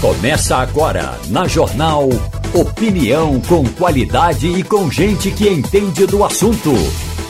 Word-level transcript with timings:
Começa 0.00 0.58
agora 0.58 1.18
na 1.30 1.48
Jornal 1.48 2.10
Opinião 2.52 3.40
com 3.40 3.64
qualidade 3.64 4.46
e 4.46 4.62
com 4.62 4.90
gente 4.90 5.30
que 5.30 5.48
entende 5.48 6.06
do 6.06 6.22
assunto. 6.22 6.70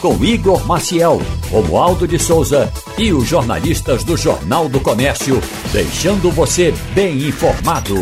Com 0.02 0.22
Igor 0.24 0.66
Maciel, 0.66 1.22
Romualdo 1.48 2.08
de 2.08 2.18
Souza 2.18 2.70
e 2.98 3.12
os 3.12 3.26
jornalistas 3.26 4.02
do 4.02 4.16
Jornal 4.16 4.68
do 4.68 4.80
Comércio, 4.80 5.40
deixando 5.72 6.28
você 6.32 6.74
bem 6.92 7.28
informado. 7.28 7.94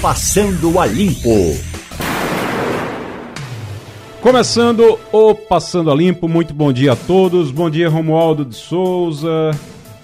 Passando 0.00 0.78
a 0.78 0.86
Limpo. 0.86 1.58
Começando 4.20 4.98
o 5.12 5.34
Passando 5.34 5.90
a 5.90 5.94
Limpo, 5.96 6.28
muito 6.28 6.54
bom 6.54 6.72
dia 6.72 6.92
a 6.92 6.96
todos. 6.96 7.50
Bom 7.50 7.68
dia, 7.68 7.88
Romualdo 7.88 8.44
de 8.44 8.54
Souza. 8.54 9.50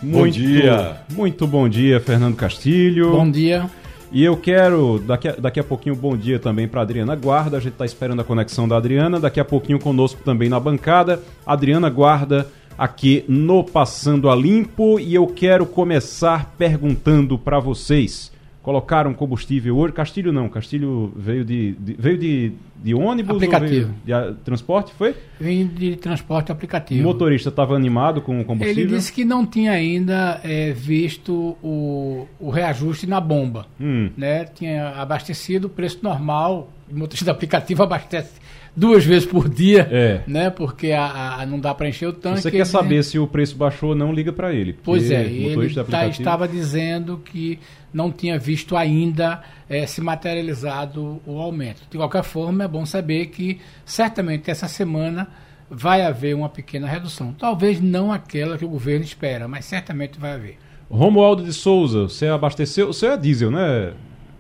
Muito, 0.07 0.19
bom 0.19 0.29
dia. 0.29 0.97
Muito 1.13 1.47
bom 1.49 1.69
dia, 1.69 1.99
Fernando 1.99 2.37
Castilho. 2.37 3.11
Bom 3.11 3.29
dia. 3.29 3.69
E 4.13 4.23
eu 4.23 4.37
quero, 4.37 5.01
daqui 5.01 5.27
a, 5.27 5.33
daqui 5.33 5.59
a 5.59 5.65
pouquinho, 5.65 5.97
bom 5.97 6.17
dia 6.17 6.39
também 6.39 6.69
para 6.69 6.81
Adriana 6.81 7.17
Guarda. 7.17 7.57
A 7.57 7.61
gente 7.61 7.73
está 7.73 7.85
esperando 7.85 8.21
a 8.21 8.25
conexão 8.25 8.69
da 8.69 8.77
Adriana. 8.77 9.19
Daqui 9.19 9.41
a 9.41 9.45
pouquinho 9.45 9.81
conosco 9.81 10.23
também 10.25 10.49
na 10.49 10.61
bancada. 10.61 11.21
Adriana 11.45 11.91
Guarda 11.91 12.47
aqui 12.79 13.25
no 13.27 13.65
Passando 13.65 14.31
a 14.31 14.37
Limpo. 14.37 15.01
E 15.01 15.13
eu 15.13 15.27
quero 15.27 15.67
começar 15.67 16.55
perguntando 16.57 17.37
para 17.37 17.59
vocês 17.59 18.31
colocaram 18.67 19.15
combustível 19.15 19.79
hoje. 19.79 19.93
Castilho 19.93 20.33
não, 20.33 20.49
Castilho 20.49 21.13
veio 21.15 21.45
de, 21.45 21.77
de 21.79 21.93
veio 21.97 22.19
de, 22.19 22.53
de 22.83 22.95
ônibus 22.97 23.37
aplicativo. 23.37 23.95
de 24.05 24.13
a, 24.13 24.33
transporte, 24.33 24.93
foi? 24.93 25.15
Veio 25.39 25.69
de 25.69 25.95
transporte 25.95 26.51
aplicativo. 26.51 27.01
O 27.01 27.05
motorista 27.05 27.49
estava 27.49 27.77
animado 27.77 28.21
com 28.21 28.41
o 28.41 28.45
combustível? 28.45 28.83
Ele 28.83 28.97
disse 28.97 29.13
que 29.13 29.25
não 29.25 29.47
tinha 29.47 29.71
ainda 29.71 30.41
é, 30.43 30.73
visto 30.73 31.57
o, 31.63 32.27
o 32.41 32.51
reajuste 32.51 33.07
na 33.07 33.21
bomba. 33.21 33.67
Hum. 33.81 34.11
Né? 34.17 34.47
Tinha 34.47 34.89
abastecido 34.97 35.69
o 35.69 35.71
preço 35.71 36.01
normal, 36.03 36.69
o 36.91 36.99
motorista 36.99 37.31
aplicativo 37.31 37.85
abastece 37.85 38.33
duas 38.77 39.05
vezes 39.05 39.27
por 39.27 39.49
dia, 39.49 39.89
é. 39.91 40.21
né? 40.27 40.51
Porque 40.51 40.93
a, 40.93 41.37
a 41.41 41.47
não 41.47 41.59
dá 41.59 41.75
para 41.75 41.89
encher 41.89 42.09
o 42.09 42.13
tanque. 42.13 42.43
Você 42.43 42.51
quer 42.51 42.67
saber 42.67 43.03
se 43.03 43.19
o 43.19 43.27
preço 43.27 43.57
baixou 43.57 43.91
ou 43.91 43.95
não, 43.95 44.13
liga 44.13 44.33
para 44.33 44.53
ele. 44.53 44.79
Pois 44.85 45.11
é, 45.11 45.25
ele 45.25 45.75
tá, 45.85 46.07
estava 46.07 46.47
dizendo 46.47 47.19
que 47.25 47.59
não 47.93 48.13
tinha 48.13 48.39
visto 48.39 48.77
ainda 48.77 49.43
é, 49.69 49.87
se 49.87 50.01
materializado 50.01 51.21
o 51.27 51.41
aumento. 51.41 51.83
De 51.91 51.97
qualquer 51.97 52.23
forma, 52.23 52.65
é 52.65 52.69
bom 52.69 52.85
saber 52.85 53.27
que 53.27 53.59
certamente 53.85 54.51
essa 54.51 54.69
semana 54.69 55.29
vai 55.71 56.03
haver 56.03 56.35
uma 56.37 56.49
pequena 56.49 56.87
redução. 56.87 57.33
Talvez 57.33 57.81
não 57.81 58.13
aquela 58.13 58.59
que 58.59 58.65
o 58.65 58.69
governo 58.69 59.05
espera, 59.05 59.49
mas 59.49 59.65
certamente 59.65 60.19
vai 60.19 60.35
haver. 60.35 60.59
Romualdo 60.89 61.43
de 61.43 61.53
Souza, 61.53 62.03
você 62.03 62.29
abasteceu. 62.29 62.89
Você 62.89 63.07
é 63.07 63.17
diesel, 63.17 63.51
né, 63.51 63.93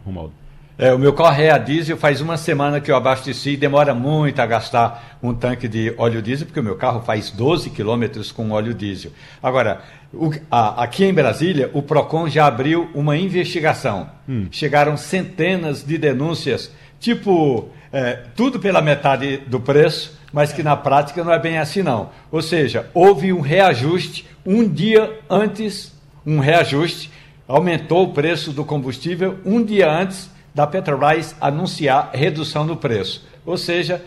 Romualdo? 0.05 0.33
É, 0.79 0.93
o 0.93 0.99
meu 0.99 1.15
carro 1.15 1.41
é 1.41 1.51
a 1.51 1.57
diesel, 1.57 1.97
faz 1.97 2.21
uma 2.21 2.37
semana 2.37 2.83
que 2.83 2.91
eu 2.91 2.97
abasteci, 2.97 3.57
demora 3.57 3.95
muito 3.95 4.39
a 4.41 4.47
gastar 4.47 5.19
um 5.23 5.33
tanque 5.33 5.67
de 5.67 5.95
óleo 5.97 6.21
diesel, 6.21 6.47
porque 6.47 6.61
o 6.61 6.63
meu 6.63 6.77
carro 6.77 7.01
faz 7.01 7.31
12 7.31 7.71
quilômetros 7.71 8.31
com 8.31 8.51
óleo 8.51 8.75
diesel. 8.75 9.11
Agora, 9.43 9.81
o, 10.13 10.31
a, 10.51 10.83
aqui 10.83 11.05
em 11.07 11.15
Brasília, 11.15 11.71
o 11.73 11.81
PROCON 11.81 12.29
já 12.29 12.47
abriu 12.47 12.91
uma 12.95 13.17
investigação. 13.17 14.11
Hum. 14.29 14.49
Chegaram 14.51 14.99
centenas 14.99 15.83
de 15.83 15.97
denúncias, 15.97 16.71
tipo, 17.01 17.71
é, 17.91 18.25
tudo 18.37 18.61
pela 18.61 18.83
metade 18.83 19.39
do 19.47 19.59
preço, 19.59 20.19
mas 20.31 20.53
que 20.53 20.63
na 20.63 20.77
prática 20.77 21.25
não 21.25 21.33
é 21.33 21.39
bem 21.39 21.57
assim 21.57 21.83
não. 21.83 22.11
Ou 22.31 22.43
seja, 22.43 22.91
houve 22.93 23.33
um 23.33 23.41
reajuste 23.41 24.27
um 24.45 24.69
dia 24.69 25.21
antes, 25.31 25.95
um 26.27 26.39
reajuste, 26.39 27.11
aumentou 27.49 28.05
o 28.05 28.13
preço 28.13 28.53
do 28.53 28.63
combustível 28.63 29.39
um 29.43 29.65
dia 29.65 29.91
antes 29.91 30.36
da 30.57 30.67
Petrobras 30.67 31.37
anunciar 31.39 32.13
redução 32.15 32.67
do 32.67 32.75
preço. 32.75 33.23
Ou 33.45 33.59
seja, 33.59 34.03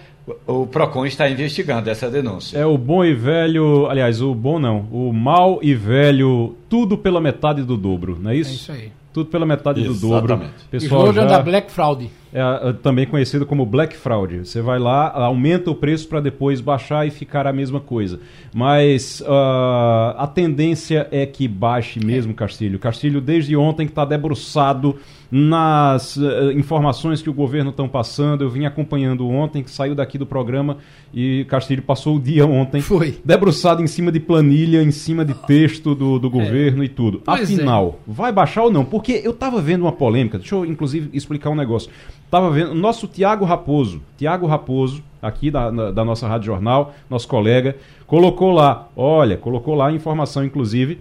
o 0.47 0.66
PROCON 0.66 1.05
está 1.05 1.30
investigando 1.30 1.88
essa 1.92 2.10
denúncia. 2.10 2.58
É 2.58 2.65
o 2.65 2.76
bom 2.76 3.05
e 3.05 3.14
velho, 3.14 3.86
aliás, 3.87 4.20
o 4.20 4.33
bom 4.33 4.58
não, 4.58 4.88
o 4.92 5.14
mal 5.14 5.59
e 5.61 5.76
velho, 5.76 6.55
tudo 6.67 6.98
pela 6.98 7.21
metade 7.21 7.61
do 7.61 7.77
dobro, 7.77 8.17
não 8.20 8.32
é 8.32 8.36
isso? 8.36 8.49
É 8.49 8.54
isso 8.55 8.71
aí. 8.71 8.92
Tudo 9.14 9.30
pela 9.30 9.45
metade 9.45 9.82
Exatamente. 9.82 10.02
do 10.02 10.09
dobro. 10.09 10.49
Pessoal 10.71 11.04
slogan 11.04 11.30
já... 11.30 11.38
da 11.38 11.43
Black 11.43 11.71
Fraud. 11.71 12.09
É, 12.31 12.73
também 12.83 13.07
conhecido 13.07 13.45
como 13.45 13.65
Black 13.65 13.97
Fraud. 13.97 14.39
Você 14.39 14.61
vai 14.61 14.77
lá, 14.77 15.11
aumenta 15.11 15.71
o 15.71 15.75
preço 15.75 16.07
para 16.07 16.19
depois 16.19 16.61
baixar 16.61 17.07
e 17.07 17.09
ficar 17.09 17.47
a 17.47 17.53
mesma 17.53 17.79
coisa. 17.79 18.19
Mas 18.53 19.21
uh, 19.21 20.15
a 20.15 20.29
tendência 20.31 21.07
é 21.11 21.25
que 21.25 21.47
baixe 21.47 21.99
mesmo, 21.99 22.33
Castilho. 22.33 22.77
Castilho, 22.77 23.19
desde 23.19 23.55
ontem, 23.55 23.85
que 23.85 23.91
está 23.91 24.05
debruçado 24.05 24.97
nas 25.31 26.17
uh, 26.17 26.51
informações 26.55 27.21
que 27.21 27.29
o 27.29 27.33
governo 27.33 27.69
estão 27.69 27.87
passando. 27.87 28.43
Eu 28.43 28.49
vim 28.49 28.65
acompanhando 28.65 29.27
ontem, 29.27 29.63
que 29.63 29.69
saiu 29.69 29.95
daqui 29.95 30.17
do 30.17 30.25
programa 30.25 30.77
e 31.13 31.45
Castilho 31.45 31.81
passou 31.81 32.17
o 32.17 32.19
dia 32.19 32.45
ontem 32.45 32.81
Foi. 32.81 33.19
debruçado 33.23 33.81
em 33.81 33.87
cima 33.87 34.11
de 34.11 34.19
planilha, 34.19 34.81
em 34.81 34.91
cima 34.91 35.25
de 35.25 35.33
texto 35.33 35.95
do, 35.95 36.19
do 36.19 36.27
é. 36.27 36.31
governo 36.31 36.83
e 36.83 36.89
tudo. 36.89 37.21
Pois 37.23 37.41
Afinal, 37.41 37.99
é. 38.07 38.11
vai 38.11 38.31
baixar 38.31 38.63
ou 38.63 38.71
não? 38.71 38.85
Porque 38.85 39.21
eu 39.23 39.31
estava 39.31 39.61
vendo 39.61 39.81
uma 39.81 39.91
polêmica, 39.91 40.37
deixa 40.37 40.55
eu 40.55 40.65
inclusive 40.65 41.09
explicar 41.13 41.49
um 41.49 41.55
negócio. 41.55 41.89
Estava 42.29 42.51
vendo, 42.51 42.75
nosso 42.75 43.07
Tiago 43.07 43.43
Raposo, 43.43 44.03
Tiago 44.15 44.45
Raposo, 44.45 45.01
aqui 45.19 45.49
da, 45.49 45.89
da 45.89 46.05
nossa 46.05 46.27
Rádio 46.27 46.45
Jornal, 46.45 46.93
nosso 47.09 47.27
colega, 47.27 47.75
colocou 48.05 48.51
lá, 48.51 48.87
olha, 48.95 49.35
colocou 49.35 49.73
lá 49.73 49.87
a 49.87 49.91
informação, 49.91 50.45
inclusive, 50.45 50.99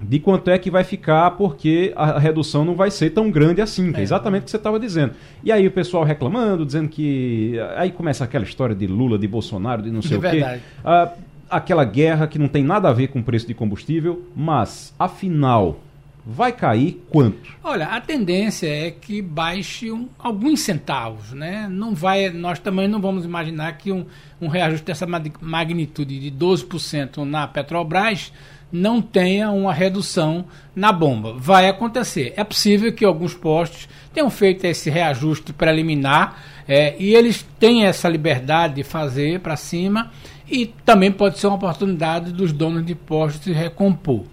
de 0.00 0.18
quanto 0.18 0.48
é 0.48 0.58
que 0.58 0.70
vai 0.70 0.82
ficar, 0.82 1.32
porque 1.32 1.92
a 1.94 2.18
redução 2.18 2.64
não 2.64 2.74
vai 2.74 2.90
ser 2.90 3.10
tão 3.10 3.30
grande 3.30 3.60
assim, 3.60 3.92
que 3.92 3.98
é, 3.98 4.00
é 4.00 4.02
exatamente 4.02 4.40
o 4.40 4.44
que 4.46 4.50
você 4.52 4.56
estava 4.56 4.80
dizendo. 4.80 5.12
E 5.44 5.52
aí 5.52 5.66
o 5.66 5.70
pessoal 5.70 6.02
reclamando, 6.02 6.64
dizendo 6.64 6.88
que. 6.88 7.60
Aí 7.76 7.90
começa 7.90 8.24
aquela 8.24 8.44
história 8.44 8.74
de 8.74 8.86
Lula, 8.86 9.18
de 9.18 9.28
Bolsonaro, 9.28 9.82
de 9.82 9.90
não 9.90 10.00
sei 10.00 10.16
é 10.16 10.18
o 10.18 10.22
quê. 10.22 10.28
Verdade. 10.30 10.62
Ah, 10.82 11.12
aquela 11.50 11.84
guerra 11.84 12.26
que 12.26 12.38
não 12.38 12.48
tem 12.48 12.64
nada 12.64 12.88
a 12.88 12.92
ver 12.94 13.08
com 13.08 13.18
o 13.18 13.22
preço 13.22 13.46
de 13.46 13.52
combustível, 13.52 14.22
mas, 14.34 14.94
afinal, 14.98 15.76
vai 16.24 16.52
cair 16.52 17.04
quanto? 17.10 17.56
Olha, 17.62 17.86
a 17.86 18.00
tendência 18.00 18.66
é 18.66 18.90
que 18.90 19.22
baixe 19.22 19.90
um, 19.90 20.08
alguns 20.18 20.60
centavos, 20.60 21.32
né? 21.32 21.66
Não 21.70 21.94
vai, 21.94 22.30
nós 22.30 22.58
também 22.58 22.88
não 22.88 23.00
vamos 23.00 23.24
imaginar 23.24 23.76
que 23.78 23.90
um, 23.90 24.06
um 24.40 24.48
reajuste 24.48 24.86
dessa 24.86 25.06
magnitude 25.40 26.18
de 26.18 26.30
12% 26.30 27.18
na 27.24 27.46
Petrobras 27.46 28.32
não 28.72 29.02
tenha 29.02 29.50
uma 29.50 29.72
redução 29.72 30.44
na 30.74 30.92
bomba. 30.92 31.34
Vai 31.36 31.68
acontecer. 31.68 32.32
É 32.36 32.44
possível 32.44 32.92
que 32.92 33.04
alguns 33.04 33.34
postos 33.34 33.88
tenham 34.12 34.30
feito 34.30 34.64
esse 34.64 34.88
reajuste 34.88 35.52
preliminar 35.52 36.40
é, 36.68 36.94
e 36.98 37.14
eles 37.14 37.44
têm 37.58 37.84
essa 37.84 38.08
liberdade 38.08 38.74
de 38.74 38.84
fazer 38.84 39.40
para 39.40 39.56
cima 39.56 40.10
e 40.48 40.66
também 40.66 41.10
pode 41.10 41.38
ser 41.38 41.46
uma 41.46 41.56
oportunidade 41.56 42.32
dos 42.32 42.52
donos 42.52 42.84
de 42.84 42.94
postos 42.94 43.42
se 43.44 43.52
recompor. 43.52 44.24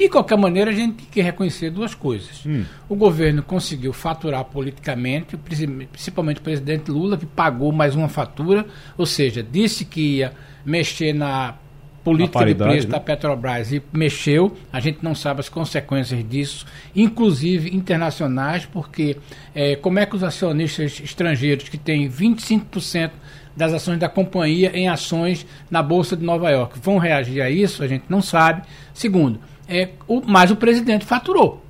De 0.00 0.08
qualquer 0.08 0.38
maneira, 0.38 0.70
a 0.70 0.74
gente 0.74 0.94
tem 0.94 1.06
que 1.10 1.20
reconhecer 1.20 1.68
duas 1.68 1.94
coisas. 1.94 2.42
Hum. 2.46 2.64
O 2.88 2.96
governo 2.96 3.42
conseguiu 3.42 3.92
faturar 3.92 4.42
politicamente, 4.46 5.36
principalmente 5.36 6.38
o 6.38 6.42
presidente 6.42 6.90
Lula, 6.90 7.18
que 7.18 7.26
pagou 7.26 7.70
mais 7.70 7.94
uma 7.94 8.08
fatura, 8.08 8.64
ou 8.96 9.04
seja, 9.04 9.42
disse 9.42 9.84
que 9.84 10.16
ia 10.16 10.32
mexer 10.64 11.12
na 11.12 11.54
política 12.02 12.46
de 12.46 12.54
preço 12.54 12.86
né? 12.86 12.92
da 12.92 12.98
Petrobras 12.98 13.72
e 13.72 13.82
mexeu. 13.92 14.56
A 14.72 14.80
gente 14.80 15.00
não 15.02 15.14
sabe 15.14 15.40
as 15.40 15.50
consequências 15.50 16.26
disso, 16.26 16.64
inclusive 16.96 17.76
internacionais, 17.76 18.64
porque 18.64 19.18
é, 19.54 19.76
como 19.76 19.98
é 19.98 20.06
que 20.06 20.16
os 20.16 20.24
acionistas 20.24 20.98
estrangeiros 21.04 21.68
que 21.68 21.76
têm 21.76 22.08
25% 22.08 23.10
das 23.54 23.74
ações 23.74 23.98
da 23.98 24.08
companhia 24.08 24.70
em 24.74 24.88
ações 24.88 25.44
na 25.70 25.82
Bolsa 25.82 26.16
de 26.16 26.24
Nova 26.24 26.48
York 26.48 26.78
vão 26.80 26.96
reagir 26.96 27.42
a 27.42 27.50
isso? 27.50 27.82
A 27.82 27.86
gente 27.86 28.04
não 28.08 28.22
sabe. 28.22 28.62
Segundo, 28.94 29.38
é, 29.70 29.90
o, 30.06 30.22
mas 30.26 30.50
o 30.50 30.56
presidente 30.56 31.04
faturou. 31.04 31.64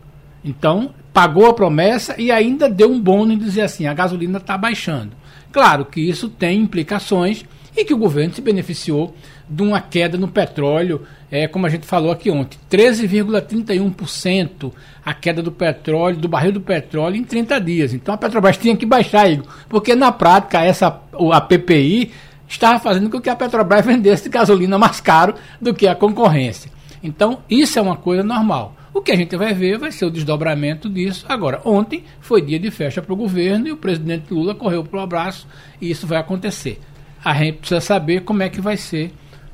Então, 0.45 0.95
pagou 1.13 1.47
a 1.47 1.55
promessa 1.55 2.15
e 2.19 2.33
ainda 2.33 2.69
deu 2.69 2.91
um 2.91 3.01
bônus 3.01 3.35
em 3.35 3.39
dizer 3.39 3.63
assim: 3.63 3.87
a 3.87 3.95
gasolina 3.95 4.39
está 4.39 4.57
baixando. 4.57 5.13
Claro 5.53 5.85
que 5.85 6.01
isso 6.01 6.29
tem 6.29 6.61
implicações 6.61 7.45
e 7.77 7.85
que 7.85 7.95
o 7.95 7.99
governo 7.99 8.35
se 8.35 8.41
beneficiou 8.41 9.15
de 9.49 9.63
uma 9.63 9.81
queda 9.81 10.17
no 10.17 10.29
petróleo, 10.29 11.03
é, 11.31 11.47
como 11.49 11.67
a 11.67 11.69
gente 11.69 11.87
falou 11.87 12.13
aqui 12.13 12.31
ontem, 12.31 12.57
13,31% 12.71 14.73
a 15.05 15.13
queda 15.13 15.43
do 15.43 15.51
petróleo, 15.51 16.17
do 16.17 16.29
barril 16.29 16.53
do 16.53 16.61
petróleo 16.61 17.17
em 17.17 17.25
30 17.25 17.61
dias. 17.61 17.93
Então 17.93 18.15
a 18.15 18.19
Petrobras 18.19 18.57
tinha 18.57 18.77
que 18.77 18.87
baixar, 18.87 19.29
Igor, 19.29 19.49
porque 19.69 19.97
na 19.97 20.13
prática 20.13 20.63
essa, 20.63 21.01
a 21.33 21.41
PPI 21.41 22.13
estava 22.49 22.79
fazendo 22.79 23.11
com 23.11 23.21
que 23.21 23.29
a 23.29 23.35
Petrobras 23.35 23.85
vendesse 23.87 24.29
gasolina 24.29 24.79
mais 24.79 25.01
caro 25.01 25.35
do 25.61 25.75
que 25.75 25.89
a 25.89 25.97
concorrência. 25.97 26.71
Então, 27.03 27.41
isso 27.49 27.79
é 27.79 27.83
uma 27.83 27.97
coisa 27.97 28.23
normal. 28.23 28.77
O 28.93 29.01
que 29.01 29.13
a 29.13 29.17
gente 29.17 29.37
vai 29.37 29.55
ver 29.55 29.79
vai 29.79 29.93
ser 29.93 30.05
o 30.05 30.11
desdobramento 30.11 30.89
disso. 30.89 31.25
Agora, 31.29 31.61
ontem 31.65 32.05
foi 32.21 32.43
dia 32.43 32.59
de 32.59 32.71
festa 32.71 33.01
para 33.01 33.13
o 33.13 33.17
governo 33.17 33.69
e 33.69 33.73
o 33.73 33.77
presidente 33.77 34.35
Lula 34.35 34.55
correu 34.55 34.85
para 34.85 34.99
o 34.99 35.03
abraço 35.03 35.47
e 35.81 35.91
isso 35.91 36.07
vai 36.07 36.19
acontecer. 36.19 36.81
A 37.25 37.35
gente 37.35 37.59
precisa 37.59 37.81
saber 37.81 38.23
como 38.23 38.43
é 38.43 38.49
que 38.49 38.61
vai 38.61 38.77
ser 38.77 39.13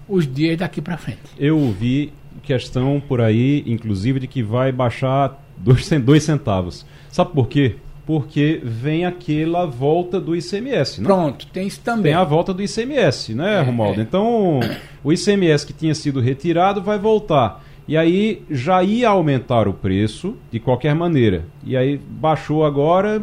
os 0.09 0.27
dias 0.27 0.59
daqui 0.59 0.81
para 0.81 0.97
frente. 0.97 1.21
Eu 1.39 1.59
ouvi 1.59 2.13
questão 2.43 3.03
por 3.07 3.21
aí, 3.21 3.63
inclusive, 3.67 4.21
de 4.21 4.27
que 4.27 4.43
vai 4.43 4.73
baixar 4.73 5.39
Dois, 5.57 5.89
dois 6.03 6.23
centavos. 6.23 6.85
Sabe 7.11 7.33
por 7.33 7.49
quê? 7.49 7.77
Porque 8.07 8.61
vem 8.63 9.05
aquela 9.05 9.67
volta 9.67 10.21
do 10.21 10.35
ICMS. 10.37 11.01
Né? 11.01 11.07
Pronto, 11.07 11.47
tem 11.49 11.67
isso 11.67 11.81
também. 11.81 12.05
Tem 12.05 12.15
a 12.15 12.23
volta 12.23 12.55
do 12.55 12.63
ICMS, 12.63 13.35
né, 13.35 13.59
é, 13.59 13.63
Romualdo? 13.63 14.01
É. 14.01 14.03
Então, 14.05 14.61
o 15.03 15.13
ICMS 15.13 15.67
que 15.67 15.73
tinha 15.73 15.95
sido 15.95 16.21
retirado 16.21 16.81
vai 16.81 16.99
voltar. 16.99 17.63
E 17.89 17.97
aí 17.97 18.43
já 18.51 18.83
ia 18.83 19.09
aumentar 19.09 19.69
o 19.69 19.73
preço 19.73 20.37
de 20.51 20.59
qualquer 20.59 20.95
maneira. 20.95 21.45
E 21.65 21.77
aí 21.77 21.97
baixou 21.97 22.65
agora. 22.65 23.23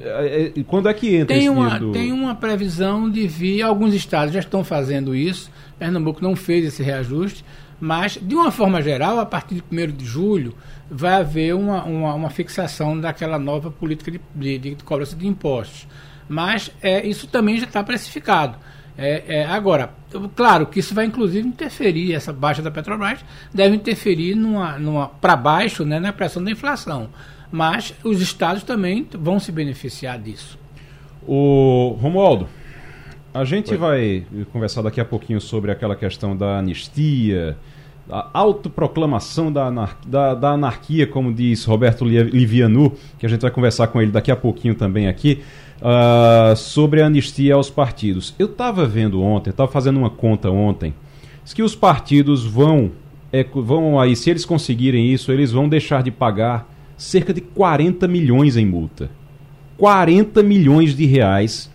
É, 0.00 0.52
é, 0.56 0.62
quando 0.64 0.88
é 0.88 0.94
que 0.94 1.16
entra 1.16 1.36
tem 1.36 1.48
uma, 1.48 1.78
do... 1.78 1.90
Tem 1.90 2.12
uma 2.12 2.34
previsão 2.34 3.10
de 3.10 3.26
vir. 3.26 3.62
Alguns 3.62 3.92
estados 3.92 4.32
já 4.32 4.38
estão 4.38 4.62
fazendo 4.62 5.16
isso. 5.16 5.50
Pernambuco 5.80 6.22
não 6.22 6.36
fez 6.36 6.64
esse 6.64 6.82
reajuste. 6.82 7.44
Mas, 7.80 8.16
de 8.22 8.36
uma 8.36 8.52
forma 8.52 8.80
geral, 8.80 9.18
a 9.18 9.26
partir 9.26 9.56
de 9.56 9.64
1 9.68 9.90
de 9.96 10.04
julho, 10.04 10.54
vai 10.94 11.14
haver 11.14 11.54
uma, 11.54 11.84
uma, 11.84 12.14
uma 12.14 12.30
fixação 12.30 13.00
daquela 13.00 13.38
nova 13.38 13.70
política 13.70 14.10
de, 14.10 14.20
de, 14.34 14.58
de 14.58 14.84
cobrança 14.84 15.16
de 15.16 15.26
impostos. 15.26 15.88
Mas 16.28 16.70
é, 16.82 17.06
isso 17.06 17.26
também 17.26 17.56
já 17.56 17.64
está 17.64 17.82
precificado. 17.82 18.56
É, 18.96 19.38
é, 19.38 19.44
agora, 19.46 19.94
claro 20.36 20.66
que 20.66 20.78
isso 20.78 20.94
vai 20.94 21.06
inclusive 21.06 21.48
interferir, 21.48 22.12
essa 22.14 22.30
baixa 22.30 22.60
da 22.60 22.70
Petrobras 22.70 23.24
deve 23.52 23.74
interferir 23.74 24.34
numa, 24.34 24.78
numa, 24.78 25.08
para 25.08 25.34
baixo 25.34 25.82
né, 25.82 25.98
na 25.98 26.12
pressão 26.12 26.44
da 26.44 26.50
inflação. 26.50 27.08
Mas 27.50 27.94
os 28.04 28.20
estados 28.20 28.62
também 28.62 29.06
vão 29.12 29.40
se 29.40 29.50
beneficiar 29.50 30.18
disso. 30.18 30.58
O 31.26 31.96
Romualdo, 32.00 32.48
a 33.32 33.44
gente 33.44 33.70
Oi. 33.70 33.76
vai 33.78 34.26
conversar 34.52 34.82
daqui 34.82 35.00
a 35.00 35.04
pouquinho 35.04 35.40
sobre 35.40 35.70
aquela 35.70 35.96
questão 35.96 36.36
da 36.36 36.58
anistia, 36.58 37.56
a 38.12 38.28
autoproclamação 38.34 39.50
da, 39.50 39.68
anar 39.68 39.98
da, 40.06 40.34
da, 40.34 40.50
anarquia, 40.50 41.06
como 41.06 41.32
diz 41.32 41.64
Roberto 41.64 42.04
Livianu, 42.04 42.92
que 43.18 43.24
a 43.24 43.28
gente 43.28 43.40
vai 43.40 43.50
conversar 43.50 43.86
com 43.86 44.02
ele 44.02 44.10
daqui 44.10 44.30
a 44.30 44.36
pouquinho 44.36 44.74
também 44.74 45.08
aqui 45.08 45.40
uh, 45.80 46.54
sobre 46.54 47.00
a 47.00 47.06
anistia 47.06 47.54
aos 47.54 47.70
partidos. 47.70 48.34
Eu 48.38 48.48
estava 48.48 48.84
vendo 48.84 49.22
ontem, 49.22 49.48
estava 49.48 49.70
fazendo 49.72 49.98
uma 49.98 50.10
conta 50.10 50.50
ontem, 50.50 50.92
que 51.54 51.62
os 51.62 51.74
partidos 51.74 52.44
vão, 52.44 52.90
é, 53.32 53.42
vão 53.42 53.98
aí, 53.98 54.14
se 54.14 54.28
eles 54.28 54.44
conseguirem 54.44 55.10
isso, 55.10 55.32
eles 55.32 55.50
vão 55.50 55.66
deixar 55.66 56.02
de 56.02 56.10
pagar 56.10 56.70
cerca 56.98 57.32
de 57.32 57.40
40 57.40 58.06
milhões 58.06 58.58
em 58.58 58.66
multa. 58.66 59.10
40 59.78 60.42
milhões 60.42 60.94
de 60.94 61.06
reais. 61.06 61.70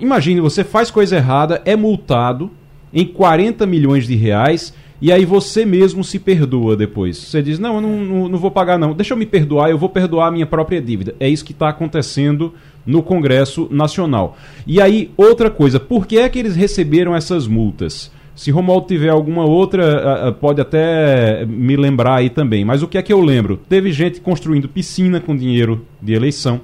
Imagine, 0.00 0.40
você 0.40 0.62
faz 0.62 0.88
coisa 0.88 1.16
errada, 1.16 1.60
é 1.64 1.74
multado 1.74 2.48
em 2.92 3.04
40 3.04 3.66
milhões 3.66 4.06
de 4.06 4.14
reais 4.14 4.72
e 5.04 5.12
aí 5.12 5.26
você 5.26 5.66
mesmo 5.66 6.02
se 6.02 6.18
perdoa 6.18 6.74
depois. 6.74 7.18
Você 7.18 7.42
diz: 7.42 7.58
Não, 7.58 7.74
eu 7.74 7.80
não, 7.82 8.00
não, 8.00 8.28
não, 8.30 8.38
vou 8.38 8.50
pagar, 8.50 8.78
não. 8.78 8.94
Deixa 8.94 9.12
eu 9.12 9.18
me 9.18 9.26
perdoar, 9.26 9.68
eu 9.68 9.76
vou 9.76 9.90
perdoar 9.90 10.28
a 10.28 10.30
minha 10.30 10.46
própria 10.46 10.80
dívida. 10.80 11.14
É 11.20 11.28
isso 11.28 11.44
que 11.44 11.52
está 11.52 11.68
acontecendo 11.68 12.54
no 12.86 13.02
Congresso 13.02 13.68
Nacional. 13.70 14.34
E 14.66 14.80
aí, 14.80 15.10
outra 15.14 15.50
coisa, 15.50 15.78
por 15.78 16.06
que 16.06 16.16
é 16.16 16.26
que 16.26 16.38
eles 16.38 16.56
receberam 16.56 17.14
essas 17.14 17.46
multas? 17.46 18.10
Se 18.34 18.50
Romualdo 18.50 18.86
tiver 18.86 19.10
alguma 19.10 19.44
outra, 19.44 20.32
pode 20.40 20.62
até 20.62 21.44
me 21.44 21.76
lembrar 21.76 22.14
aí 22.14 22.30
também. 22.30 22.64
Mas 22.64 22.82
o 22.82 22.88
que 22.88 22.96
é 22.96 23.02
que 23.02 23.12
eu 23.12 23.20
lembro? 23.20 23.60
Teve 23.68 23.92
gente 23.92 24.22
construindo 24.22 24.70
piscina 24.70 25.20
com 25.20 25.36
dinheiro 25.36 25.84
de 26.00 26.14
eleição. 26.14 26.62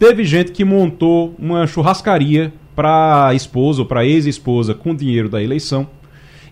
Teve 0.00 0.24
gente 0.24 0.50
que 0.50 0.64
montou 0.64 1.32
uma 1.38 1.64
churrascaria 1.68 2.52
para 2.74 3.32
esposa 3.34 3.82
ou 3.82 3.86
para 3.86 4.04
ex-esposa 4.04 4.74
com 4.74 4.92
dinheiro 4.96 5.28
da 5.28 5.40
eleição. 5.40 5.86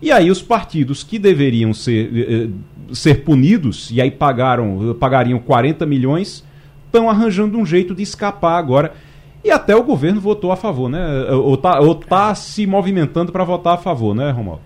E 0.02 0.10
aí 0.10 0.30
os 0.30 0.40
partidos 0.40 1.04
que 1.04 1.18
deveriam 1.18 1.74
ser, 1.74 2.10
eh, 2.14 2.44
eh, 2.44 2.94
ser 2.94 3.22
punidos, 3.22 3.90
e 3.90 4.00
aí 4.00 4.10
pagaram, 4.10 4.96
pagariam 4.98 5.38
40 5.38 5.84
milhões, 5.84 6.44
estão 6.86 7.10
arranjando 7.10 7.58
um 7.58 7.66
jeito 7.66 7.94
de 7.94 8.02
escapar 8.02 8.58
agora. 8.58 8.94
E 9.44 9.50
até 9.50 9.74
o 9.74 9.82
governo 9.82 10.20
votou 10.20 10.52
a 10.52 10.56
favor, 10.56 10.88
né? 10.88 11.30
Ou 11.30 11.54
está 11.54 11.80
ou 11.80 11.94
tá 11.94 12.34
se 12.34 12.66
movimentando 12.66 13.32
para 13.32 13.44
votar 13.44 13.74
a 13.74 13.78
favor, 13.78 14.14
né, 14.14 14.30
Romualdo? 14.30 14.62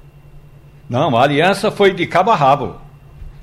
Não, 0.88 1.16
a 1.16 1.22
aliança 1.22 1.70
foi 1.70 1.94
de 1.94 2.06
cabo 2.06 2.30
a 2.30 2.36
rabo. 2.36 2.76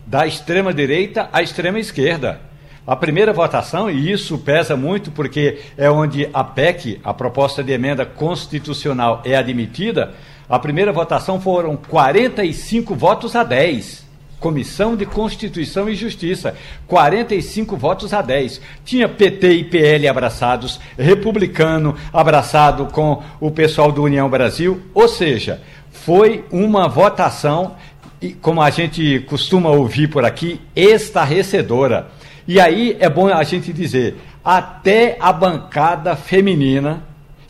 Da 0.06 0.28
extrema 0.28 0.74
direita 0.74 1.30
à 1.32 1.42
extrema 1.42 1.80
esquerda. 1.80 2.42
A 2.86 2.96
primeira 2.96 3.32
votação, 3.32 3.90
e 3.90 4.12
isso 4.12 4.38
pesa 4.40 4.76
muito 4.76 5.12
porque 5.12 5.60
é 5.78 5.90
onde 5.90 6.28
a 6.34 6.44
PEC, 6.44 7.00
a 7.04 7.14
proposta 7.14 7.64
de 7.64 7.72
emenda 7.72 8.06
constitucional, 8.06 9.22
é 9.24 9.36
admitida, 9.36 10.14
a 10.51 10.59
primeira 10.59 10.92
votação 10.92 11.39
foram 11.39 11.77
45 11.77 12.94
votos 12.94 13.38
a 13.38 13.44
10. 13.44 14.06
Comissão 14.38 14.98
de 14.98 15.06
Constituição 15.06 15.88
e 15.88 15.95
Justiça, 15.95 16.56
45 16.88 17.77
votos 17.77 18.13
a 18.13 18.21
10. 18.21 18.59
Tinha 18.83 19.07
PT 19.07 19.53
e 19.53 19.63
PL 19.63 20.09
abraçados, 20.09 20.77
republicano 20.98 21.95
abraçado 22.12 22.88
com 22.88 23.24
o 23.39 23.50
pessoal 23.50 23.94
do 23.94 24.03
União 24.03 24.30
Brasil, 24.30 24.81
ou 24.94 25.07
seja, 25.07 25.62
foi 25.89 26.44
uma 26.51 26.89
votação, 26.89 27.75
como 28.42 28.62
a 28.62 28.69
gente 28.69 29.21
costuma 29.30 29.69
ouvir 29.69 30.09
por 30.09 30.25
aqui, 30.25 30.59
estarrecedora. 30.75 32.09
E 32.45 32.59
aí 32.59 32.98
é 33.00 33.07
bom 33.07 33.30
a 33.30 33.44
gente 33.44 33.71
dizer, 33.71 34.18
até 34.44 35.15
a 35.21 35.31
bancada 35.31 36.13
feminina, 36.13 37.03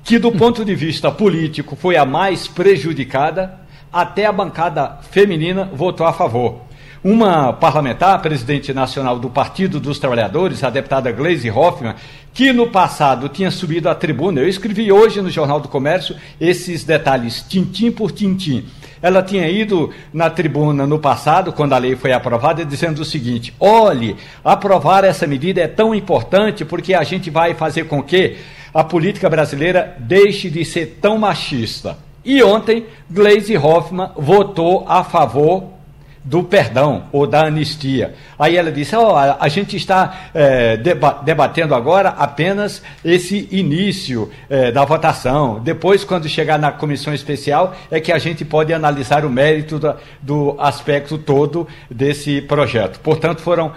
que 0.04 0.18
do 0.18 0.32
ponto 0.32 0.66
de 0.66 0.76
vista 0.76 1.12
político 1.12 1.76
foi 1.76 1.96
a 1.96 2.06
mais 2.06 2.48
prejudicada, 2.48 3.60
até 3.92 4.26
a 4.26 4.32
bancada 4.32 5.00
feminina 5.12 5.70
votou 5.74 6.06
a 6.06 6.14
favor. 6.14 6.62
Uma 7.04 7.52
parlamentar, 7.52 8.22
presidente 8.22 8.72
nacional 8.74 9.18
do 9.18 9.28
Partido 9.28 9.80
dos 9.80 9.98
Trabalhadores, 9.98 10.64
a 10.64 10.70
deputada 10.70 11.12
Gleisi 11.12 11.50
Hoffmann, 11.50 11.96
que 12.32 12.54
no 12.54 12.68
passado 12.68 13.28
tinha 13.28 13.50
subido 13.50 13.90
à 13.90 13.96
tribuna, 13.96 14.40
eu 14.40 14.48
escrevi 14.48 14.92
hoje 14.92 15.20
no 15.20 15.30
Jornal 15.30 15.60
do 15.60 15.68
Comércio 15.68 16.16
esses 16.40 16.84
detalhes, 16.84 17.42
tintim 17.42 17.92
por 17.92 18.12
tintim. 18.12 18.66
Ela 19.02 19.24
tinha 19.24 19.50
ido 19.50 19.92
na 20.14 20.30
tribuna 20.30 20.86
no 20.86 21.00
passado, 21.00 21.52
quando 21.52 21.74
a 21.74 21.78
lei 21.80 21.96
foi 21.96 22.14
aprovada, 22.14 22.64
dizendo 22.64 23.00
o 23.00 23.06
seguinte: 23.06 23.52
olhe, 23.60 24.16
aprovar 24.44 25.04
essa 25.04 25.26
medida 25.26 25.60
é 25.60 25.68
tão 25.68 25.96
importante 25.96 26.64
porque 26.64 26.94
a 26.94 27.04
gente 27.04 27.32
vai 27.32 27.56
fazer 27.56 27.86
com 27.86 28.04
que 28.04 28.38
a 28.74 28.84
política 28.84 29.30
brasileira 29.30 29.96
deixe 30.00 30.50
de 30.50 30.64
ser 30.66 31.00
tão 31.02 31.18
machista. 31.18 31.98
E 32.24 32.44
ontem, 32.44 32.86
Gleisi 33.10 33.58
Hoffmann 33.58 34.12
votou 34.16 34.86
a 34.88 35.04
favor 35.04 35.82
do 36.24 36.44
perdão 36.44 37.06
ou 37.12 37.26
da 37.26 37.46
anistia. 37.48 38.14
Aí 38.38 38.56
ela 38.56 38.72
disse: 38.72 38.96
oh, 38.96 39.16
a, 39.16 39.48
gente 39.48 39.76
está 39.76 40.30
é, 40.34 40.78
deba 40.78 41.20
debatendo 41.24 41.74
agora 41.74 42.10
apenas 42.10 42.82
esse 43.04 43.48
início 43.52 44.32
é, 44.50 44.72
da 44.72 44.86
votação. 44.86 45.60
Depois, 45.60 46.04
quando 46.04 46.30
chegar 46.30 46.60
na 46.60 46.72
comissão 46.72 47.14
especial, 47.14 47.76
é 47.90 48.00
que 48.00 48.12
a 48.12 48.20
gente 48.20 48.46
pode 48.46 48.74
analisar 48.74 49.26
o 49.26 49.30
mérito 49.30 49.80
do 50.22 50.56
aspecto 50.60 51.18
todo 51.18 51.68
desse 51.90 52.42
projeto. 52.42 53.00
Portanto, 53.00 53.42
foram 53.42 53.72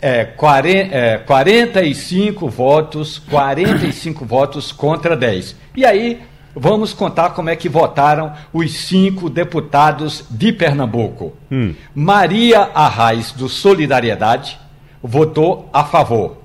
é, 0.00 0.24
40, 0.24 0.94
é, 0.94 1.18
45 1.18 2.48
votos, 2.48 3.18
45 3.18 4.24
votos 4.26 4.72
contra 4.72 5.16
10. 5.16 5.56
E 5.76 5.84
aí 5.84 6.20
Vamos 6.58 6.94
contar 6.94 7.30
como 7.34 7.50
é 7.50 7.54
que 7.54 7.68
votaram 7.68 8.32
os 8.50 8.72
cinco 8.72 9.28
deputados 9.28 10.24
de 10.30 10.54
Pernambuco. 10.54 11.36
Hum. 11.52 11.74
Maria 11.94 12.70
Arraes, 12.74 13.30
do 13.32 13.46
Solidariedade, 13.46 14.58
votou 15.02 15.68
a 15.70 15.84
favor. 15.84 16.38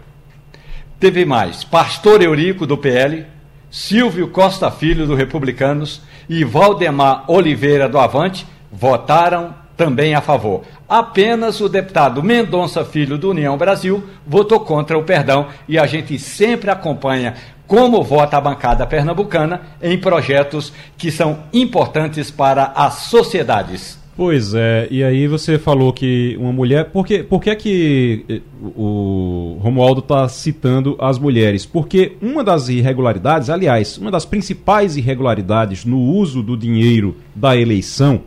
Teve 0.99 1.23
mais 1.23 1.63
Pastor 1.63 2.21
Eurico, 2.21 2.67
do 2.67 2.77
PL, 2.77 3.25
Silvio 3.69 4.27
Costa 4.27 4.69
Filho, 4.69 5.07
do 5.07 5.15
Republicanos, 5.15 6.01
e 6.27 6.43
Valdemar 6.43 7.23
Oliveira, 7.31 7.87
do 7.87 7.97
Avante, 7.97 8.45
votaram 8.69 9.55
também 9.81 10.13
a 10.13 10.21
favor. 10.21 10.61
Apenas 10.87 11.59
o 11.59 11.67
deputado 11.67 12.21
Mendonça 12.21 12.85
Filho, 12.85 13.17
do 13.17 13.31
União 13.31 13.57
Brasil, 13.57 14.03
votou 14.27 14.59
contra 14.59 14.95
o 14.95 15.01
perdão 15.01 15.47
e 15.67 15.79
a 15.79 15.87
gente 15.87 16.19
sempre 16.19 16.69
acompanha 16.69 17.33
como 17.65 18.03
vota 18.03 18.37
a 18.37 18.41
bancada 18.41 18.85
pernambucana 18.85 19.61
em 19.81 19.97
projetos 19.97 20.71
que 20.99 21.09
são 21.09 21.39
importantes 21.51 22.29
para 22.29 22.65
as 22.75 23.05
sociedades. 23.05 23.99
Pois 24.15 24.53
é, 24.53 24.87
e 24.91 25.03
aí 25.03 25.27
você 25.27 25.57
falou 25.57 25.91
que 25.91 26.37
uma 26.39 26.53
mulher. 26.53 26.91
Por 26.91 27.03
que, 27.03 27.23
por 27.23 27.41
que 27.41 27.49
é 27.49 27.55
que 27.55 28.23
eh, 28.29 28.41
o 28.75 29.57
Romualdo 29.61 30.01
está 30.01 30.29
citando 30.29 30.95
as 30.99 31.17
mulheres? 31.17 31.65
Porque 31.65 32.17
uma 32.21 32.43
das 32.43 32.69
irregularidades, 32.69 33.49
aliás, 33.49 33.97
uma 33.97 34.11
das 34.11 34.25
principais 34.25 34.95
irregularidades 34.95 35.85
no 35.85 35.97
uso 35.97 36.43
do 36.43 36.55
dinheiro 36.55 37.15
da 37.33 37.57
eleição, 37.57 38.21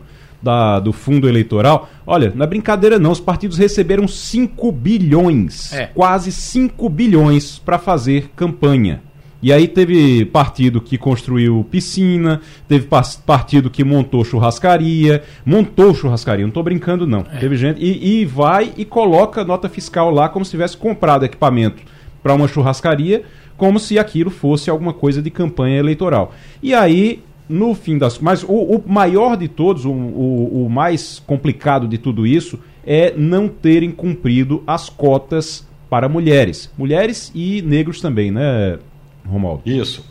da, 0.45 0.79
do 0.79 0.93
fundo 0.93 1.27
eleitoral, 1.27 1.89
olha, 2.05 2.31
não 2.35 2.43
é 2.43 2.47
brincadeira 2.47 2.99
não, 2.99 3.11
os 3.11 3.19
partidos 3.19 3.57
receberam 3.57 4.07
5 4.07 4.71
bilhões, 4.71 5.73
é. 5.73 5.87
quase 5.87 6.31
5 6.31 6.87
bilhões 6.87 7.57
para 7.57 7.79
fazer 7.79 8.29
campanha 8.35 9.01
E 9.41 9.51
aí 9.51 9.67
teve 9.67 10.23
partido 10.25 10.79
que 10.79 10.99
construiu 10.99 11.65
piscina, 11.71 12.41
teve 12.67 12.87
partido 13.25 13.71
que 13.71 13.83
montou 13.83 14.23
churrascaria, 14.23 15.23
montou 15.43 15.95
churrascaria, 15.95 16.43
não 16.43 16.49
estou 16.49 16.61
brincando 16.61 17.07
não. 17.07 17.25
É. 17.33 17.39
Teve 17.39 17.57
gente 17.57 17.81
e, 17.81 18.21
e 18.21 18.25
vai 18.25 18.71
e 18.77 18.85
coloca 18.85 19.43
nota 19.43 19.67
fiscal 19.67 20.11
lá 20.11 20.29
como 20.29 20.45
se 20.45 20.51
tivesse 20.51 20.77
comprado 20.77 21.25
equipamento 21.25 21.81
para 22.21 22.35
uma 22.35 22.47
churrascaria, 22.47 23.23
como 23.57 23.79
se 23.79 23.97
aquilo 23.97 24.29
fosse 24.29 24.69
alguma 24.69 24.93
coisa 24.93 25.23
de 25.23 25.31
campanha 25.31 25.79
eleitoral. 25.79 26.33
E 26.61 26.71
aí 26.71 27.23
no 27.47 27.73
fim 27.75 27.97
das 27.97 28.19
mas 28.19 28.43
o, 28.43 28.47
o 28.47 28.83
maior 28.85 29.37
de 29.37 29.47
todos, 29.47 29.85
o, 29.85 29.91
o, 29.91 30.65
o, 30.65 30.69
mais 30.69 31.21
complicado 31.25 31.87
de 31.87 31.97
tudo 31.97 32.25
isso 32.25 32.59
é 32.85 33.13
não 33.15 33.47
terem 33.47 33.91
cumprido 33.91 34.63
as 34.65 34.89
cotas 34.89 35.67
para 35.89 36.09
mulheres, 36.09 36.71
mulheres 36.77 37.31
e 37.33 37.61
negros 37.61 38.01
também, 38.01 38.31
né, 38.31 38.79
Romualdo? 39.27 39.61
Isso. 39.65 40.03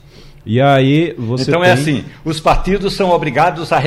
E 0.47 0.61
aí 0.61 1.15
você 1.17 1.51
Então 1.51 1.65
é 1.65 1.75
tem... 1.75 1.77
é 1.77 1.81
assim, 1.81 2.05
os 2.25 2.39
partidos 2.39 2.93
são 2.95 3.11
obrigados 3.11 3.73
a 3.73 3.81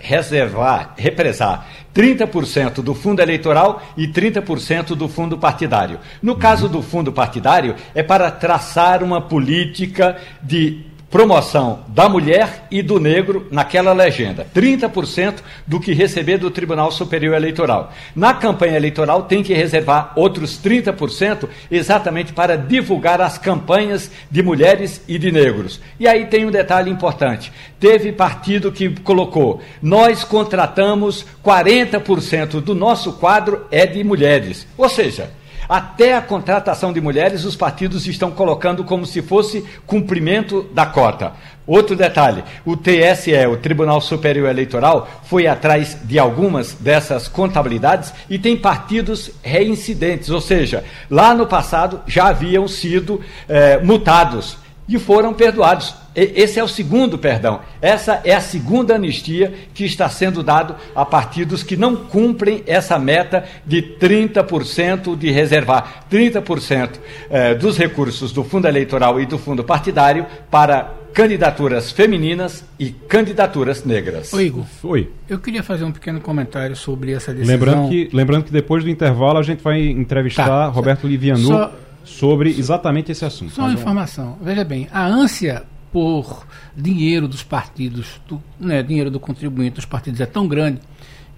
reservar, 0.00 0.94
represar 0.96 1.66
30% 1.94 2.82
do 2.82 2.94
fundo 2.94 3.20
eleitoral 3.20 3.82
e 3.96 4.06
30% 4.06 4.94
do 4.94 5.08
fundo 5.08 5.38
partidário. 5.38 5.98
No 6.22 6.36
caso 6.36 6.68
do 6.68 6.82
fundo 6.82 7.12
partidário, 7.12 7.74
é 7.94 8.02
para 8.02 8.30
traçar 8.30 9.02
uma 9.02 9.20
política 9.20 10.16
de 10.42 10.80
promoção 11.14 11.84
da 11.86 12.08
mulher 12.08 12.66
e 12.72 12.82
do 12.82 12.98
negro 12.98 13.46
naquela 13.48 13.92
legenda. 13.92 14.44
30% 14.52 15.34
do 15.64 15.78
que 15.78 15.92
receber 15.92 16.38
do 16.38 16.50
Tribunal 16.50 16.90
Superior 16.90 17.36
Eleitoral. 17.36 17.92
Na 18.16 18.34
campanha 18.34 18.74
eleitoral 18.74 19.22
tem 19.22 19.40
que 19.40 19.54
reservar 19.54 20.12
outros 20.16 20.58
30% 20.58 21.48
exatamente 21.70 22.32
para 22.32 22.58
divulgar 22.58 23.20
as 23.20 23.38
campanhas 23.38 24.10
de 24.28 24.42
mulheres 24.42 25.02
e 25.06 25.16
de 25.16 25.30
negros. 25.30 25.80
E 26.00 26.08
aí 26.08 26.26
tem 26.26 26.46
um 26.46 26.50
detalhe 26.50 26.90
importante. 26.90 27.52
Teve 27.78 28.10
partido 28.10 28.72
que 28.72 28.90
colocou: 29.02 29.62
"Nós 29.80 30.24
contratamos 30.24 31.24
40% 31.44 32.60
do 32.60 32.74
nosso 32.74 33.12
quadro 33.12 33.68
é 33.70 33.86
de 33.86 34.02
mulheres". 34.02 34.66
Ou 34.76 34.88
seja, 34.88 35.30
até 35.68 36.14
a 36.14 36.22
contratação 36.22 36.92
de 36.92 37.00
mulheres, 37.00 37.44
os 37.44 37.56
partidos 37.56 38.06
estão 38.06 38.30
colocando 38.30 38.84
como 38.84 39.06
se 39.06 39.22
fosse 39.22 39.64
cumprimento 39.86 40.62
da 40.72 40.86
cota. 40.86 41.32
Outro 41.66 41.96
detalhe: 41.96 42.44
o 42.64 42.76
TSE, 42.76 43.46
o 43.50 43.56
Tribunal 43.56 44.00
Superior 44.00 44.48
Eleitoral, 44.48 45.08
foi 45.24 45.46
atrás 45.46 45.96
de 46.04 46.18
algumas 46.18 46.74
dessas 46.74 47.26
contabilidades 47.26 48.12
e 48.28 48.38
tem 48.38 48.56
partidos 48.56 49.30
reincidentes, 49.42 50.30
ou 50.30 50.40
seja, 50.40 50.84
lá 51.10 51.34
no 51.34 51.46
passado 51.46 52.00
já 52.06 52.26
haviam 52.28 52.68
sido 52.68 53.20
eh, 53.48 53.78
multados 53.82 54.58
e 54.88 54.98
foram 54.98 55.32
perdoados. 55.32 56.03
Esse 56.14 56.60
é 56.60 56.64
o 56.64 56.68
segundo 56.68 57.18
perdão. 57.18 57.60
Essa 57.82 58.20
é 58.24 58.34
a 58.34 58.40
segunda 58.40 58.94
anistia 58.94 59.52
que 59.74 59.84
está 59.84 60.08
sendo 60.08 60.42
dado 60.42 60.76
a 60.94 61.04
partidos 61.04 61.62
que 61.62 61.76
não 61.76 61.96
cumprem 61.96 62.62
essa 62.66 62.98
meta 62.98 63.44
de 63.66 63.82
30% 64.00 65.16
de 65.16 65.30
reservar 65.30 66.06
30% 66.10 66.90
eh, 67.30 67.54
dos 67.54 67.76
recursos 67.76 68.32
do 68.32 68.44
fundo 68.44 68.68
eleitoral 68.68 69.20
e 69.20 69.26
do 69.26 69.38
fundo 69.38 69.64
partidário 69.64 70.26
para 70.50 70.94
candidaturas 71.12 71.92
femininas 71.92 72.64
e 72.78 72.90
candidaturas 72.90 73.84
negras. 73.84 74.32
Oi, 74.32 74.46
Igor. 74.46 74.64
Oi. 74.82 75.10
Eu 75.28 75.38
queria 75.38 75.62
fazer 75.62 75.84
um 75.84 75.92
pequeno 75.92 76.20
comentário 76.20 76.74
sobre 76.74 77.12
essa 77.12 77.32
decisão. 77.32 77.54
Lembrando 77.54 77.88
que, 77.88 78.10
lembrando 78.12 78.44
que 78.44 78.52
depois 78.52 78.82
do 78.82 78.90
intervalo 78.90 79.38
a 79.38 79.42
gente 79.42 79.62
vai 79.62 79.80
entrevistar 79.80 80.46
tá. 80.46 80.66
Roberto 80.66 81.06
Livianu. 81.06 81.46
Só 81.46 81.72
sobre 82.04 82.50
exatamente 82.50 83.10
esse 83.10 83.24
assunto. 83.24 83.52
Só 83.52 83.62
uma 83.62 83.72
informação. 83.72 84.36
Veja 84.42 84.62
bem, 84.62 84.88
a 84.92 85.06
ânsia 85.06 85.64
por 85.94 86.44
dinheiro 86.76 87.28
dos 87.28 87.44
partidos, 87.44 88.20
do, 88.26 88.42
né, 88.58 88.82
dinheiro 88.82 89.12
do 89.12 89.20
contribuinte 89.20 89.76
dos 89.76 89.84
partidos 89.84 90.20
é 90.20 90.26
tão 90.26 90.48
grande 90.48 90.80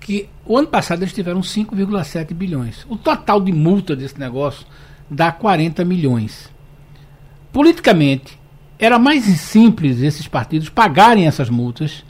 que 0.00 0.30
o 0.46 0.56
ano 0.56 0.66
passado 0.66 1.02
eles 1.02 1.12
tiveram 1.12 1.42
5,7 1.42 2.32
bilhões. 2.32 2.86
O 2.88 2.96
total 2.96 3.38
de 3.38 3.52
multa 3.52 3.94
desse 3.94 4.18
negócio 4.18 4.66
dá 5.10 5.30
40 5.30 5.84
milhões. 5.84 6.50
Politicamente, 7.52 8.38
era 8.78 8.98
mais 8.98 9.24
simples 9.24 10.00
esses 10.00 10.26
partidos 10.26 10.70
pagarem 10.70 11.26
essas 11.26 11.50
multas, 11.50 12.02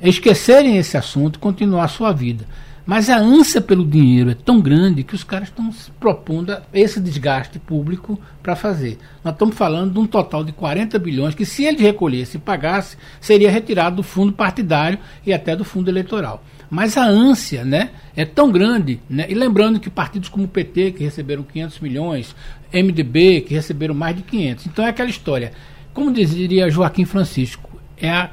esquecerem 0.00 0.76
esse 0.76 0.96
assunto 0.96 1.34
e 1.34 1.40
continuar 1.40 1.82
a 1.82 1.88
sua 1.88 2.12
vida. 2.12 2.46
Mas 2.88 3.10
a 3.10 3.18
ânsia 3.18 3.60
pelo 3.60 3.84
dinheiro 3.84 4.30
é 4.30 4.34
tão 4.34 4.62
grande 4.62 5.02
que 5.02 5.14
os 5.14 5.22
caras 5.22 5.48
estão 5.48 5.70
se 5.70 5.90
propondo 5.90 6.56
esse 6.72 6.98
desgaste 6.98 7.58
público 7.58 8.18
para 8.42 8.56
fazer. 8.56 8.96
Nós 9.22 9.34
estamos 9.34 9.54
falando 9.56 9.92
de 9.92 9.98
um 9.98 10.06
total 10.06 10.42
de 10.42 10.52
40 10.52 10.98
bilhões 10.98 11.34
que, 11.34 11.44
se 11.44 11.64
ele 11.64 11.82
recolhesse 11.82 12.38
e 12.38 12.40
pagasse, 12.40 12.96
seria 13.20 13.50
retirado 13.50 13.96
do 13.96 14.02
fundo 14.02 14.32
partidário 14.32 14.98
e 15.26 15.34
até 15.34 15.54
do 15.54 15.66
fundo 15.66 15.90
eleitoral. 15.90 16.42
Mas 16.70 16.96
a 16.96 17.04
ânsia 17.04 17.62
né, 17.62 17.90
é 18.16 18.24
tão 18.24 18.50
grande, 18.50 18.98
né, 19.06 19.26
e 19.28 19.34
lembrando 19.34 19.78
que 19.78 19.90
partidos 19.90 20.30
como 20.30 20.46
o 20.46 20.48
PT, 20.48 20.92
que 20.92 21.04
receberam 21.04 21.42
500 21.42 21.80
milhões, 21.80 22.34
MDB, 22.72 23.42
que 23.42 23.52
receberam 23.52 23.94
mais 23.94 24.16
de 24.16 24.22
500. 24.22 24.64
Então 24.64 24.86
é 24.86 24.88
aquela 24.88 25.10
história. 25.10 25.52
Como 25.92 26.10
diria 26.10 26.70
Joaquim 26.70 27.04
Francisco, 27.04 27.68
é 27.98 28.08
a 28.08 28.30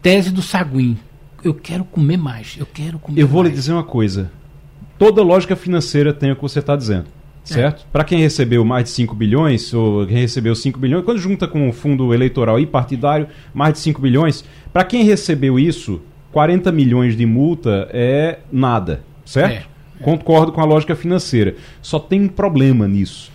tese 0.00 0.30
do 0.30 0.40
saguim 0.40 0.96
eu 1.42 1.54
quero 1.54 1.84
comer 1.84 2.16
mais, 2.16 2.56
eu 2.58 2.66
quero 2.66 2.98
comer 2.98 3.20
Eu 3.20 3.26
vou 3.26 3.42
mais. 3.42 3.52
lhe 3.52 3.58
dizer 3.58 3.72
uma 3.72 3.84
coisa. 3.84 4.30
Toda 4.98 5.22
lógica 5.22 5.56
financeira 5.56 6.12
tem 6.12 6.30
o 6.30 6.36
que 6.36 6.42
você 6.42 6.58
está 6.58 6.76
dizendo. 6.76 7.06
É. 7.44 7.52
Certo? 7.52 7.82
É. 7.82 7.84
Para 7.90 8.04
quem 8.04 8.20
recebeu 8.20 8.64
mais 8.64 8.84
de 8.84 8.90
5 8.90 9.14
bilhões, 9.14 9.72
ou 9.72 10.06
quem 10.06 10.18
recebeu 10.18 10.54
5 10.54 10.78
bilhões, 10.78 11.04
quando 11.04 11.18
junta 11.18 11.48
com 11.48 11.68
o 11.68 11.72
fundo 11.72 12.12
eleitoral 12.12 12.60
e 12.60 12.66
partidário, 12.66 13.28
mais 13.54 13.74
de 13.74 13.78
5 13.80 14.00
bilhões, 14.00 14.44
para 14.72 14.84
quem 14.84 15.04
recebeu 15.04 15.58
isso, 15.58 16.00
40 16.32 16.70
milhões 16.70 17.16
de 17.16 17.26
multa 17.26 17.88
é 17.92 18.40
nada. 18.52 19.02
Certo? 19.24 19.66
É. 19.66 20.02
Concordo 20.02 20.52
com 20.52 20.60
a 20.60 20.64
lógica 20.64 20.94
financeira. 20.94 21.56
Só 21.82 21.98
tem 21.98 22.22
um 22.22 22.28
problema 22.28 22.88
nisso. 22.88 23.30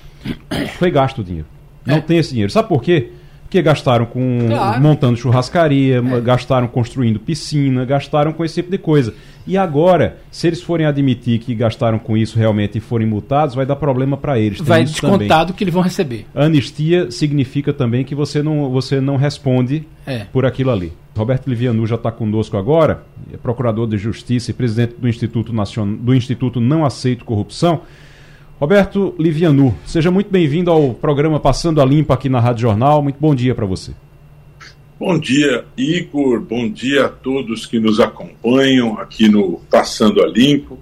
Foi 0.77 0.89
gasto 0.89 1.19
o 1.19 1.23
dinheiro. 1.23 1.47
Não 1.85 1.97
é. 1.97 2.01
tem 2.01 2.17
esse 2.17 2.31
dinheiro. 2.31 2.51
Sabe 2.51 2.67
por 2.67 2.81
quê? 2.81 3.11
Que 3.49 3.61
gastaram 3.61 4.05
com 4.05 4.47
claro. 4.47 4.81
montando 4.81 5.17
churrascaria, 5.17 5.97
é. 5.97 6.21
gastaram 6.21 6.67
construindo 6.67 7.19
piscina, 7.19 7.85
gastaram 7.85 8.33
com 8.33 8.43
esse 8.43 8.55
tipo 8.55 8.71
de 8.71 8.77
coisa. 8.77 9.13
E 9.47 9.57
agora, 9.57 10.17
se 10.31 10.47
eles 10.47 10.61
forem 10.61 10.87
admitir 10.87 11.39
que 11.39 11.53
gastaram 11.53 11.99
com 11.99 12.17
isso 12.17 12.37
realmente 12.37 12.79
e 12.79 12.81
forem 12.81 13.07
multados, 13.07 13.53
vai 13.53 13.65
dar 13.65 13.75
problema 13.75 14.17
para 14.17 14.39
eles. 14.39 14.57
Tem 14.57 14.65
vai 14.65 14.83
descontado 14.83 15.53
que 15.53 15.63
eles 15.63 15.73
vão 15.73 15.83
receber. 15.83 16.25
Anistia 16.33 17.11
significa 17.11 17.71
também 17.71 18.03
que 18.03 18.15
você 18.15 18.41
não, 18.41 18.71
você 18.71 18.99
não 18.99 19.17
responde 19.17 19.87
é. 20.05 20.25
por 20.33 20.45
aquilo 20.45 20.71
ali. 20.71 20.93
Roberto 21.15 21.47
Livianu 21.47 21.85
já 21.85 21.95
está 21.95 22.11
conosco 22.11 22.57
agora, 22.57 23.03
é 23.31 23.37
procurador 23.37 23.87
de 23.87 23.97
justiça 23.97 24.51
e 24.51 24.53
presidente 24.53 24.95
do 24.99 25.07
Instituto, 25.07 25.53
Nacional, 25.53 25.95
do 25.95 26.13
Instituto 26.13 26.59
Não 26.59 26.83
Aceito 26.83 27.23
Corrupção. 27.23 27.81
Roberto 28.57 29.13
Livianu, 29.19 29.75
seja 29.85 30.09
muito 30.09 30.31
bem-vindo 30.31 30.71
ao 30.71 30.93
programa 30.93 31.41
Passando 31.41 31.81
a 31.81 31.85
Limpo 31.85 32.13
aqui 32.13 32.29
na 32.29 32.39
Rádio 32.39 32.61
Jornal. 32.61 33.01
Muito 33.03 33.17
bom 33.19 33.35
dia 33.35 33.53
para 33.53 33.65
você. 33.65 33.91
Bom 34.97 35.19
dia, 35.19 35.65
Igor. 35.75 36.39
Bom 36.39 36.69
dia 36.71 37.07
a 37.07 37.09
todos 37.09 37.65
que 37.65 37.81
nos 37.81 37.99
acompanham 37.99 38.97
aqui 38.97 39.27
no 39.27 39.59
Passando 39.69 40.23
a 40.23 40.27
Limpo. 40.27 40.79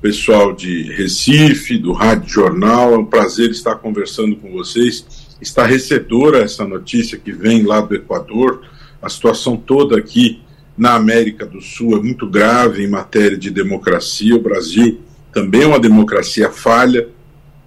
Pessoal 0.00 0.54
de 0.54 0.92
Recife, 0.92 1.76
do 1.76 1.92
Rádio 1.92 2.28
Jornal, 2.28 2.94
é 2.94 2.98
um 2.98 3.04
prazer 3.04 3.50
estar 3.50 3.74
conversando 3.74 4.36
com 4.36 4.52
vocês. 4.52 5.34
Estarrecedora 5.40 6.44
essa 6.44 6.64
notícia 6.64 7.18
que 7.18 7.32
vem 7.32 7.64
lá 7.64 7.80
do 7.80 7.96
Equador. 7.96 8.62
A 9.02 9.08
situação 9.08 9.56
toda 9.56 9.98
aqui 9.98 10.40
na 10.76 10.94
América 10.94 11.44
do 11.44 11.60
Sul 11.60 11.96
é 11.96 12.00
muito 12.00 12.28
grave 12.28 12.84
em 12.84 12.88
matéria 12.88 13.36
de 13.36 13.50
democracia. 13.50 14.36
O 14.36 14.40
Brasil 14.40 15.00
também 15.38 15.62
é 15.62 15.66
uma 15.66 15.78
democracia 15.78 16.50
falha 16.50 17.06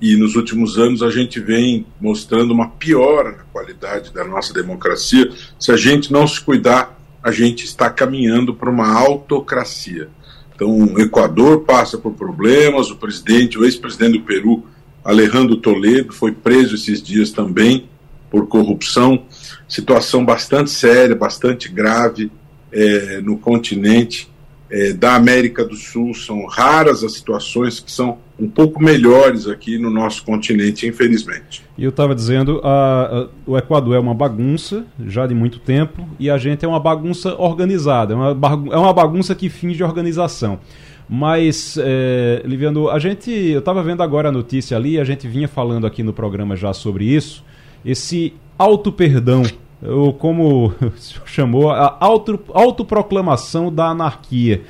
e 0.02 0.18
nos 0.18 0.36
últimos 0.36 0.78
anos 0.78 1.02
a 1.02 1.10
gente 1.10 1.40
vem 1.40 1.86
mostrando 2.02 2.52
uma 2.52 2.68
piora 2.68 3.32
na 3.32 3.44
qualidade 3.44 4.12
da 4.12 4.26
nossa 4.26 4.54
democracia. 4.54 5.32
Se 5.58 5.72
a 5.72 5.78
gente 5.78 6.12
não 6.12 6.28
se 6.28 6.42
cuidar, 6.42 7.00
a 7.24 7.32
gente 7.32 7.64
está 7.64 7.90
caminhando 7.90 8.54
para 8.54 8.70
uma 8.70 8.92
autocracia. 8.92 10.10
Então, 10.54 10.70
o 10.70 11.00
Equador 11.00 11.62
passa 11.62 11.98
por 11.98 12.12
problemas, 12.12 12.92
o 12.92 12.98
presidente, 12.98 13.58
o 13.58 13.64
ex-presidente 13.64 14.18
do 14.18 14.26
Peru, 14.26 14.66
Alejandro 15.02 15.56
Toledo, 15.56 16.12
foi 16.12 16.34
preso 16.34 16.76
esses 16.76 17.02
dias 17.02 17.32
também 17.32 17.88
por 18.30 18.48
corrupção. 18.48 19.24
Situação 19.66 20.26
bastante 20.26 20.72
séria, 20.72 21.16
bastante 21.16 21.70
grave 21.70 22.30
é, 22.70 23.22
no 23.22 23.38
continente 23.38 24.31
é, 24.72 24.94
da 24.94 25.16
América 25.16 25.66
do 25.66 25.76
Sul, 25.76 26.14
são 26.14 26.46
raras 26.46 27.04
as 27.04 27.14
situações 27.14 27.80
que 27.80 27.92
são 27.92 28.18
um 28.40 28.50
pouco 28.50 28.82
melhores 28.82 29.48
aqui 29.48 29.78
no 29.78 29.90
nosso 29.90 30.24
continente, 30.24 30.88
infelizmente. 30.88 31.64
E 31.78 31.84
eu 31.84 31.90
estava 31.90 32.16
dizendo, 32.16 32.62
a, 32.64 33.04
a, 33.06 33.28
o 33.46 33.58
Equador 33.58 33.96
é 33.96 34.00
uma 34.00 34.14
bagunça 34.14 34.86
já 35.06 35.28
de 35.28 35.36
muito 35.36 35.60
tempo 35.60 36.08
e 36.18 36.30
a 36.30 36.38
gente 36.38 36.64
é 36.64 36.68
uma 36.68 36.80
bagunça 36.80 37.36
organizada, 37.36 38.14
é 38.14 38.16
uma, 38.16 38.74
é 38.74 38.78
uma 38.78 38.94
bagunça 38.94 39.36
que 39.36 39.50
finge 39.50 39.84
organização. 39.84 40.60
Mas, 41.08 41.78
é, 41.78 42.42
Liviano, 42.46 42.90
a 42.90 42.98
gente, 42.98 43.30
eu 43.30 43.60
estava 43.60 43.84
vendo 43.84 44.02
agora 44.02 44.30
a 44.30 44.32
notícia 44.32 44.78
ali, 44.78 44.98
a 44.98 45.04
gente 45.04 45.28
vinha 45.28 45.48
falando 45.48 45.86
aqui 45.86 46.02
no 46.02 46.14
programa 46.14 46.56
já 46.56 46.72
sobre 46.74 47.04
isso, 47.04 47.44
esse 47.84 48.34
auto-perdão, 48.58 49.44
ou 49.84 50.14
como 50.14 50.74
chamou, 51.26 51.72
a 51.72 51.98
auto, 52.00 52.40
autoproclamação 52.54 53.74
da 53.74 53.88
anarquia. 53.88 54.64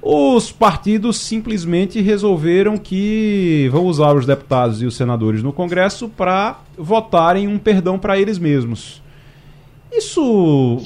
Os 0.00 0.52
partidos 0.52 1.18
simplesmente 1.18 2.00
resolveram 2.00 2.78
que 2.78 3.68
vão 3.72 3.86
usar 3.86 4.14
os 4.14 4.24
deputados 4.24 4.80
e 4.80 4.86
os 4.86 4.96
senadores 4.96 5.42
no 5.42 5.52
Congresso 5.52 6.08
para 6.08 6.60
votarem 6.76 7.48
um 7.48 7.58
perdão 7.58 7.98
para 7.98 8.18
eles 8.18 8.38
mesmos. 8.38 9.02
Isso 9.90 10.78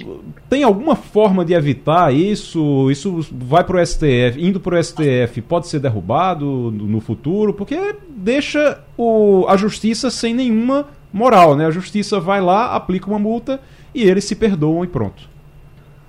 tem 0.49 0.63
alguma 0.63 0.95
forma 0.95 1.45
de 1.45 1.53
evitar 1.53 2.15
isso? 2.15 2.91
Isso 2.91 3.27
vai 3.33 3.65
para 3.65 3.83
o 3.83 3.87
STF, 3.87 4.39
indo 4.39 4.61
para 4.61 4.79
o 4.79 4.83
STF, 4.83 5.43
pode 5.43 5.67
ser 5.67 5.81
derrubado 5.81 6.47
no 6.71 7.01
futuro, 7.01 7.53
porque 7.53 7.97
deixa 8.09 8.81
o, 8.97 9.45
a 9.49 9.57
justiça 9.57 10.09
sem 10.09 10.33
nenhuma 10.33 10.87
moral, 11.13 11.57
né? 11.57 11.67
A 11.67 11.71
justiça 11.71 12.19
vai 12.19 12.41
lá, 12.41 12.75
aplica 12.75 13.07
uma 13.07 13.19
multa 13.19 13.61
e 13.95 14.03
eles 14.03 14.25
se 14.25 14.35
perdoam 14.35 14.85
e 14.85 14.89
pronto. 14.89 15.31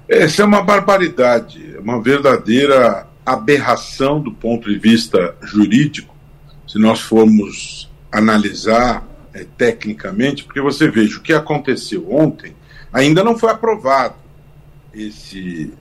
Essa 0.07 0.41
é 0.41 0.45
uma 0.45 0.61
barbaridade, 0.61 1.75
uma 1.79 2.01
verdadeira 2.01 3.07
aberração 3.25 4.19
do 4.19 4.31
ponto 4.31 4.69
de 4.69 4.77
vista 4.77 5.35
jurídico, 5.41 6.13
se 6.67 6.77
nós 6.77 6.99
formos 6.99 7.89
analisar 8.11 9.07
é, 9.33 9.45
tecnicamente, 9.57 10.43
porque 10.43 10.61
você 10.61 10.89
veja 10.89 11.17
o 11.17 11.21
que 11.21 11.33
aconteceu 11.33 12.13
ontem 12.13 12.53
ainda 12.93 13.23
não 13.23 13.37
foi 13.37 13.49
aprovado 13.49 14.15
esse, 14.93 15.73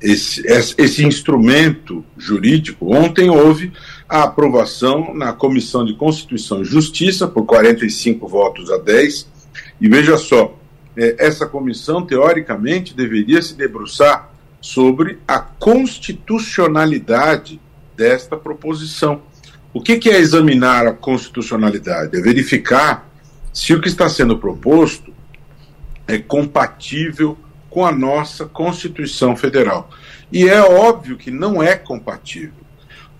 esse, 0.00 0.42
esse 0.46 1.04
instrumento 1.04 2.04
jurídico. 2.16 2.94
Ontem 2.94 3.28
houve 3.28 3.72
a 4.12 4.22
aprovação 4.24 5.14
na 5.14 5.32
Comissão 5.32 5.86
de 5.86 5.94
Constituição 5.94 6.60
e 6.60 6.66
Justiça 6.66 7.26
por 7.26 7.46
45 7.46 8.28
votos 8.28 8.70
a 8.70 8.76
10. 8.76 9.26
E 9.80 9.88
veja 9.88 10.18
só, 10.18 10.54
é, 10.94 11.16
essa 11.18 11.46
comissão, 11.46 12.04
teoricamente, 12.04 12.94
deveria 12.94 13.40
se 13.40 13.54
debruçar 13.54 14.30
sobre 14.60 15.18
a 15.26 15.40
constitucionalidade 15.40 17.58
desta 17.96 18.36
proposição. 18.36 19.22
O 19.72 19.80
que, 19.80 19.96
que 19.96 20.10
é 20.10 20.18
examinar 20.18 20.86
a 20.86 20.92
constitucionalidade? 20.92 22.14
É 22.14 22.20
verificar 22.20 23.10
se 23.50 23.72
o 23.72 23.80
que 23.80 23.88
está 23.88 24.10
sendo 24.10 24.36
proposto 24.36 25.10
é 26.06 26.18
compatível 26.18 27.38
com 27.70 27.86
a 27.86 27.90
nossa 27.90 28.44
Constituição 28.44 29.34
Federal. 29.34 29.88
E 30.30 30.46
é 30.46 30.60
óbvio 30.60 31.16
que 31.16 31.30
não 31.30 31.62
é 31.62 31.76
compatível. 31.76 32.61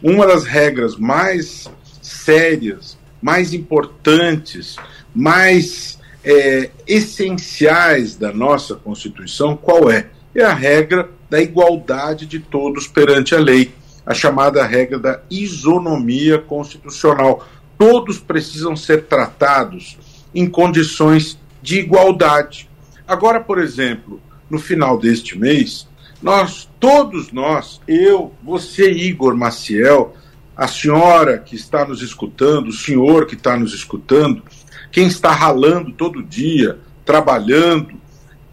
Uma 0.02 0.26
das 0.26 0.44
regras 0.44 0.96
mais 0.96 1.70
sérias, 2.00 2.98
mais 3.20 3.54
importantes, 3.54 4.76
mais 5.14 5.98
é, 6.24 6.70
essenciais 6.86 8.16
da 8.16 8.32
nossa 8.32 8.74
Constituição, 8.74 9.56
qual 9.56 9.90
é? 9.90 10.08
É 10.34 10.42
a 10.42 10.54
regra 10.54 11.08
da 11.30 11.40
igualdade 11.40 12.26
de 12.26 12.40
todos 12.40 12.88
perante 12.88 13.34
a 13.34 13.38
lei, 13.38 13.72
a 14.04 14.12
chamada 14.12 14.64
regra 14.66 14.98
da 14.98 15.20
isonomia 15.30 16.38
constitucional. 16.38 17.46
Todos 17.78 18.18
precisam 18.18 18.74
ser 18.74 19.04
tratados 19.04 19.98
em 20.34 20.48
condições 20.48 21.38
de 21.62 21.78
igualdade. 21.78 22.68
Agora, 23.06 23.40
por 23.40 23.58
exemplo, 23.58 24.20
no 24.50 24.58
final 24.58 24.98
deste 24.98 25.38
mês, 25.38 25.86
nós, 26.22 26.68
todos 26.78 27.32
nós, 27.32 27.80
eu, 27.86 28.32
você, 28.42 28.90
Igor 28.90 29.36
Maciel, 29.36 30.14
a 30.56 30.68
senhora 30.68 31.38
que 31.38 31.56
está 31.56 31.84
nos 31.84 32.00
escutando, 32.00 32.68
o 32.68 32.72
senhor 32.72 33.26
que 33.26 33.34
está 33.34 33.56
nos 33.56 33.74
escutando, 33.74 34.42
quem 34.90 35.06
está 35.06 35.32
ralando 35.32 35.90
todo 35.92 36.22
dia, 36.22 36.78
trabalhando, 37.04 38.00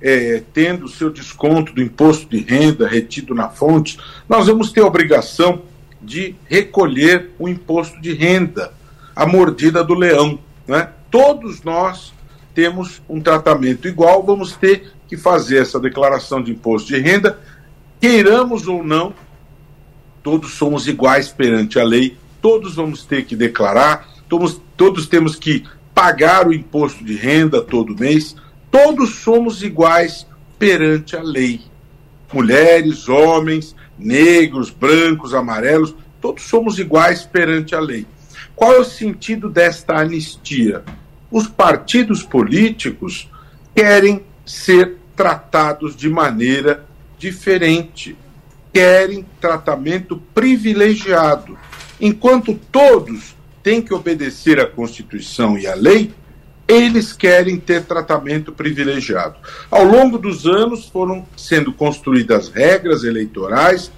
é, 0.01 0.41
tendo 0.53 0.85
o 0.85 0.89
seu 0.89 1.09
desconto 1.11 1.73
do 1.73 1.81
imposto 1.81 2.27
de 2.27 2.39
renda 2.41 2.88
retido 2.88 3.35
na 3.35 3.49
fonte, 3.49 3.99
nós 4.27 4.47
vamos 4.47 4.71
ter 4.71 4.81
a 4.81 4.88
obrigação 4.88 5.61
de 6.01 6.35
recolher 6.45 7.31
o 7.38 7.47
imposto 7.47 7.99
de 8.01 8.13
renda, 8.13 8.71
a 9.15 9.25
mordida 9.25 9.83
do 9.83 9.93
leão. 9.93 10.39
Né? 10.65 10.89
Todos 11.11 11.61
nós 11.61 12.13
temos 12.55 13.01
um 13.09 13.21
tratamento 13.21 13.88
igual, 13.88 14.23
vamos 14.23 14.55
ter 14.55 14.93
que 15.07 15.17
fazer 15.17 15.62
essa 15.62 15.79
declaração 15.79 16.41
de 16.41 16.51
imposto 16.51 16.88
de 16.88 16.99
renda, 16.99 17.39
queiramos 17.99 18.67
ou 18.67 18.83
não, 18.83 19.13
todos 20.23 20.53
somos 20.53 20.88
iguais 20.88 21.29
perante 21.29 21.79
a 21.79 21.83
lei, 21.83 22.17
todos 22.41 22.75
vamos 22.75 23.05
ter 23.05 23.25
que 23.25 23.35
declarar, 23.35 24.07
todos, 24.27 24.62
todos 24.77 25.07
temos 25.07 25.35
que 25.35 25.63
pagar 25.93 26.47
o 26.47 26.53
imposto 26.53 27.03
de 27.03 27.15
renda 27.15 27.62
todo 27.62 27.97
mês, 27.97 28.35
todos 28.71 29.15
somos 29.15 29.63
iguais 29.63 30.25
perante 30.57 31.15
a 31.15 31.21
lei. 31.21 31.62
Mulheres, 32.31 33.09
homens, 33.09 33.75
negros, 33.97 34.69
brancos, 34.69 35.33
amarelos, 35.33 35.95
todos 36.21 36.43
somos 36.43 36.77
iguais 36.79 37.23
perante 37.23 37.73
a 37.75 37.79
lei. 37.79 38.05
Qual 38.55 38.73
é 38.73 38.79
o 38.79 38.85
sentido 38.85 39.49
desta 39.49 39.95
anistia? 39.95 40.83
os 41.31 41.47
partidos 41.47 42.23
políticos 42.23 43.29
querem 43.75 44.23
ser 44.45 44.97
tratados 45.15 45.95
de 45.95 46.09
maneira 46.09 46.85
diferente, 47.19 48.17
querem 48.73 49.25
tratamento 49.39 50.17
privilegiado. 50.34 51.58
Enquanto 51.99 52.55
todos 52.71 53.36
têm 53.62 53.82
que 53.82 53.93
obedecer 53.93 54.60
à 54.60 54.65
Constituição 54.65 55.58
e 55.58 55.67
à 55.67 55.75
lei, 55.75 56.12
eles 56.67 57.12
querem 57.12 57.60
ter 57.60 57.84
tratamento 57.84 58.51
privilegiado. 58.51 59.36
Ao 59.69 59.84
longo 59.84 60.17
dos 60.17 60.45
anos 60.45 60.88
foram 60.88 61.27
sendo 61.36 61.73
construídas 61.73 62.47
regras 62.47 63.03
eleitorais 63.03 63.91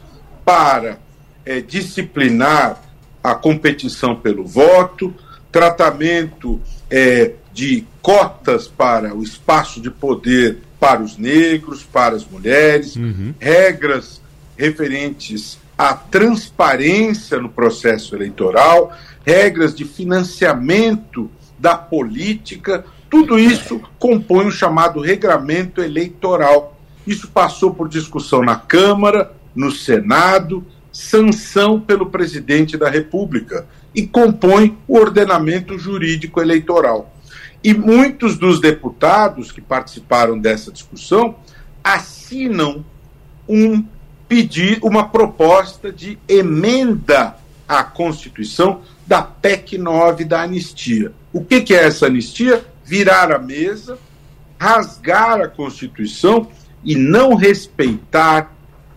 para 0.43 0.99
é, 1.45 1.60
disciplinar 1.62 2.81
a 3.23 3.36
competição 3.36 4.15
pelo 4.15 4.45
voto, 4.45 5.13
tratamento 5.51 6.60
é, 6.89 7.34
de 7.53 7.86
cotas 8.01 8.67
para 8.67 9.13
o 9.13 9.21
espaço 9.21 9.81
de 9.81 9.91
poder 9.91 10.60
para 10.81 11.03
os 11.03 11.15
negros, 11.15 11.83
para 11.83 12.15
as 12.15 12.25
mulheres, 12.25 12.95
uhum. 12.95 13.35
regras 13.39 14.19
referentes 14.57 15.59
à 15.77 15.93
transparência 15.93 17.39
no 17.39 17.49
processo 17.49 18.15
eleitoral, 18.15 18.91
regras 19.23 19.75
de 19.75 19.85
financiamento 19.85 21.29
da 21.59 21.75
política, 21.75 22.83
tudo 23.11 23.37
isso 23.37 23.79
compõe 23.99 24.47
o 24.47 24.51
chamado 24.51 24.99
regramento 24.99 25.81
eleitoral. 25.81 26.75
Isso 27.05 27.27
passou 27.27 27.75
por 27.75 27.87
discussão 27.87 28.41
na 28.41 28.55
Câmara, 28.55 29.31
no 29.53 29.71
Senado, 29.71 30.65
sanção 30.91 31.79
pelo 31.79 32.07
presidente 32.07 32.75
da 32.75 32.89
República 32.89 33.67
e 33.93 34.07
compõe 34.07 34.75
o 34.87 34.97
ordenamento 34.97 35.77
jurídico 35.77 36.41
eleitoral. 36.41 37.13
E 37.63 37.74
muitos 37.74 38.38
dos 38.38 38.60
deputados 38.60 39.52
que 39.52 39.62
participaram 39.62 40.38
dessa 40.38 40.71
discussão 40.71 41.36
assinam 41.84 42.84
um 43.47 43.84
pedido, 44.28 44.88
uma 44.88 45.08
proposta 45.08 45.91
de 45.91 46.17
emenda 46.28 47.36
à 47.67 47.84
Constituição 47.84 48.82
da 49.06 49.21
PEC 49.21 49.78
9 49.78 50.26
da 50.26 50.41
anistia. 50.41 51.12
O 51.34 51.43
que, 51.43 51.62
que 51.62 51.74
é 51.74 51.84
essa 51.86 52.08
anistia? 52.08 52.65
Virar 52.84 53.32
a 53.32 53.38
mesa, 53.38 53.97
rasgar 54.60 55.41
a 55.41 55.47
Constituição 55.47 56.47
e 56.84 56.95
não 56.95 57.36
respeitar 57.36 58.54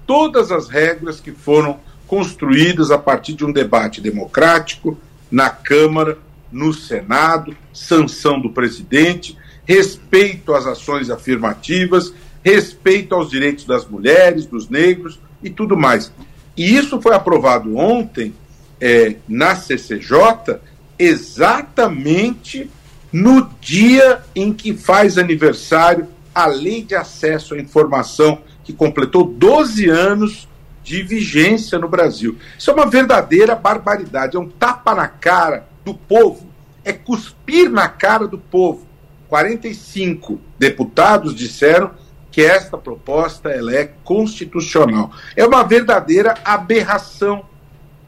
todas 0.07 0.51
as 0.51 0.69
regras 0.69 1.21
que 1.21 1.33
foram 1.33 1.81
construídas 2.07 2.91
a 2.91 2.99
partir 2.99 3.35
de 3.35 3.45
um 3.45 3.53
debate 3.53 4.01
democrático 4.01 4.99
na 5.31 5.51
Câmara, 5.51 6.19
no 6.55 6.73
Senado, 6.73 7.55
sanção 7.73 8.41
do 8.41 8.49
presidente, 8.49 9.37
respeito 9.67 10.55
às 10.55 10.67
ações 10.67 11.11
afirmativas, 11.11 12.15
respeito 12.45 13.13
aos 13.15 13.29
direitos 13.29 13.65
das 13.65 13.85
mulheres, 13.85 14.47
dos 14.47 14.69
negros 14.69 15.19
e 15.43 15.51
tudo 15.51 15.77
mais. 15.77 16.13
E 16.57 16.77
isso 16.77 17.03
foi 17.03 17.13
aprovado 17.13 17.77
ontem 17.77 18.33
é, 18.81 19.17
na 19.29 19.57
CCJ, 19.57 20.61
exatamente 20.97 22.71
no 23.13 23.51
dia 23.61 24.23
em 24.35 24.53
que 24.53 24.75
faz 24.75 25.19
aniversário 25.19 26.07
a 26.33 26.47
Lei 26.47 26.85
de 26.85 26.95
Acesso 26.95 27.55
à 27.55 27.59
Informação, 27.59 28.43
que 28.63 28.73
completou 28.73 29.25
12 29.25 29.89
anos 29.89 30.49
de 30.85 31.03
vigência 31.03 31.79
no 31.79 31.89
Brasil. 31.89 32.37
Isso 32.57 32.71
é 32.71 32.75
uma 32.75 32.87
verdadeira 32.87 33.57
barbaridade, 33.57 34.37
é 34.37 34.41
um 34.41 34.49
tapa 34.49 34.95
na 34.95 35.09
cara 35.09 35.74
do 35.85 35.95
povo, 35.95 36.47
é 36.85 36.93
cuspir 36.93 37.71
na 37.71 37.89
cara 37.89 38.27
do 38.27 38.39
povo. 38.39 38.87
45 39.29 40.41
deputados 40.59 41.35
disseram 41.35 41.91
que 42.31 42.43
esta 42.43 42.77
proposta 42.77 43.49
ela 43.49 43.75
é 43.75 43.93
constitucional. 44.05 45.13
É 45.37 45.47
uma 45.47 45.63
verdadeira 45.63 46.35
aberração 46.45 47.45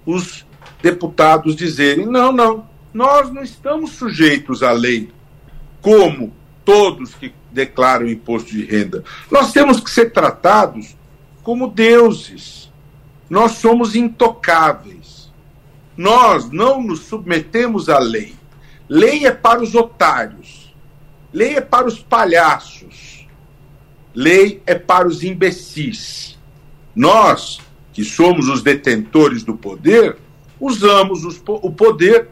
os 0.04 0.46
deputados 0.82 1.56
dizerem: 1.56 2.06
não, 2.06 2.32
não, 2.32 2.68
nós 2.94 3.32
não 3.32 3.42
estamos 3.42 3.92
sujeitos 3.92 4.62
à 4.62 4.72
lei 4.72 5.10
como 5.80 6.32
todos 6.64 7.14
que 7.14 7.32
declaram 7.52 8.08
imposto 8.08 8.50
de 8.50 8.64
renda. 8.64 9.04
Nós 9.30 9.52
temos 9.52 9.80
que 9.80 9.90
ser 9.90 10.12
tratados 10.12 10.96
como 11.42 11.68
deuses. 11.68 12.70
Nós 13.30 13.52
somos 13.52 13.94
intocáveis. 13.94 14.95
Nós 15.96 16.50
não 16.50 16.82
nos 16.82 17.00
submetemos 17.00 17.88
à 17.88 17.98
lei. 17.98 18.34
Lei 18.88 19.26
é 19.26 19.32
para 19.32 19.62
os 19.62 19.74
otários. 19.74 20.74
Lei 21.32 21.56
é 21.56 21.60
para 21.60 21.86
os 21.86 21.98
palhaços. 21.98 23.26
Lei 24.14 24.62
é 24.66 24.74
para 24.74 25.08
os 25.08 25.22
imbecis. 25.22 26.38
Nós, 26.94 27.60
que 27.92 28.04
somos 28.04 28.48
os 28.48 28.62
detentores 28.62 29.42
do 29.42 29.54
poder, 29.56 30.16
usamos 30.60 31.24
os, 31.24 31.42
o 31.46 31.70
poder 31.70 32.28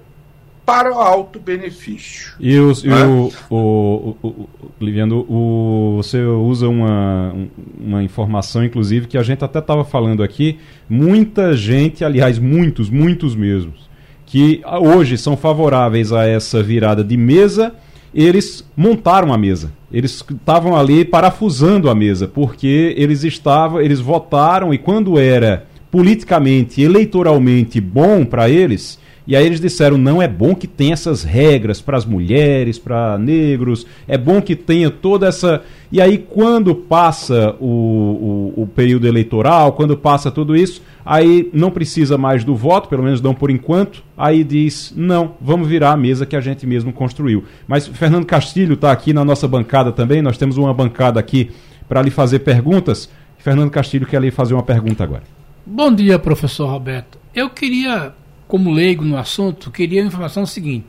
para 0.64 0.90
o 0.90 0.98
alto 0.98 1.38
benefício. 1.38 2.34
E, 2.40 2.58
os, 2.58 2.82
e 2.82 2.88
é? 2.88 3.04
o, 3.04 3.30
o, 3.50 4.16
o, 4.22 4.48
Liviano, 4.80 5.20
o, 5.28 5.96
você 5.96 6.22
usa 6.22 6.68
uma, 6.68 7.34
uma 7.78 8.02
informação, 8.02 8.64
inclusive, 8.64 9.06
que 9.06 9.18
a 9.18 9.22
gente 9.22 9.44
até 9.44 9.58
estava 9.58 9.84
falando 9.84 10.22
aqui. 10.22 10.58
Muita 10.88 11.54
gente, 11.56 12.04
aliás, 12.04 12.38
muitos, 12.38 12.90
muitos 12.90 13.34
mesmos, 13.34 13.88
que 14.26 14.62
hoje 14.80 15.16
são 15.16 15.36
favoráveis 15.36 16.12
a 16.12 16.26
essa 16.26 16.62
virada 16.62 17.02
de 17.02 17.16
mesa, 17.16 17.72
eles 18.14 18.64
montaram 18.76 19.32
a 19.32 19.38
mesa. 19.38 19.72
Eles 19.92 20.24
estavam 20.28 20.76
ali 20.76 21.04
parafusando 21.04 21.90
a 21.90 21.94
mesa, 21.94 22.28
porque 22.28 22.94
eles 22.96 23.24
estavam, 23.24 23.80
eles 23.80 24.00
votaram 24.00 24.72
e 24.72 24.78
quando 24.78 25.18
era 25.18 25.66
politicamente, 25.90 26.82
eleitoralmente 26.82 27.80
bom 27.80 28.24
para 28.24 28.48
eles, 28.48 28.98
e 29.26 29.34
aí 29.34 29.46
eles 29.46 29.60
disseram: 29.60 29.96
não 29.96 30.20
é 30.20 30.28
bom 30.28 30.54
que 30.54 30.66
tenha 30.66 30.92
essas 30.92 31.22
regras 31.22 31.80
para 31.80 31.96
as 31.96 32.04
mulheres, 32.04 32.78
para 32.78 33.16
negros, 33.18 33.86
é 34.06 34.18
bom 34.18 34.40
que 34.40 34.54
tenha 34.54 34.90
toda 34.90 35.26
essa. 35.26 35.62
E 35.90 36.00
aí, 36.00 36.18
quando 36.18 36.74
passa 36.74 37.56
o, 37.60 38.52
o, 38.56 38.62
o, 38.62 38.66
período 38.66 39.06
eleitoral, 39.06 39.72
quando 39.72 39.96
passa 39.96 40.30
tudo 40.30 40.56
isso, 40.56 40.82
aí 41.04 41.48
não 41.52 41.70
precisa 41.70 42.18
mais 42.18 42.44
do 42.44 42.54
voto, 42.54 42.88
pelo 42.88 43.02
menos 43.02 43.20
não 43.20 43.34
por 43.34 43.50
enquanto, 43.50 44.02
aí 44.16 44.44
diz: 44.44 44.92
não, 44.94 45.34
vamos 45.40 45.68
virar 45.68 45.92
a 45.92 45.96
mesa 45.96 46.26
que 46.26 46.36
a 46.36 46.40
gente 46.40 46.66
mesmo 46.66 46.92
construiu. 46.92 47.44
Mas 47.66 47.86
Fernando 47.86 48.26
Castilho 48.26 48.74
está 48.74 48.92
aqui 48.92 49.12
na 49.12 49.24
nossa 49.24 49.48
bancada 49.48 49.90
também, 49.90 50.20
nós 50.20 50.36
temos 50.36 50.58
uma 50.58 50.74
bancada 50.74 51.18
aqui 51.18 51.50
para 51.88 52.02
lhe 52.02 52.10
fazer 52.10 52.40
perguntas. 52.40 53.08
Fernando 53.38 53.70
Castilho 53.70 54.06
quer 54.06 54.20
lhe 54.22 54.30
fazer 54.30 54.54
uma 54.54 54.62
pergunta 54.62 55.04
agora. 55.04 55.22
Bom 55.66 55.94
dia, 55.94 56.18
professor 56.18 56.66
Roberto. 56.66 57.18
Eu 57.34 57.50
queria 57.50 58.14
como 58.54 58.70
leigo 58.70 59.04
no 59.04 59.18
assunto, 59.18 59.68
queria 59.68 60.00
a 60.00 60.06
informação 60.06 60.46
seguinte: 60.46 60.86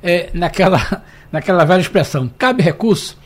é, 0.00 0.30
naquela, 0.32 1.02
naquela 1.32 1.64
velha 1.64 1.80
expressão, 1.80 2.30
cabe 2.38 2.62
recurso? 2.62 3.18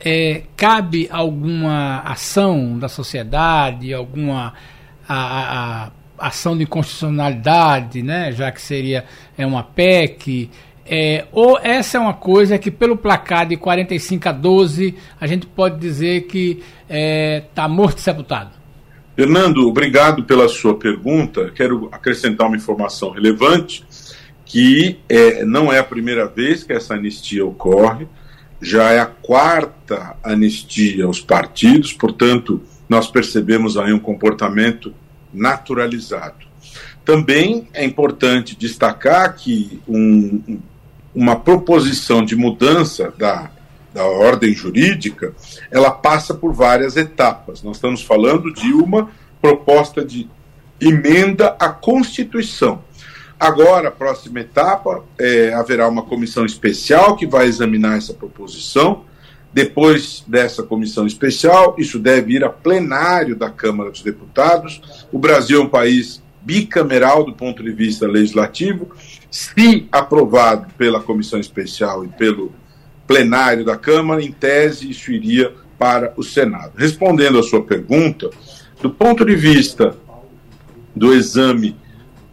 É, 0.00 0.44
cabe 0.56 1.06
alguma 1.10 1.98
ação 2.00 2.78
da 2.78 2.88
sociedade, 2.88 3.92
alguma 3.92 4.54
a, 5.06 5.14
a, 5.16 5.84
a 6.18 6.28
ação 6.28 6.56
de 6.56 6.62
inconstitucionalidade, 6.62 8.02
né, 8.02 8.32
já 8.32 8.50
que 8.50 8.62
seria 8.62 9.04
é 9.36 9.44
uma 9.44 9.62
PEC, 9.62 10.50
é, 10.86 11.26
ou 11.30 11.58
essa 11.58 11.98
é 11.98 12.00
uma 12.00 12.14
coisa 12.14 12.58
que, 12.58 12.70
pelo 12.70 12.96
placar 12.96 13.46
de 13.46 13.58
45 13.58 14.30
a 14.30 14.32
12, 14.32 14.94
a 15.20 15.26
gente 15.26 15.46
pode 15.46 15.78
dizer 15.78 16.22
que 16.22 16.62
está 16.88 17.64
é, 17.64 17.68
morto 17.68 17.98
e 17.98 18.00
sepultado? 18.00 18.65
Fernando, 19.16 19.66
obrigado 19.66 20.24
pela 20.24 20.46
sua 20.46 20.76
pergunta. 20.76 21.50
Quero 21.54 21.88
acrescentar 21.90 22.46
uma 22.46 22.56
informação 22.56 23.08
relevante, 23.10 23.82
que 24.44 24.98
é, 25.08 25.42
não 25.42 25.72
é 25.72 25.78
a 25.78 25.84
primeira 25.84 26.26
vez 26.26 26.62
que 26.62 26.74
essa 26.74 26.94
anistia 26.94 27.44
ocorre, 27.44 28.06
já 28.60 28.92
é 28.92 29.00
a 29.00 29.06
quarta 29.06 30.16
anistia 30.22 31.06
aos 31.06 31.18
partidos, 31.18 31.94
portanto, 31.94 32.60
nós 32.86 33.10
percebemos 33.10 33.78
aí 33.78 33.90
um 33.90 33.98
comportamento 33.98 34.92
naturalizado. 35.32 36.46
Também 37.02 37.68
é 37.72 37.84
importante 37.86 38.54
destacar 38.54 39.34
que 39.34 39.80
um, 39.88 40.58
uma 41.14 41.36
proposição 41.36 42.22
de 42.22 42.36
mudança 42.36 43.14
da 43.16 43.50
da 43.96 44.04
ordem 44.04 44.52
jurídica, 44.52 45.34
ela 45.70 45.90
passa 45.90 46.34
por 46.34 46.52
várias 46.52 46.98
etapas. 46.98 47.62
Nós 47.62 47.78
estamos 47.78 48.02
falando 48.02 48.52
de 48.52 48.70
uma 48.74 49.10
proposta 49.40 50.04
de 50.04 50.28
emenda 50.78 51.56
à 51.58 51.70
Constituição. 51.70 52.84
Agora, 53.40 53.88
a 53.88 53.90
próxima 53.90 54.40
etapa, 54.40 55.02
é, 55.18 55.54
haverá 55.54 55.88
uma 55.88 56.02
comissão 56.02 56.44
especial 56.44 57.16
que 57.16 57.26
vai 57.26 57.46
examinar 57.46 57.96
essa 57.96 58.12
proposição. 58.12 59.04
Depois 59.50 60.22
dessa 60.26 60.62
comissão 60.62 61.06
especial, 61.06 61.74
isso 61.78 61.98
deve 61.98 62.34
ir 62.34 62.44
a 62.44 62.50
plenário 62.50 63.34
da 63.34 63.48
Câmara 63.48 63.90
dos 63.90 64.02
Deputados. 64.02 65.06
O 65.10 65.18
Brasil 65.18 65.62
é 65.62 65.64
um 65.64 65.70
país 65.70 66.22
bicameral 66.42 67.24
do 67.24 67.32
ponto 67.32 67.62
de 67.62 67.72
vista 67.72 68.06
legislativo. 68.06 68.90
Se 69.30 69.88
aprovado 69.90 70.66
pela 70.76 71.00
comissão 71.00 71.40
especial 71.40 72.04
e 72.04 72.08
pelo 72.08 72.52
plenário 73.06 73.64
da 73.64 73.76
Câmara, 73.76 74.22
em 74.22 74.32
tese, 74.32 74.90
isso 74.90 75.12
iria 75.12 75.52
para 75.78 76.12
o 76.16 76.22
Senado. 76.22 76.72
Respondendo 76.76 77.38
à 77.38 77.42
sua 77.42 77.62
pergunta, 77.62 78.30
do 78.80 78.90
ponto 78.90 79.24
de 79.24 79.34
vista 79.34 79.96
do 80.94 81.14
exame 81.14 81.76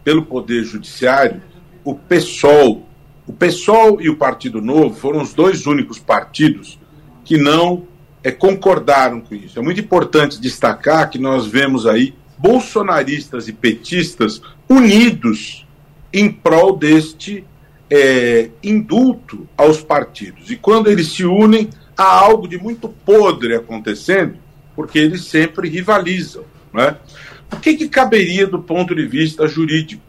pelo 0.02 0.24
Poder 0.24 0.64
Judiciário, 0.64 1.42
o 1.84 1.94
PSOL, 1.94 2.88
o 3.26 3.32
PSOL 3.32 4.00
e 4.00 4.08
o 4.08 4.16
Partido 4.16 4.60
Novo 4.60 4.94
foram 4.94 5.22
os 5.22 5.32
dois 5.32 5.66
únicos 5.66 5.98
partidos 5.98 6.78
que 7.24 7.38
não 7.38 7.86
é, 8.22 8.30
concordaram 8.30 9.20
com 9.20 9.34
isso. 9.34 9.58
É 9.58 9.62
muito 9.62 9.80
importante 9.80 10.40
destacar 10.40 11.10
que 11.10 11.18
nós 11.18 11.46
vemos 11.46 11.86
aí 11.86 12.14
bolsonaristas 12.38 13.48
e 13.48 13.52
petistas 13.52 14.40
unidos 14.68 15.66
em 16.12 16.30
prol 16.30 16.76
deste 16.76 17.44
é, 17.90 18.50
indulto 18.62 19.46
aos 19.56 19.80
partidos. 19.80 20.50
E 20.50 20.56
quando 20.56 20.90
eles 20.90 21.08
se 21.08 21.24
unem, 21.24 21.70
há 21.96 22.04
algo 22.04 22.48
de 22.48 22.58
muito 22.58 22.88
podre 22.88 23.54
acontecendo, 23.54 24.36
porque 24.74 24.98
eles 24.98 25.24
sempre 25.24 25.68
rivalizam. 25.68 26.44
Né? 26.72 26.96
O 27.52 27.56
que, 27.56 27.74
que 27.74 27.88
caberia 27.88 28.46
do 28.46 28.60
ponto 28.60 28.94
de 28.94 29.06
vista 29.06 29.46
jurídico? 29.46 30.02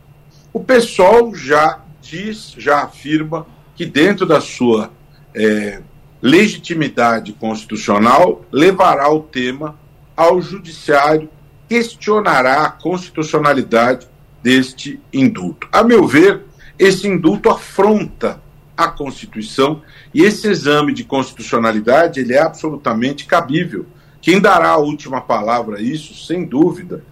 O 0.51 0.63
pessoal 0.63 1.33
já 1.35 1.81
diz, 2.01 2.55
já 2.57 2.83
afirma 2.83 3.45
que 3.75 3.85
dentro 3.85 4.25
da 4.25 4.39
sua 4.39 4.91
é, 5.33 5.81
legitimidade 6.21 7.33
constitucional 7.33 8.45
levará 8.51 9.11
o 9.11 9.21
tema 9.21 9.77
ao 10.15 10.41
judiciário, 10.41 11.29
questionará 11.67 12.63
a 12.63 12.69
constitucionalidade 12.69 14.07
deste 14.41 14.99
indulto. 15.11 15.67
A 15.71 15.83
meu 15.83 16.07
ver, 16.07 16.43
esse 16.77 17.07
indulto 17.07 17.49
afronta 17.49 18.41
a 18.75 18.88
Constituição 18.88 19.81
e 20.13 20.23
esse 20.23 20.47
exame 20.47 20.93
de 20.93 21.03
constitucionalidade 21.03 22.19
ele 22.19 22.33
é 22.33 22.41
absolutamente 22.41 23.25
cabível. 23.25 23.85
Quem 24.21 24.41
dará 24.41 24.69
a 24.69 24.77
última 24.77 25.21
palavra 25.21 25.77
a 25.77 25.81
isso, 25.81 26.25
sem 26.25 26.45
dúvida, 26.45 27.03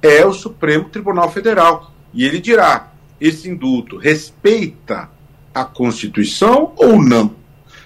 é 0.00 0.24
o 0.24 0.32
Supremo 0.32 0.88
Tribunal 0.88 1.30
Federal. 1.30 1.92
E 2.14 2.24
ele 2.24 2.40
dirá: 2.40 2.92
esse 3.20 3.48
indulto 3.48 3.96
respeita 3.96 5.10
a 5.54 5.64
Constituição 5.64 6.72
ou 6.76 7.02
não? 7.02 7.34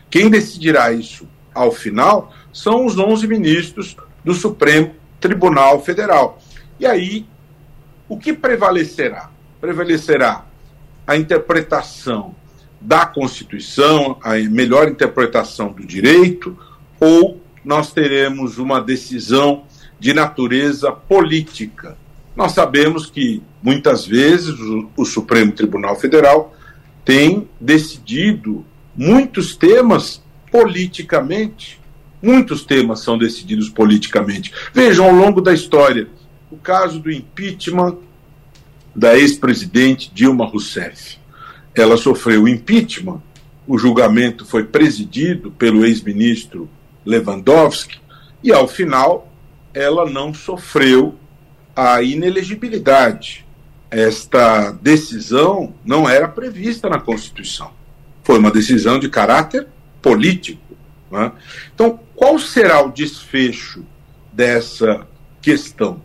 Quem 0.09 0.31
decidirá 0.31 0.93
isso 0.93 1.27
ao 1.53 1.73
final 1.73 2.33
são 2.53 2.87
os 2.87 2.97
11 2.97 3.27
ministros 3.27 3.97
do 4.25 4.33
Supremo 4.33 4.95
Tribunal 5.19 5.83
Federal. 5.83 6.39
E 6.79 6.87
aí, 6.87 7.27
o 8.09 8.17
que 8.17 8.33
prevalecerá? 8.33 9.31
Prevalecerá 9.61 10.45
a 11.07 11.17
interpretação 11.17 12.35
da 12.81 13.07
Constituição, 13.07 14.19
a 14.23 14.35
melhor 14.35 14.89
interpretação 14.89 15.73
do 15.73 15.87
direito, 15.87 16.57
ou 17.01 17.41
nós 17.65 17.93
teremos 17.93 18.59
uma 18.59 18.81
decisão 18.81 19.65
de 19.99 20.13
natureza 20.13 20.93
política. 20.93 21.97
Nós 22.37 22.53
sabemos 22.53 23.07
que 23.07 23.43
muitas 23.63 24.07
vezes 24.07 24.59
o, 24.59 24.91
o 24.97 25.05
Supremo 25.05 25.53
Tribunal 25.53 25.97
Federal 25.97 26.55
tem 27.05 27.49
decidido 27.61 28.65
muitos 28.97 29.57
temas 29.57 30.23
politicamente. 30.51 31.81
Muitos 32.23 32.65
temas 32.65 33.01
são 33.01 33.19
decididos 33.19 33.69
politicamente. 33.69 34.53
Vejam 34.73 35.07
ao 35.07 35.15
longo 35.15 35.41
da 35.41 35.53
história 35.53 36.09
o 36.51 36.57
caso 36.57 36.99
do 36.99 37.11
impeachment 37.11 37.99
da 38.95 39.17
ex-presidente 39.19 40.11
Dilma 40.15 40.47
Rousseff. 40.47 41.19
Ela 41.75 41.97
sofreu 41.97 42.47
impeachment, 42.47 43.21
o 43.67 43.79
julgamento 43.79 44.45
foi 44.45 44.65
presidido 44.65 45.51
pelo 45.51 45.85
ex-ministro 45.85 46.69
Lewandowski 47.05 47.99
e, 48.43 48.53
ao 48.53 48.69
final, 48.69 49.33
ela 49.73 50.09
não 50.09 50.33
sofreu 50.33 51.17
a 51.75 52.03
inelegibilidade. 52.03 53.45
Esta 53.91 54.71
decisão 54.71 55.75
não 55.85 56.09
era 56.09 56.29
prevista 56.29 56.89
na 56.89 57.01
Constituição. 57.01 57.71
Foi 58.23 58.39
uma 58.39 58.51
decisão 58.51 58.99
de 58.99 59.09
caráter 59.09 59.67
político. 60.01 60.77
Né? 61.11 61.33
Então, 61.75 61.99
qual 62.15 62.39
será 62.39 62.85
o 62.85 62.93
desfecho 62.93 63.85
dessa 64.33 65.07
questão? 65.41 66.03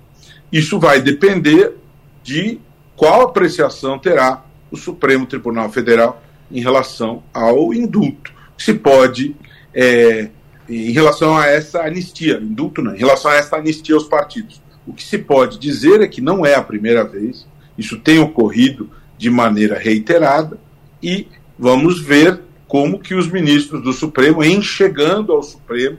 Isso 0.51 0.79
vai 0.79 1.01
depender 1.01 1.75
de 2.23 2.59
qual 2.99 3.21
apreciação 3.21 3.97
terá 3.97 4.43
o 4.69 4.75
Supremo 4.75 5.25
Tribunal 5.25 5.71
Federal 5.71 6.21
em 6.51 6.59
relação 6.59 7.23
ao 7.33 7.73
indulto. 7.73 8.33
Se 8.57 8.73
pode, 8.73 9.37
é, 9.73 10.27
em 10.67 10.91
relação 10.91 11.37
a 11.37 11.47
essa 11.47 11.79
anistia, 11.83 12.41
indulto 12.43 12.81
não, 12.81 12.93
em 12.93 12.97
relação 12.97 13.31
a 13.31 13.35
essa 13.35 13.55
anistia 13.55 13.95
aos 13.95 14.03
partidos. 14.03 14.61
O 14.85 14.91
que 14.91 15.01
se 15.01 15.17
pode 15.17 15.57
dizer 15.57 16.01
é 16.01 16.09
que 16.09 16.19
não 16.19 16.45
é 16.45 16.55
a 16.55 16.61
primeira 16.61 17.05
vez, 17.05 17.47
isso 17.77 17.97
tem 17.97 18.19
ocorrido 18.19 18.89
de 19.17 19.29
maneira 19.29 19.79
reiterada 19.79 20.59
e 21.01 21.25
vamos 21.57 22.01
ver 22.01 22.41
como 22.67 22.99
que 22.99 23.15
os 23.15 23.31
ministros 23.31 23.81
do 23.81 23.93
Supremo, 23.93 24.43
em 24.43 24.61
chegando 24.61 25.31
ao 25.31 25.41
Supremo, 25.41 25.97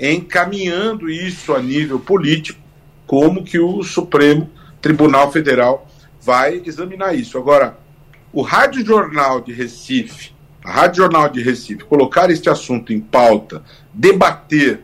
encaminhando 0.00 1.08
isso 1.08 1.54
a 1.54 1.62
nível 1.62 2.00
político, 2.00 2.58
como 3.06 3.44
que 3.44 3.60
o 3.60 3.84
Supremo 3.84 4.50
Tribunal 4.80 5.30
Federal 5.30 5.86
vai 6.22 6.62
examinar 6.64 7.14
isso. 7.14 7.36
Agora, 7.36 7.76
o 8.32 8.42
Rádio 8.42 8.84
Jornal 8.84 9.40
de 9.40 9.52
Recife, 9.52 10.32
a 10.64 10.70
Rádio 10.70 11.02
Jornal 11.02 11.28
de 11.28 11.42
Recife, 11.42 11.84
colocar 11.84 12.30
este 12.30 12.48
assunto 12.48 12.92
em 12.92 13.00
pauta, 13.00 13.62
debater, 13.92 14.80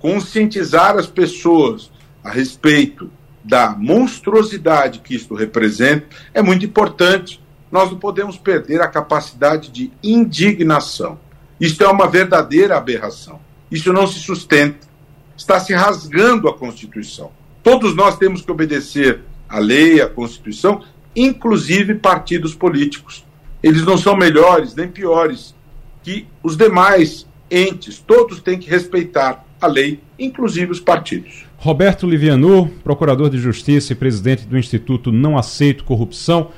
conscientizar 0.00 0.96
as 0.96 1.06
pessoas 1.06 1.90
a 2.22 2.30
respeito 2.30 3.10
da 3.42 3.70
monstruosidade 3.70 4.98
que 4.98 5.14
isto 5.14 5.34
representa, 5.34 6.06
é 6.34 6.42
muito 6.42 6.66
importante 6.66 7.40
nós 7.70 7.90
não 7.90 7.98
podemos 7.98 8.36
perder 8.36 8.80
a 8.80 8.88
capacidade 8.88 9.70
de 9.70 9.92
indignação. 10.02 11.18
Isto 11.60 11.84
é 11.84 11.88
uma 11.88 12.08
verdadeira 12.08 12.76
aberração. 12.76 13.40
Isso 13.70 13.92
não 13.92 14.06
se 14.06 14.18
sustenta. 14.18 14.88
Está 15.36 15.60
se 15.60 15.72
rasgando 15.72 16.48
a 16.48 16.54
Constituição. 16.56 17.30
Todos 17.62 17.94
nós 17.94 18.18
temos 18.18 18.42
que 18.42 18.50
obedecer 18.50 19.22
à 19.50 19.58
lei, 19.58 20.00
à 20.00 20.08
Constituição, 20.08 20.82
inclusive 21.14 21.96
partidos 21.96 22.54
políticos. 22.54 23.24
Eles 23.62 23.84
não 23.84 23.98
são 23.98 24.16
melhores 24.16 24.74
nem 24.74 24.88
piores 24.88 25.54
que 26.02 26.26
os 26.42 26.56
demais 26.56 27.26
entes. 27.50 27.98
Todos 27.98 28.40
têm 28.40 28.58
que 28.58 28.70
respeitar 28.70 29.44
a 29.60 29.66
lei, 29.66 30.00
inclusive 30.18 30.70
os 30.72 30.80
partidos. 30.80 31.44
Roberto 31.58 32.06
Livianu, 32.06 32.68
procurador 32.82 33.28
de 33.28 33.36
Justiça 33.36 33.92
e 33.92 33.96
presidente 33.96 34.46
do 34.46 34.56
Instituto 34.56 35.12
Não 35.12 35.36
Aceito 35.36 35.84
Corrupção. 35.84 36.50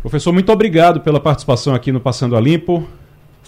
Professor, 0.00 0.32
muito 0.32 0.52
obrigado 0.52 1.00
pela 1.00 1.18
participação 1.18 1.74
aqui 1.74 1.90
no 1.90 1.98
Passando 1.98 2.36
a 2.36 2.40
Limpo. 2.40 2.86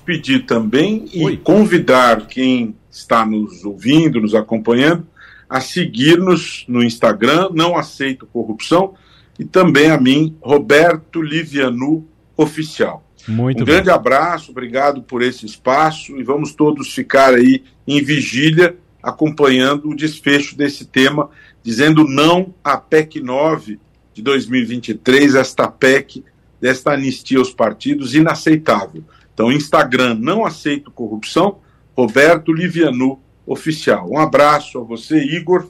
Pedir 0.04 0.46
também 0.46 1.04
e 1.12 1.24
Oi. 1.24 1.36
convidar 1.36 2.26
quem 2.28 2.74
está 2.88 3.26
nos 3.26 3.64
ouvindo, 3.64 4.20
nos 4.20 4.34
acompanhando, 4.36 5.04
a 5.48 5.60
seguir-nos 5.60 6.64
no 6.68 6.82
Instagram, 6.82 7.50
Não 7.52 7.76
Aceito 7.76 8.26
Corrupção, 8.26 8.94
e 9.38 9.44
também 9.44 9.90
a 9.90 10.00
mim, 10.00 10.36
Roberto 10.40 11.22
Livianu 11.22 12.06
Oficial. 12.36 13.04
Muito 13.28 13.62
um 13.62 13.64
bem. 13.64 13.74
grande 13.74 13.90
abraço, 13.90 14.50
obrigado 14.50 15.02
por 15.02 15.22
esse 15.22 15.44
espaço 15.44 16.18
e 16.18 16.22
vamos 16.22 16.52
todos 16.52 16.94
ficar 16.94 17.34
aí 17.34 17.64
em 17.86 18.02
vigília 18.02 18.76
acompanhando 19.02 19.90
o 19.90 19.96
desfecho 19.96 20.56
desse 20.56 20.84
tema, 20.84 21.30
dizendo 21.62 22.04
não 22.04 22.54
à 22.62 22.76
PEC 22.76 23.20
9 23.20 23.78
de 24.12 24.22
2023, 24.22 25.34
esta 25.36 25.68
PEC 25.68 26.24
desta 26.60 26.92
anistia 26.92 27.38
aos 27.38 27.52
partidos 27.52 28.14
inaceitável. 28.14 29.04
Então, 29.32 29.52
Instagram, 29.52 30.14
não 30.14 30.44
aceito 30.44 30.90
corrupção, 30.90 31.58
Roberto 31.96 32.52
Livianu 32.52 33.20
Oficial. 33.46 34.10
Um 34.10 34.18
abraço 34.18 34.78
a 34.78 34.82
você, 34.82 35.18
Igor, 35.18 35.66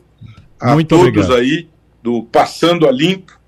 a 0.59 0.73
Muito 0.75 0.89
todos 0.89 1.07
obrigado. 1.09 1.35
aí 1.35 1.69
do 2.03 2.23
Passando 2.23 2.89
a 2.89 2.91
Limpo 2.91 3.39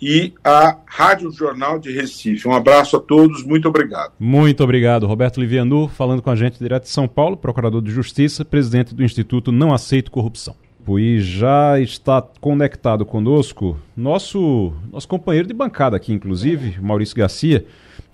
e 0.00 0.32
a 0.44 0.76
Rádio 0.84 1.30
Jornal 1.30 1.78
de 1.78 1.92
Recife. 1.92 2.46
Um 2.48 2.52
abraço 2.52 2.96
a 2.96 3.00
todos, 3.00 3.44
muito 3.44 3.68
obrigado. 3.68 4.12
Muito 4.18 4.62
obrigado, 4.62 5.06
Roberto 5.06 5.40
Livianu, 5.40 5.88
falando 5.88 6.20
com 6.20 6.30
a 6.30 6.36
gente 6.36 6.58
direto 6.58 6.82
de 6.84 6.88
São 6.88 7.06
Paulo, 7.06 7.36
procurador 7.36 7.80
de 7.80 7.90
Justiça, 7.90 8.44
presidente 8.44 8.94
do 8.94 9.04
Instituto 9.04 9.52
Não 9.52 9.72
Aceito 9.72 10.10
Corrupção. 10.10 10.54
E 10.98 11.20
já 11.20 11.78
está 11.78 12.20
conectado 12.40 13.06
conosco 13.06 13.78
nosso, 13.96 14.72
nosso 14.90 15.06
companheiro 15.06 15.46
de 15.46 15.54
bancada 15.54 15.96
aqui, 15.96 16.12
inclusive, 16.12 16.80
Maurício 16.80 17.16
Garcia, 17.16 17.64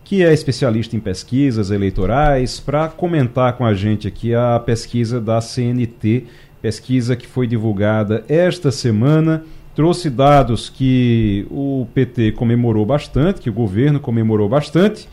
que 0.08 0.24
é 0.24 0.32
especialista 0.32 0.96
em 0.96 1.00
pesquisas 1.00 1.70
eleitorais, 1.70 2.58
para 2.58 2.88
comentar 2.88 3.52
com 3.58 3.66
a 3.66 3.74
gente 3.74 4.08
aqui 4.08 4.34
a 4.34 4.58
pesquisa 4.58 5.20
da 5.20 5.38
CNT, 5.38 6.24
pesquisa 6.62 7.14
que 7.14 7.26
foi 7.26 7.46
divulgada 7.46 8.24
esta 8.26 8.70
semana, 8.70 9.44
trouxe 9.76 10.08
dados 10.08 10.70
que 10.70 11.46
o 11.50 11.86
PT 11.92 12.32
comemorou 12.32 12.86
bastante, 12.86 13.42
que 13.42 13.50
o 13.50 13.52
governo 13.52 14.00
comemorou 14.00 14.48
bastante, 14.48 15.06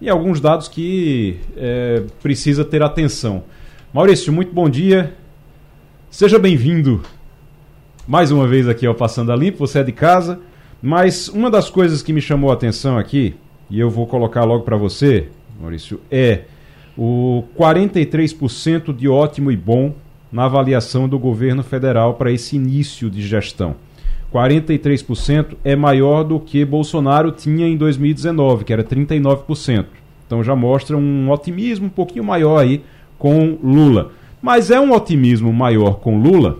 e 0.00 0.08
alguns 0.08 0.40
dados 0.40 0.66
que 0.66 1.36
é, 1.56 2.02
precisa 2.20 2.64
ter 2.64 2.82
atenção. 2.82 3.44
Maurício, 3.94 4.32
muito 4.32 4.52
bom 4.52 4.68
dia. 4.68 5.14
Seja 6.10 6.40
bem-vindo 6.40 7.02
mais 8.04 8.32
uma 8.32 8.48
vez 8.48 8.66
aqui 8.66 8.84
ao 8.84 8.96
Passando 8.96 9.30
a 9.30 9.36
Limpo, 9.36 9.58
você 9.58 9.78
é 9.78 9.84
de 9.84 9.92
casa. 9.92 10.40
Mas 10.82 11.28
uma 11.28 11.52
das 11.52 11.70
coisas 11.70 12.02
que 12.02 12.12
me 12.12 12.20
chamou 12.20 12.50
a 12.50 12.54
atenção 12.54 12.98
aqui, 12.98 13.36
e 13.70 13.78
eu 13.78 13.88
vou 13.88 14.06
colocar 14.06 14.44
logo 14.44 14.64
para 14.64 14.76
você, 14.76 15.28
Maurício, 15.60 16.00
é 16.10 16.42
o 16.98 17.44
43% 17.56 18.94
de 18.94 19.08
ótimo 19.08 19.52
e 19.52 19.56
bom 19.56 19.94
na 20.30 20.44
avaliação 20.44 21.08
do 21.08 21.18
governo 21.18 21.62
federal 21.62 22.14
para 22.14 22.32
esse 22.32 22.56
início 22.56 23.08
de 23.08 23.22
gestão. 23.22 23.76
43% 24.32 25.56
é 25.64 25.74
maior 25.74 26.22
do 26.22 26.38
que 26.38 26.64
Bolsonaro 26.64 27.32
tinha 27.32 27.66
em 27.66 27.76
2019, 27.76 28.64
que 28.64 28.72
era 28.72 28.84
39%. 28.84 29.86
Então 30.26 30.44
já 30.44 30.54
mostra 30.54 30.96
um 30.96 31.30
otimismo 31.30 31.86
um 31.86 31.90
pouquinho 31.90 32.24
maior 32.24 32.58
aí 32.58 32.82
com 33.18 33.58
Lula. 33.62 34.12
Mas 34.40 34.70
é 34.70 34.80
um 34.80 34.92
otimismo 34.92 35.52
maior 35.52 35.94
com 35.94 36.18
Lula 36.18 36.58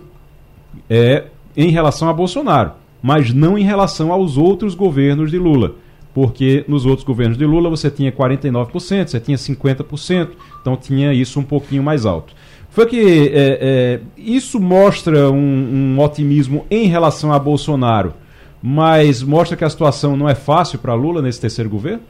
é, 0.89 1.25
em 1.55 1.69
relação 1.69 2.09
a 2.09 2.13
Bolsonaro, 2.13 2.73
mas 3.01 3.33
não 3.33 3.57
em 3.57 3.63
relação 3.63 4.11
aos 4.11 4.37
outros 4.37 4.75
governos 4.75 5.31
de 5.31 5.37
Lula. 5.37 5.75
Porque 6.13 6.65
nos 6.67 6.85
outros 6.85 7.05
governos 7.05 7.37
de 7.37 7.45
Lula 7.45 7.69
você 7.69 7.89
tinha 7.89 8.11
49%, 8.11 9.07
você 9.07 9.19
tinha 9.19 9.37
50%, 9.37 10.29
então 10.61 10.75
tinha 10.75 11.13
isso 11.13 11.39
um 11.39 11.43
pouquinho 11.43 11.81
mais 11.81 12.05
alto. 12.05 12.33
Foi 12.69 12.85
que 12.85 13.31
é, 13.33 13.57
é, 13.61 13.99
isso 14.17 14.59
mostra 14.59 15.29
um, 15.29 15.95
um 15.95 15.99
otimismo 15.99 16.65
em 16.71 16.87
relação 16.87 17.33
a 17.33 17.39
Bolsonaro, 17.39 18.13
mas 18.61 19.21
mostra 19.21 19.57
que 19.57 19.63
a 19.63 19.69
situação 19.69 20.15
não 20.15 20.27
é 20.27 20.35
fácil 20.35 20.79
para 20.79 20.93
Lula 20.93 21.21
nesse 21.21 21.39
terceiro 21.39 21.69
governo? 21.69 22.01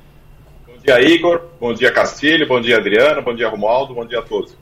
Bom 0.67 0.73
dia, 0.83 1.01
Igor. 1.01 1.41
Bom 1.59 1.73
dia, 1.73 1.91
Castilho. 1.91 2.47
Bom 2.47 2.59
dia, 2.59 2.77
Adriano. 2.77 3.21
Bom 3.21 3.33
dia, 3.33 3.49
Romualdo. 3.49 3.93
Bom 3.93 4.05
dia 4.05 4.19
a 4.19 4.21
todos. 4.21 4.55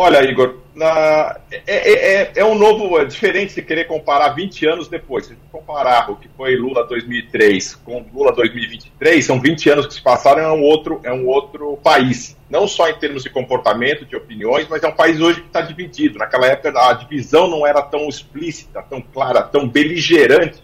Olha, 0.00 0.22
Igor, 0.22 0.58
na, 0.76 1.40
é, 1.50 1.60
é, 1.66 2.22
é, 2.22 2.32
é, 2.36 2.44
um 2.44 2.56
novo, 2.56 3.00
é 3.00 3.04
diferente 3.04 3.56
de 3.56 3.62
querer 3.62 3.86
comparar 3.88 4.28
20 4.28 4.64
anos 4.64 4.86
depois. 4.86 5.26
Se 5.26 5.36
comparar 5.50 6.08
o 6.08 6.14
que 6.14 6.28
foi 6.36 6.54
Lula 6.54 6.86
2003 6.86 7.74
com 7.74 8.06
Lula 8.14 8.30
2023, 8.30 9.24
são 9.24 9.40
20 9.40 9.70
anos 9.70 9.86
que 9.88 9.94
se 9.94 10.00
passaram, 10.00 10.40
é 10.40 10.52
um 10.52 10.62
outro, 10.62 11.00
é 11.02 11.12
um 11.12 11.26
outro 11.26 11.76
país. 11.82 12.36
Não 12.48 12.68
só 12.68 12.88
em 12.88 12.94
termos 12.94 13.24
de 13.24 13.30
comportamento, 13.30 14.06
de 14.06 14.14
opiniões, 14.14 14.68
mas 14.70 14.84
é 14.84 14.86
um 14.86 14.94
país 14.94 15.20
hoje 15.20 15.40
que 15.40 15.48
está 15.48 15.62
dividido. 15.62 16.16
Naquela 16.16 16.46
época 16.46 16.72
a 16.78 16.92
divisão 16.92 17.48
não 17.48 17.66
era 17.66 17.82
tão 17.82 18.08
explícita, 18.08 18.80
tão 18.88 19.00
clara, 19.00 19.42
tão 19.42 19.68
beligerante 19.68 20.62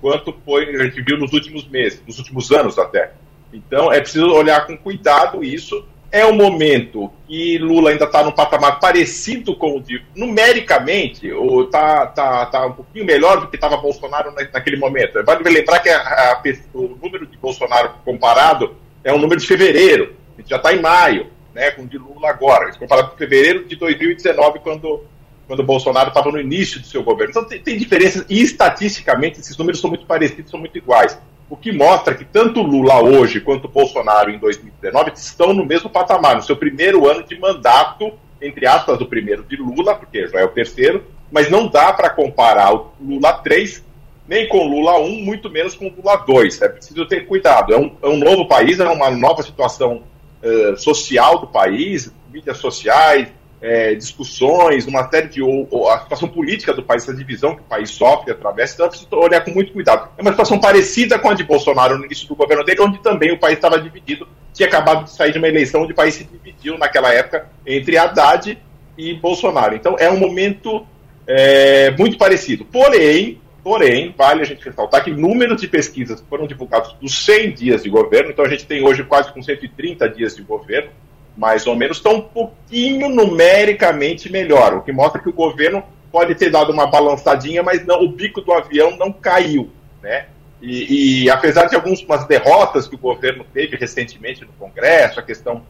quanto 0.00 0.32
foi 0.44 0.76
a 0.76 0.84
gente 0.84 1.02
viu 1.02 1.18
nos 1.18 1.32
últimos 1.32 1.66
meses, 1.66 2.00
nos 2.06 2.16
últimos 2.18 2.52
anos 2.52 2.78
até. 2.78 3.10
Então 3.52 3.92
é 3.92 4.00
preciso 4.00 4.28
olhar 4.28 4.68
com 4.68 4.78
cuidado 4.78 5.42
isso 5.42 5.84
é 6.10 6.24
um 6.24 6.34
momento 6.34 7.10
que 7.26 7.58
Lula 7.58 7.90
ainda 7.90 8.06
está 8.06 8.22
num 8.22 8.32
patamar 8.32 8.80
parecido 8.80 9.54
com 9.54 9.76
o 9.76 9.80
de. 9.80 10.02
numericamente, 10.14 11.30
ou 11.30 11.68
tá, 11.68 12.06
tá, 12.06 12.46
tá 12.46 12.66
um 12.66 12.72
pouquinho 12.72 13.04
melhor 13.04 13.40
do 13.40 13.48
que 13.48 13.56
estava 13.56 13.76
Bolsonaro 13.76 14.32
naquele 14.32 14.76
momento. 14.76 15.22
Vale 15.24 15.48
lembrar 15.48 15.80
que 15.80 15.90
a, 15.90 15.98
a, 15.98 16.42
o 16.74 16.98
número 17.02 17.26
de 17.26 17.36
Bolsonaro 17.36 17.90
comparado 18.04 18.76
é 19.04 19.12
um 19.12 19.18
número 19.18 19.40
de 19.40 19.46
fevereiro, 19.46 20.14
a 20.36 20.40
gente 20.40 20.50
já 20.50 20.56
está 20.56 20.72
em 20.72 20.80
maio, 20.80 21.26
né, 21.54 21.70
com 21.70 21.82
o 21.82 21.86
de 21.86 21.98
Lula 21.98 22.30
agora, 22.30 22.72
comparado 22.76 23.10
com 23.10 23.16
fevereiro 23.16 23.66
de 23.66 23.76
2019, 23.76 24.60
quando, 24.60 25.04
quando 25.46 25.62
Bolsonaro 25.62 26.08
estava 26.08 26.30
no 26.30 26.40
início 26.40 26.80
do 26.80 26.86
seu 26.86 27.02
governo. 27.02 27.30
Então 27.30 27.44
tem, 27.44 27.60
tem 27.60 27.76
diferenças, 27.76 28.24
e 28.28 28.40
estatisticamente 28.40 29.40
esses 29.40 29.56
números 29.56 29.80
são 29.80 29.90
muito 29.90 30.06
parecidos, 30.06 30.50
são 30.50 30.60
muito 30.60 30.76
iguais 30.78 31.18
o 31.50 31.56
que 31.56 31.72
mostra 31.72 32.14
que 32.14 32.24
tanto 32.24 32.62
Lula 32.62 33.02
hoje 33.02 33.40
quanto 33.40 33.68
Bolsonaro 33.68 34.30
em 34.30 34.38
2019 34.38 35.12
estão 35.14 35.52
no 35.52 35.64
mesmo 35.64 35.88
patamar, 35.88 36.36
no 36.36 36.42
seu 36.42 36.56
primeiro 36.56 37.08
ano 37.08 37.22
de 37.22 37.38
mandato, 37.38 38.12
entre 38.40 38.66
aspas, 38.66 38.98
do 38.98 39.06
primeiro 39.06 39.42
de 39.44 39.56
Lula, 39.56 39.94
porque 39.94 40.28
já 40.28 40.40
é 40.40 40.44
o 40.44 40.50
terceiro, 40.50 41.04
mas 41.30 41.50
não 41.50 41.66
dá 41.66 41.92
para 41.92 42.10
comparar 42.10 42.74
o 42.74 42.92
Lula 43.00 43.32
3 43.32 43.88
nem 44.28 44.46
com 44.46 44.68
Lula 44.68 44.98
1, 45.00 45.24
muito 45.24 45.48
menos 45.48 45.74
com 45.74 45.88
Lula 45.88 46.16
2. 46.16 46.60
É 46.60 46.68
preciso 46.68 47.06
ter 47.06 47.26
cuidado. 47.26 47.72
É 47.72 47.78
um, 47.78 47.96
é 48.02 48.08
um 48.08 48.18
novo 48.18 48.46
país, 48.46 48.78
é 48.78 48.86
uma 48.86 49.10
nova 49.10 49.42
situação 49.42 50.02
uh, 50.42 50.76
social 50.76 51.38
do 51.38 51.46
país, 51.46 52.12
mídias 52.30 52.58
sociais, 52.58 53.28
é, 53.60 53.94
discussões, 53.94 54.86
uma 54.86 55.08
série 55.08 55.28
de. 55.28 55.42
Ou, 55.42 55.66
ou, 55.70 55.90
a 55.90 56.00
situação 56.00 56.28
política 56.28 56.72
do 56.72 56.82
país, 56.82 57.02
essa 57.02 57.14
divisão 57.14 57.54
que 57.54 57.60
o 57.60 57.64
país 57.64 57.90
sofre 57.90 58.32
através, 58.32 58.72
então 58.72 58.88
precisa 58.88 59.08
olhar 59.16 59.44
com 59.44 59.50
muito 59.50 59.72
cuidado. 59.72 60.10
É 60.16 60.22
uma 60.22 60.30
situação 60.30 60.58
parecida 60.58 61.18
com 61.18 61.30
a 61.30 61.34
de 61.34 61.44
Bolsonaro 61.44 61.98
no 61.98 62.04
início 62.04 62.28
do 62.28 62.36
governo 62.36 62.64
dele, 62.64 62.80
onde 62.80 62.98
também 63.02 63.32
o 63.32 63.38
país 63.38 63.56
estava 63.56 63.80
dividido, 63.80 64.28
tinha 64.52 64.68
acabado 64.68 65.04
de 65.04 65.10
sair 65.10 65.32
de 65.32 65.38
uma 65.38 65.48
eleição 65.48 65.82
onde 65.82 65.92
o 65.92 65.96
país 65.96 66.14
se 66.14 66.24
dividiu 66.24 66.78
naquela 66.78 67.12
época 67.12 67.48
entre 67.66 67.96
Haddad 67.96 68.58
e 68.96 69.14
Bolsonaro. 69.14 69.74
Então 69.74 69.96
é 69.98 70.10
um 70.10 70.18
momento 70.18 70.86
é, 71.26 71.90
muito 71.92 72.16
parecido. 72.16 72.64
Porém, 72.64 73.40
porém, 73.62 74.14
vale 74.16 74.42
a 74.42 74.44
gente 74.44 74.64
ressaltar 74.64 75.02
que 75.02 75.10
números 75.10 75.60
de 75.60 75.68
pesquisas 75.68 76.24
foram 76.28 76.46
divulgados 76.46 76.94
dos 77.00 77.24
100 77.24 77.52
dias 77.52 77.82
de 77.82 77.90
governo, 77.90 78.30
então 78.30 78.44
a 78.44 78.48
gente 78.48 78.66
tem 78.66 78.84
hoje 78.84 79.04
quase 79.04 79.32
com 79.32 79.42
130 79.42 80.08
dias 80.08 80.36
de 80.36 80.42
governo, 80.42 80.90
mais 81.38 81.68
ou 81.68 81.76
menos, 81.76 81.98
estão 81.98 82.16
um 82.16 82.20
pouquinho 82.20 83.08
numericamente 83.08 84.30
melhor, 84.30 84.74
o 84.74 84.82
que 84.82 84.90
mostra 84.90 85.22
que 85.22 85.28
o 85.28 85.32
governo 85.32 85.84
pode 86.10 86.34
ter 86.34 86.50
dado 86.50 86.72
uma 86.72 86.88
balançadinha, 86.88 87.62
mas 87.62 87.86
não, 87.86 88.02
o 88.02 88.08
bico 88.08 88.40
do 88.40 88.52
avião 88.52 88.96
não 88.96 89.12
caiu, 89.12 89.70
né? 90.02 90.26
E, 90.60 91.22
e 91.22 91.30
apesar 91.30 91.66
de 91.66 91.76
algumas 91.76 92.26
derrotas 92.26 92.88
que 92.88 92.96
o 92.96 92.98
governo 92.98 93.46
teve 93.54 93.76
recentemente 93.76 94.44
no 94.44 94.52
Congresso, 94.58 95.20
a 95.20 95.22
questão 95.22 95.62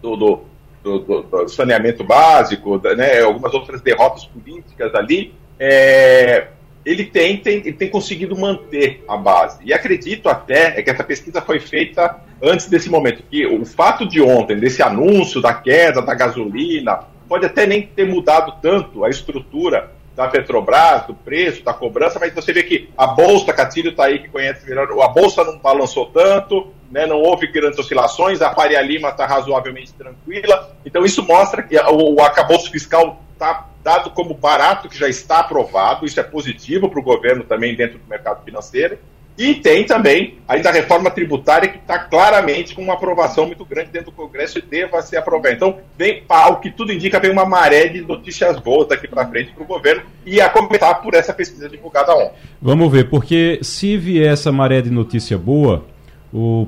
do, 0.00 0.16
do, 0.16 0.44
do, 0.82 1.22
do 1.22 1.48
saneamento 1.48 2.02
básico, 2.02 2.80
né, 2.96 3.20
algumas 3.20 3.52
outras 3.52 3.82
derrotas 3.82 4.24
políticas 4.24 4.94
ali, 4.94 5.34
é, 5.60 6.48
ele 6.84 7.04
tem, 7.04 7.36
tem, 7.36 7.60
tem 7.60 7.88
conseguido 7.88 8.36
manter 8.36 9.04
a 9.08 9.16
base. 9.16 9.58
E 9.64 9.72
acredito 9.72 10.28
até 10.28 10.78
é 10.78 10.82
que 10.82 10.90
essa 10.90 11.04
pesquisa 11.04 11.40
foi 11.40 11.60
feita 11.60 12.20
antes 12.42 12.68
desse 12.68 12.90
momento, 12.90 13.22
que 13.30 13.46
o 13.46 13.64
fato 13.64 14.06
de 14.06 14.20
ontem, 14.20 14.58
desse 14.58 14.82
anúncio 14.82 15.40
da 15.40 15.54
queda 15.54 16.02
da 16.02 16.14
gasolina, 16.14 17.00
pode 17.28 17.46
até 17.46 17.66
nem 17.66 17.82
ter 17.82 18.06
mudado 18.06 18.60
tanto 18.60 19.04
a 19.04 19.10
estrutura 19.10 19.92
da 20.14 20.28
Petrobras, 20.28 21.06
do 21.06 21.14
preço, 21.14 21.64
da 21.64 21.72
cobrança, 21.72 22.18
mas 22.18 22.34
você 22.34 22.52
vê 22.52 22.62
que 22.62 22.90
a 22.96 23.06
Bolsa, 23.06 23.52
Catilho 23.52 23.90
está 23.90 24.04
aí 24.04 24.18
que 24.18 24.28
conhece 24.28 24.68
melhor, 24.68 24.88
a 25.02 25.08
Bolsa 25.08 25.42
não 25.42 25.58
balançou 25.58 26.06
tanto, 26.06 26.72
né, 26.90 27.06
não 27.06 27.16
houve 27.16 27.46
grandes 27.46 27.78
oscilações, 27.78 28.42
a 28.42 28.54
Faria 28.54 28.82
Lima 28.82 29.08
está 29.08 29.24
razoavelmente 29.24 29.92
tranquila, 29.94 30.76
então 30.84 31.04
isso 31.04 31.22
mostra 31.22 31.62
que 31.62 31.76
o, 31.78 32.14
o 32.16 32.20
acabouço 32.22 32.70
fiscal 32.70 33.22
está 33.32 33.68
dado 33.82 34.10
como 34.10 34.34
barato, 34.34 34.88
que 34.88 34.96
já 34.96 35.08
está 35.08 35.40
aprovado, 35.40 36.06
isso 36.06 36.20
é 36.20 36.22
positivo 36.22 36.88
para 36.88 37.00
o 37.00 37.02
governo 37.02 37.42
também 37.44 37.74
dentro 37.74 37.98
do 37.98 38.08
mercado 38.08 38.44
financeiro. 38.44 38.98
E 39.36 39.54
tem 39.54 39.84
também 39.84 40.34
ainda 40.46 40.68
a 40.68 40.72
reforma 40.72 41.10
tributária 41.10 41.68
que 41.68 41.78
está 41.78 41.98
claramente 41.98 42.74
com 42.74 42.82
uma 42.82 42.94
aprovação 42.94 43.46
muito 43.46 43.64
grande 43.64 43.90
dentro 43.90 44.10
do 44.10 44.16
Congresso 44.16 44.58
e 44.58 44.62
deva 44.62 45.00
ser 45.00 45.16
aprovada. 45.16 45.54
Então, 45.54 45.78
vem, 45.96 46.22
ao 46.28 46.60
que 46.60 46.70
tudo 46.70 46.92
indica, 46.92 47.18
vem 47.18 47.30
uma 47.30 47.46
maré 47.46 47.88
de 47.88 48.02
notícias 48.02 48.58
boas 48.58 48.88
daqui 48.88 49.08
para 49.08 49.26
frente 49.26 49.52
para 49.52 49.62
o 49.62 49.66
governo 49.66 50.02
e 50.26 50.40
a 50.40 50.48
começar 50.48 50.94
por 50.96 51.14
essa 51.14 51.32
pesquisa 51.32 51.68
divulgada 51.68 52.14
ontem. 52.14 52.34
Vamos 52.60 52.92
ver, 52.92 53.08
porque 53.08 53.58
se 53.62 53.96
vier 53.96 54.32
essa 54.32 54.52
maré 54.52 54.82
de 54.82 54.90
notícia 54.90 55.38
boa 55.38 55.84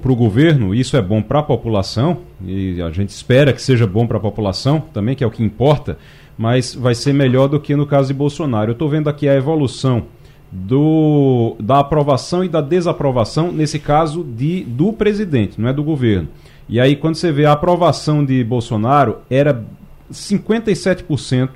para 0.03 0.12
o 0.12 0.16
governo, 0.16 0.74
isso 0.74 0.96
é 0.96 1.03
bom 1.03 1.22
para 1.22 1.40
a 1.40 1.42
população, 1.42 2.18
e 2.44 2.83
a 2.83 2.90
gente 2.90 3.11
espera 3.11 3.53
que 3.53 3.62
seja 3.62 3.87
bom 3.87 4.07
para 4.07 4.18
a 4.18 4.20
população 4.20 4.79
também, 4.79 5.14
que 5.14 5.24
é 5.24 5.27
o 5.27 5.31
que 5.31 5.42
importa 5.42 5.98
mas 6.37 6.74
vai 6.74 6.94
ser 6.94 7.12
melhor 7.12 7.48
do 7.48 7.61
que 7.61 7.77
no 7.77 7.87
caso 7.87 8.09
de 8.09 8.14
Bolsonaro. 8.14 8.70
Eu 8.70 8.72
estou 8.72 8.88
vendo 8.88 9.09
aqui 9.09 9.29
a 9.29 9.35
evolução 9.35 10.07
do, 10.54 11.56
da 11.58 11.80
aprovação 11.80 12.44
e 12.44 12.48
da 12.48 12.60
desaprovação, 12.60 13.50
nesse 13.50 13.80
caso 13.80 14.22
de, 14.22 14.62
do 14.62 14.92
presidente, 14.92 15.60
não 15.60 15.68
é 15.68 15.72
do 15.72 15.82
governo. 15.82 16.28
E 16.68 16.78
aí, 16.78 16.94
quando 16.94 17.16
você 17.16 17.32
vê 17.32 17.44
a 17.44 17.52
aprovação 17.52 18.24
de 18.24 18.42
Bolsonaro, 18.44 19.18
era 19.28 19.64
57% 20.12 21.50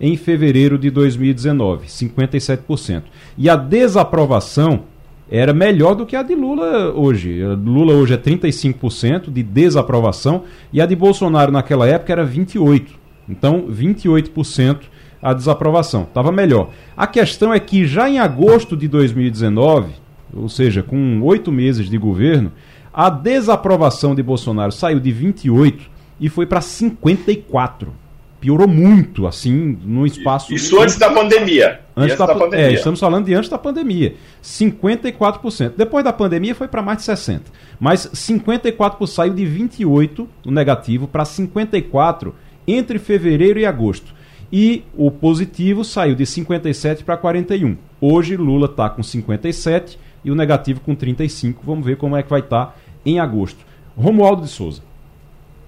em 0.00 0.16
fevereiro 0.16 0.78
de 0.78 0.88
2019. 0.88 1.88
57%. 1.88 3.02
E 3.36 3.50
a 3.50 3.56
desaprovação 3.56 4.84
era 5.28 5.52
melhor 5.52 5.96
do 5.96 6.06
que 6.06 6.14
a 6.14 6.22
de 6.22 6.34
Lula 6.34 6.92
hoje. 6.94 7.42
Lula 7.42 7.94
hoje 7.94 8.14
é 8.14 8.16
35% 8.16 9.32
de 9.32 9.42
desaprovação 9.42 10.44
e 10.72 10.80
a 10.80 10.86
de 10.86 10.94
Bolsonaro 10.94 11.50
naquela 11.50 11.88
época 11.88 12.12
era 12.12 12.26
28%. 12.26 12.86
Então, 13.28 13.66
28% 13.70 14.80
a 15.24 15.32
desaprovação. 15.32 16.02
Estava 16.02 16.30
melhor. 16.30 16.68
A 16.94 17.06
questão 17.06 17.54
é 17.54 17.58
que 17.58 17.86
já 17.86 18.10
em 18.10 18.18
agosto 18.18 18.76
de 18.76 18.86
2019, 18.86 19.94
ou 20.36 20.50
seja, 20.50 20.82
com 20.82 21.22
oito 21.22 21.50
meses 21.50 21.88
de 21.88 21.96
governo, 21.96 22.52
a 22.92 23.08
desaprovação 23.08 24.14
de 24.14 24.22
Bolsonaro 24.22 24.70
saiu 24.70 25.00
de 25.00 25.10
28 25.10 25.90
e 26.20 26.28
foi 26.28 26.44
para 26.44 26.60
54. 26.60 27.90
Piorou 28.38 28.68
muito, 28.68 29.26
assim, 29.26 29.78
no 29.82 30.06
espaço. 30.06 30.52
Isso 30.52 30.78
antes 30.78 30.98
da 30.98 31.10
pandemia. 31.10 31.80
Antes, 31.96 32.18
da, 32.18 32.26
da, 32.26 32.34
pandemia. 32.34 32.66
É, 32.66 32.74
estamos 32.74 33.00
falando 33.00 33.24
de 33.24 33.32
antes 33.32 33.48
da 33.48 33.56
pandemia. 33.56 34.16
54%. 34.42 35.72
Depois 35.74 36.04
da 36.04 36.12
pandemia 36.12 36.54
foi 36.54 36.68
para 36.68 36.82
mais 36.82 36.98
de 36.98 37.04
60%. 37.04 37.40
Mas 37.80 38.06
54% 38.08 39.06
saiu 39.06 39.32
de 39.32 39.46
28, 39.46 40.28
o 40.44 40.50
negativo, 40.50 41.08
para 41.08 41.22
54% 41.22 42.32
entre 42.66 42.98
fevereiro 42.98 43.58
e 43.58 43.64
agosto. 43.64 44.14
E 44.52 44.84
o 44.94 45.10
positivo 45.10 45.84
saiu 45.84 46.14
de 46.14 46.26
57 46.26 47.04
para 47.04 47.16
41. 47.16 47.76
Hoje 48.00 48.36
Lula 48.36 48.66
está 48.66 48.88
com 48.90 49.02
57 49.02 49.98
e 50.24 50.30
o 50.30 50.34
negativo 50.34 50.80
com 50.80 50.94
35. 50.94 51.62
Vamos 51.64 51.84
ver 51.84 51.96
como 51.96 52.16
é 52.16 52.22
que 52.22 52.30
vai 52.30 52.40
estar 52.40 52.66
tá 52.66 52.74
em 53.04 53.20
agosto. 53.20 53.64
Romualdo 53.96 54.42
de 54.42 54.48
Souza. 54.48 54.82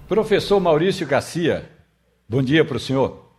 Professor 0.07 0.59
Maurício 0.59 1.05
Garcia, 1.05 1.69
bom 2.29 2.41
dia 2.41 2.63
para 2.63 2.77
o 2.77 2.79
senhor. 2.79 3.29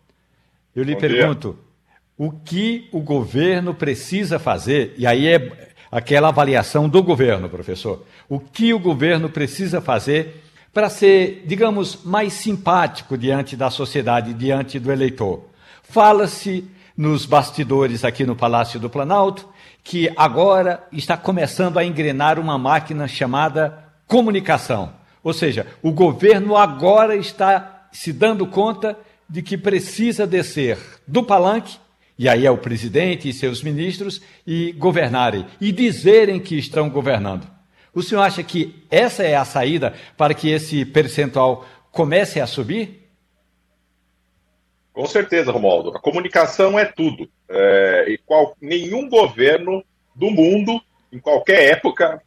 Eu 0.77 0.85
lhe 0.85 0.95
bom 0.95 1.01
pergunto, 1.01 1.53
dia. 1.53 2.27
o 2.27 2.31
que 2.31 2.89
o 2.93 3.01
governo 3.01 3.75
precisa 3.75 4.39
fazer, 4.39 4.95
e 4.99 5.07
aí 5.07 5.27
é 5.27 5.69
aquela 5.91 6.29
avaliação 6.29 6.89
do 6.89 7.03
governo, 7.03 7.49
professor, 7.49 8.05
o 8.29 8.39
que 8.39 8.75
o 8.75 8.79
governo 8.79 9.31
precisa 9.31 9.81
fazer 9.81 10.43
para 10.79 10.89
ser, 10.89 11.43
digamos, 11.45 12.05
mais 12.05 12.35
simpático 12.35 13.19
diante 13.19 13.57
da 13.57 13.69
sociedade, 13.69 14.33
diante 14.33 14.79
do 14.79 14.93
eleitor. 14.93 15.49
Fala-se 15.83 16.71
nos 16.97 17.27
bastidores 17.27 18.05
aqui 18.05 18.25
no 18.25 18.37
Palácio 18.37 18.79
do 18.79 18.89
Planalto 18.89 19.49
que 19.83 20.09
agora 20.17 20.87
está 20.93 21.17
começando 21.17 21.79
a 21.79 21.85
engrenar 21.85 22.39
uma 22.39 22.57
máquina 22.57 23.09
chamada 23.09 23.87
comunicação. 24.07 24.93
Ou 25.21 25.33
seja, 25.33 25.67
o 25.83 25.91
governo 25.91 26.57
agora 26.57 27.17
está 27.17 27.89
se 27.91 28.13
dando 28.13 28.47
conta 28.47 28.97
de 29.29 29.43
que 29.43 29.59
precisa 29.59 30.29
descer 30.29 30.79
do 31.09 31.25
palanque, 31.25 31.77
e 32.17 32.29
aí 32.29 32.47
é 32.47 32.51
o 32.53 32.57
presidente 32.57 33.29
e 33.29 33.33
seus 33.33 33.65
ministros, 33.65 34.23
e 34.47 34.71
governarem, 34.79 35.45
e 35.61 35.73
dizerem 35.73 36.39
que 36.39 36.57
estão 36.57 36.89
governando. 36.89 37.58
O 37.99 38.03
senhor 38.03 38.23
acha 38.23 38.45
que 38.45 38.77
essa 38.89 39.25
é 39.25 39.35
a 39.35 39.45
saída 39.45 39.93
para 40.17 40.33
que 40.33 40.49
esse 40.49 40.85
percentual 40.85 41.67
comece 41.91 42.41
a 42.41 42.47
subir? 42.47 43.11
Com 44.93 45.05
certeza, 45.05 45.51
Romualdo. 45.51 45.91
A 45.91 46.01
comunicação 46.01 46.79
é 46.79 46.85
tudo. 46.85 47.29
É, 47.49 48.05
e 48.11 48.19
qual, 48.19 48.57
nenhum 48.61 49.09
governo 49.09 49.83
do 50.15 50.31
mundo, 50.31 50.81
em 51.13 51.19
qualquer 51.19 51.73
época, 51.73 52.23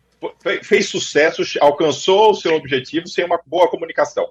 fez 0.61 0.89
sucesso, 0.89 1.41
alcançou 1.61 2.31
o 2.31 2.35
seu 2.35 2.53
objetivo 2.53 3.07
sem 3.07 3.23
uma 3.23 3.39
boa 3.45 3.69
comunicação. 3.69 4.29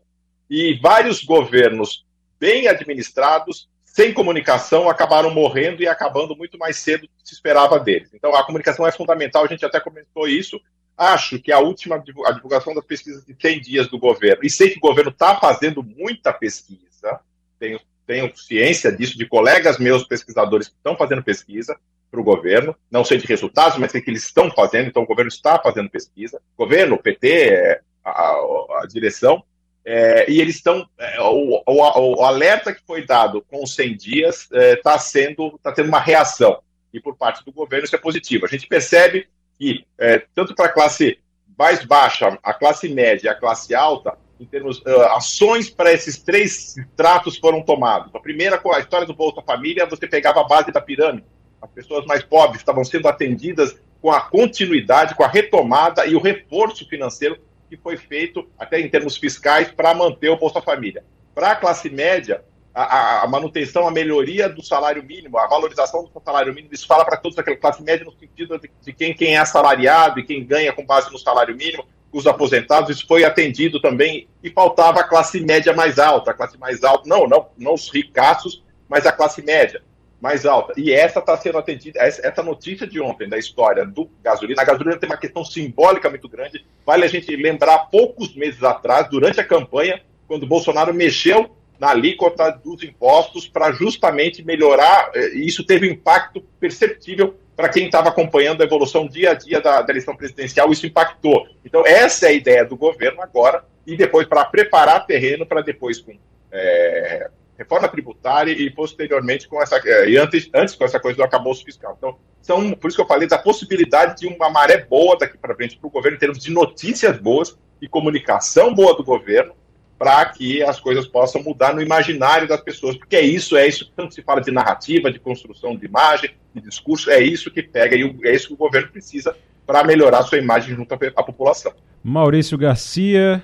E 0.50 0.78
vários 0.78 1.24
governos 1.24 2.04
bem 2.38 2.68
administrados, 2.68 3.66
sem 3.82 4.12
comunicação, 4.12 4.90
acabaram 4.90 5.30
morrendo 5.30 5.82
e 5.82 5.88
acabando 5.88 6.36
muito 6.36 6.58
mais 6.58 6.76
cedo 6.76 7.06
do 7.06 7.08
que 7.08 7.28
se 7.30 7.32
esperava 7.32 7.80
deles. 7.80 8.10
Então, 8.12 8.34
a 8.34 8.44
comunicação 8.44 8.86
é 8.86 8.92
fundamental, 8.92 9.42
a 9.42 9.48
gente 9.48 9.64
até 9.64 9.80
comentou 9.80 10.28
isso, 10.28 10.60
Acho 11.00 11.40
que 11.40 11.50
a 11.50 11.58
última 11.58 11.96
a 11.96 12.32
divulgação 12.32 12.74
das 12.74 12.84
pesquisas 12.84 13.24
de 13.24 13.34
100 13.34 13.60
dias 13.62 13.88
do 13.88 13.98
governo, 13.98 14.44
e 14.44 14.50
sei 14.50 14.68
que 14.68 14.76
o 14.76 14.82
governo 14.82 15.10
está 15.10 15.34
fazendo 15.34 15.82
muita 15.82 16.30
pesquisa, 16.30 17.18
tenho, 17.58 17.80
tenho 18.06 18.36
ciência 18.36 18.92
disso, 18.92 19.16
de 19.16 19.24
colegas 19.26 19.78
meus 19.78 20.04
pesquisadores 20.04 20.68
que 20.68 20.74
estão 20.74 20.94
fazendo 20.94 21.22
pesquisa 21.22 21.74
para 22.10 22.20
o 22.20 22.22
governo, 22.22 22.76
não 22.90 23.02
sei 23.02 23.16
de 23.16 23.26
resultados, 23.26 23.78
mas 23.78 23.92
sei 23.92 24.02
que 24.02 24.10
eles 24.10 24.24
estão 24.24 24.50
fazendo, 24.50 24.88
então 24.88 25.02
o 25.02 25.06
governo 25.06 25.30
está 25.30 25.58
fazendo 25.58 25.88
pesquisa. 25.88 26.38
O 26.54 26.64
governo, 26.64 26.96
o 26.96 27.02
PT, 27.02 27.80
a, 28.04 28.10
a, 28.10 28.86
direção, 28.86 29.42
é, 29.82 30.30
e 30.30 30.38
eles 30.38 30.56
estão. 30.56 30.86
É, 30.98 31.18
o, 31.22 31.62
o, 31.66 32.20
o, 32.20 32.24
alerta 32.26 32.74
que 32.74 32.82
foi 32.86 33.06
dado 33.06 33.40
com 33.48 33.64
os 33.64 33.74
100 33.74 33.96
dias 33.96 34.48
está 34.52 34.96
é, 34.96 34.98
sendo. 34.98 35.54
está 35.56 35.72
tendo 35.72 35.88
uma 35.88 35.98
reação. 35.98 36.60
E 36.92 37.00
por 37.00 37.16
parte 37.16 37.42
do 37.42 37.52
governo 37.52 37.86
isso 37.86 37.96
é 37.96 37.98
positivo. 37.98 38.44
A 38.44 38.48
gente 38.48 38.66
percebe 38.66 39.26
que, 39.60 39.84
é, 39.98 40.24
tanto 40.34 40.54
para 40.54 40.66
a 40.66 40.72
classe 40.72 41.18
mais 41.58 41.84
baixa, 41.84 42.38
a 42.42 42.54
classe 42.54 42.88
média 42.88 43.26
e 43.26 43.28
a 43.28 43.34
classe 43.34 43.74
alta, 43.74 44.16
em 44.40 44.46
termos 44.46 44.78
uh, 44.78 45.02
ações 45.14 45.68
para 45.68 45.92
esses 45.92 46.22
três 46.22 46.74
tratos 46.96 47.36
foram 47.36 47.60
tomados. 47.60 48.14
A 48.14 48.18
primeira, 48.18 48.56
com 48.56 48.72
a 48.72 48.80
história 48.80 49.06
do 49.06 49.12
Bolsa 49.12 49.42
Família, 49.42 49.84
você 49.84 50.06
pegava 50.06 50.40
a 50.40 50.44
base 50.44 50.72
da 50.72 50.80
pirâmide. 50.80 51.26
As 51.60 51.70
pessoas 51.70 52.06
mais 52.06 52.24
pobres 52.24 52.62
estavam 52.62 52.82
sendo 52.82 53.06
atendidas 53.06 53.76
com 54.00 54.10
a 54.10 54.22
continuidade, 54.22 55.14
com 55.14 55.22
a 55.22 55.28
retomada 55.28 56.06
e 56.06 56.14
o 56.14 56.22
reforço 56.22 56.88
financeiro 56.88 57.38
que 57.68 57.76
foi 57.76 57.98
feito, 57.98 58.48
até 58.58 58.80
em 58.80 58.88
termos 58.88 59.18
fiscais, 59.18 59.70
para 59.70 59.94
manter 59.94 60.30
o 60.30 60.38
Bolsa 60.38 60.62
Família. 60.62 61.04
para 61.34 61.52
a 61.52 61.56
classe 61.56 61.90
média, 61.90 62.42
a, 62.74 63.24
a, 63.24 63.28
manutenção, 63.28 63.86
a 63.86 63.90
melhoria 63.90 64.48
do 64.48 64.62
salário 64.62 65.02
mínimo, 65.02 65.38
a 65.38 65.46
valorização 65.46 66.04
do 66.04 66.22
salário 66.24 66.54
mínimo, 66.54 66.72
isso 66.72 66.86
fala 66.86 67.04
para 67.04 67.16
todos 67.16 67.36
aquela 67.38 67.56
classe 67.56 67.82
média 67.82 68.04
no 68.04 68.12
sentido 68.12 68.58
de, 68.58 68.70
de, 68.82 68.92
quem, 68.92 69.14
quem 69.14 69.34
é 69.34 69.38
assalariado 69.38 70.20
e 70.20 70.24
quem 70.24 70.44
ganha 70.44 70.72
com 70.72 70.84
base 70.84 71.10
no 71.10 71.18
salário 71.18 71.56
mínimo, 71.56 71.84
os 72.12 72.26
aposentados, 72.26 72.90
isso 72.90 73.06
foi 73.06 73.24
atendido 73.24 73.80
também 73.80 74.28
e 74.42 74.50
faltava 74.50 75.00
a 75.00 75.04
classe 75.04 75.40
média 75.40 75.72
mais 75.72 75.98
alta, 75.98 76.32
a 76.32 76.34
classe 76.34 76.58
mais 76.58 76.82
alta, 76.82 77.08
não, 77.08 77.26
não, 77.26 77.48
não 77.56 77.74
os 77.74 77.88
ricaços, 77.88 78.64
mas 78.88 79.06
a 79.06 79.12
classe 79.12 79.42
média 79.42 79.82
mais 80.20 80.44
alta. 80.44 80.74
E 80.76 80.92
essa 80.92 81.20
está 81.20 81.36
sendo 81.36 81.58
atendida, 81.58 82.00
essa 82.00 82.42
notícia 82.42 82.86
de 82.86 83.00
ontem 83.00 83.28
da 83.28 83.38
história 83.38 83.86
do 83.86 84.10
gasolina, 84.22 84.60
a 84.60 84.64
gasolina 84.64 84.96
tem 84.96 85.08
uma 85.08 85.16
questão 85.16 85.44
simbólica 85.44 86.10
muito 86.10 86.28
grande, 86.28 86.64
vale 86.84 87.04
a 87.04 87.08
gente 87.08 87.34
lembrar 87.36 87.90
poucos 87.90 88.34
meses 88.34 88.62
atrás, 88.62 89.08
durante 89.08 89.40
a 89.40 89.44
campanha, 89.44 90.02
quando 90.26 90.46
Bolsonaro 90.46 90.92
mexeu 90.92 91.50
na 91.80 91.88
alíquota 91.88 92.50
dos 92.50 92.82
impostos 92.82 93.48
para 93.48 93.72
justamente 93.72 94.44
melhorar, 94.44 95.10
eh, 95.14 95.30
e 95.36 95.46
isso 95.46 95.64
teve 95.64 95.88
um 95.88 95.92
impacto 95.92 96.42
perceptível 96.60 97.34
para 97.56 97.70
quem 97.70 97.86
estava 97.86 98.10
acompanhando 98.10 98.60
a 98.60 98.64
evolução 98.64 99.08
dia 99.08 99.30
a 99.30 99.34
dia 99.34 99.60
da, 99.62 99.80
da, 99.80 99.90
eleição 99.90 100.14
presidencial, 100.14 100.70
isso 100.70 100.86
impactou. 100.86 101.46
Então, 101.64 101.82
essa 101.86 102.26
é 102.26 102.28
a 102.28 102.32
ideia 102.32 102.64
do 102.66 102.76
governo 102.76 103.22
agora, 103.22 103.64
e 103.86 103.96
depois 103.96 104.26
para 104.26 104.44
preparar 104.44 105.06
terreno 105.06 105.46
para 105.46 105.62
depois, 105.62 105.98
com 105.98 106.12
é, 106.52 107.30
reforma 107.56 107.88
tributária 107.88 108.52
e 108.52 108.70
posteriormente 108.70 109.48
com 109.48 109.62
essa. 109.62 109.80
Eh, 109.82 110.10
e 110.10 110.16
antes, 110.18 110.50
antes 110.54 110.74
com 110.74 110.84
essa 110.84 111.00
coisa 111.00 111.16
do 111.16 111.24
acabouço 111.24 111.64
fiscal. 111.64 111.94
Então, 111.96 112.18
são, 112.42 112.72
por 112.72 112.88
isso 112.88 112.96
que 112.96 113.02
eu 113.02 113.08
falei 113.08 113.26
da 113.26 113.38
possibilidade 113.38 114.20
de 114.20 114.26
uma 114.26 114.50
maré 114.50 114.84
boa 114.84 115.16
daqui 115.18 115.38
para 115.38 115.54
frente 115.54 115.78
para 115.78 115.86
o 115.86 115.90
governo, 115.90 116.16
em 116.16 116.20
termos 116.20 116.38
de 116.38 116.50
notícias 116.50 117.18
boas 117.18 117.58
e 117.80 117.88
comunicação 117.88 118.74
boa 118.74 118.94
do 118.94 119.02
governo 119.02 119.54
para 120.00 120.24
que 120.24 120.62
as 120.62 120.80
coisas 120.80 121.06
possam 121.06 121.42
mudar 121.42 121.74
no 121.74 121.82
imaginário 121.82 122.48
das 122.48 122.62
pessoas, 122.62 122.96
porque 122.96 123.16
é 123.16 123.20
isso, 123.20 123.54
é 123.54 123.68
isso, 123.68 123.92
tanto 123.94 124.14
se 124.14 124.22
fala 124.22 124.40
de 124.40 124.50
narrativa, 124.50 125.12
de 125.12 125.18
construção 125.18 125.76
de 125.76 125.84
imagem, 125.84 126.30
de 126.54 126.62
discurso, 126.62 127.10
é 127.10 127.20
isso 127.20 127.50
que 127.50 127.62
pega 127.62 127.94
e 127.94 128.16
é 128.24 128.34
isso 128.34 128.48
que 128.48 128.54
o 128.54 128.56
governo 128.56 128.88
precisa 128.88 129.36
para 129.66 129.84
melhorar 129.84 130.22
sua 130.22 130.38
imagem 130.38 130.74
junto 130.74 130.94
à 130.94 131.22
população. 131.22 131.74
Maurício 132.02 132.56
Garcia, 132.56 133.42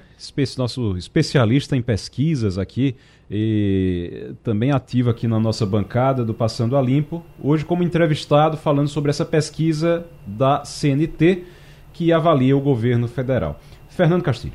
nosso 0.57 0.97
especialista 0.97 1.77
em 1.77 1.83
pesquisas 1.83 2.57
aqui 2.57 2.97
e 3.31 4.33
também 4.43 4.71
ativo 4.73 5.11
aqui 5.11 5.29
na 5.29 5.39
nossa 5.39 5.67
bancada 5.67 6.25
do 6.25 6.33
Passando 6.33 6.75
a 6.75 6.81
Limpo, 6.81 7.23
hoje 7.39 7.67
como 7.67 7.83
entrevistado 7.83 8.57
falando 8.57 8.89
sobre 8.89 9.11
essa 9.11 9.27
pesquisa 9.27 10.07
da 10.27 10.65
CNT 10.65 11.45
que 11.93 12.15
avalia 12.15 12.57
o 12.57 12.61
governo 12.63 13.07
federal. 13.07 13.61
Fernando 13.91 14.23
Castilho. 14.23 14.55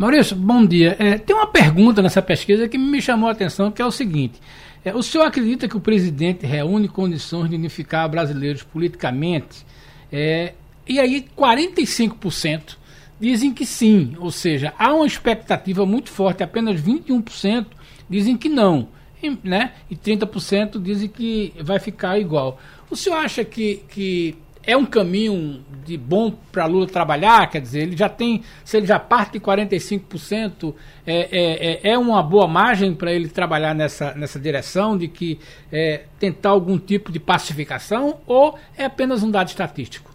Maurício, 0.00 0.34
bom 0.34 0.64
dia. 0.64 0.96
É, 0.98 1.18
tem 1.18 1.36
uma 1.36 1.46
pergunta 1.46 2.00
nessa 2.00 2.22
pesquisa 2.22 2.66
que 2.66 2.78
me 2.78 3.02
chamou 3.02 3.28
a 3.28 3.32
atenção, 3.32 3.70
que 3.70 3.82
é 3.82 3.84
o 3.84 3.90
seguinte. 3.90 4.40
É, 4.82 4.94
o 4.94 5.02
senhor 5.02 5.24
acredita 5.24 5.68
que 5.68 5.76
o 5.76 5.80
presidente 5.80 6.46
reúne 6.46 6.88
condições 6.88 7.50
de 7.50 7.56
unificar 7.56 8.08
brasileiros 8.08 8.62
politicamente? 8.62 9.62
É, 10.10 10.54
e 10.88 10.98
aí, 10.98 11.26
45% 11.36 12.78
dizem 13.20 13.52
que 13.52 13.66
sim, 13.66 14.16
ou 14.18 14.30
seja, 14.30 14.72
há 14.78 14.94
uma 14.94 15.06
expectativa 15.06 15.84
muito 15.84 16.08
forte, 16.08 16.42
apenas 16.42 16.80
21% 16.80 17.66
dizem 18.08 18.38
que 18.38 18.48
não, 18.48 18.88
e, 19.22 19.36
né? 19.44 19.74
e 19.90 19.94
30% 19.94 20.82
dizem 20.82 21.10
que 21.10 21.52
vai 21.60 21.78
ficar 21.78 22.18
igual. 22.18 22.58
O 22.88 22.96
senhor 22.96 23.16
acha 23.16 23.44
que, 23.44 23.82
que 23.90 24.34
é 24.64 24.76
um 24.76 24.84
caminho 24.84 25.64
de 25.84 25.96
bom 25.96 26.30
para 26.52 26.66
Lula 26.66 26.86
trabalhar, 26.86 27.48
quer 27.50 27.60
dizer, 27.60 27.82
ele 27.82 27.96
já 27.96 28.08
tem, 28.08 28.42
se 28.64 28.76
ele 28.76 28.86
já 28.86 28.98
parte 28.98 29.32
de 29.32 29.40
45%, 29.40 30.74
é, 31.06 31.16
é, 31.16 31.88
é, 31.88 31.92
é 31.92 31.98
uma 31.98 32.22
boa 32.22 32.46
margem 32.46 32.94
para 32.94 33.12
ele 33.12 33.28
trabalhar 33.28 33.74
nessa, 33.74 34.14
nessa 34.14 34.38
direção 34.38 34.96
de 34.96 35.08
que 35.08 35.38
é, 35.72 36.02
tentar 36.18 36.50
algum 36.50 36.78
tipo 36.78 37.10
de 37.10 37.18
pacificação 37.18 38.18
ou 38.26 38.58
é 38.76 38.84
apenas 38.84 39.22
um 39.22 39.30
dado 39.30 39.48
estatístico? 39.48 40.10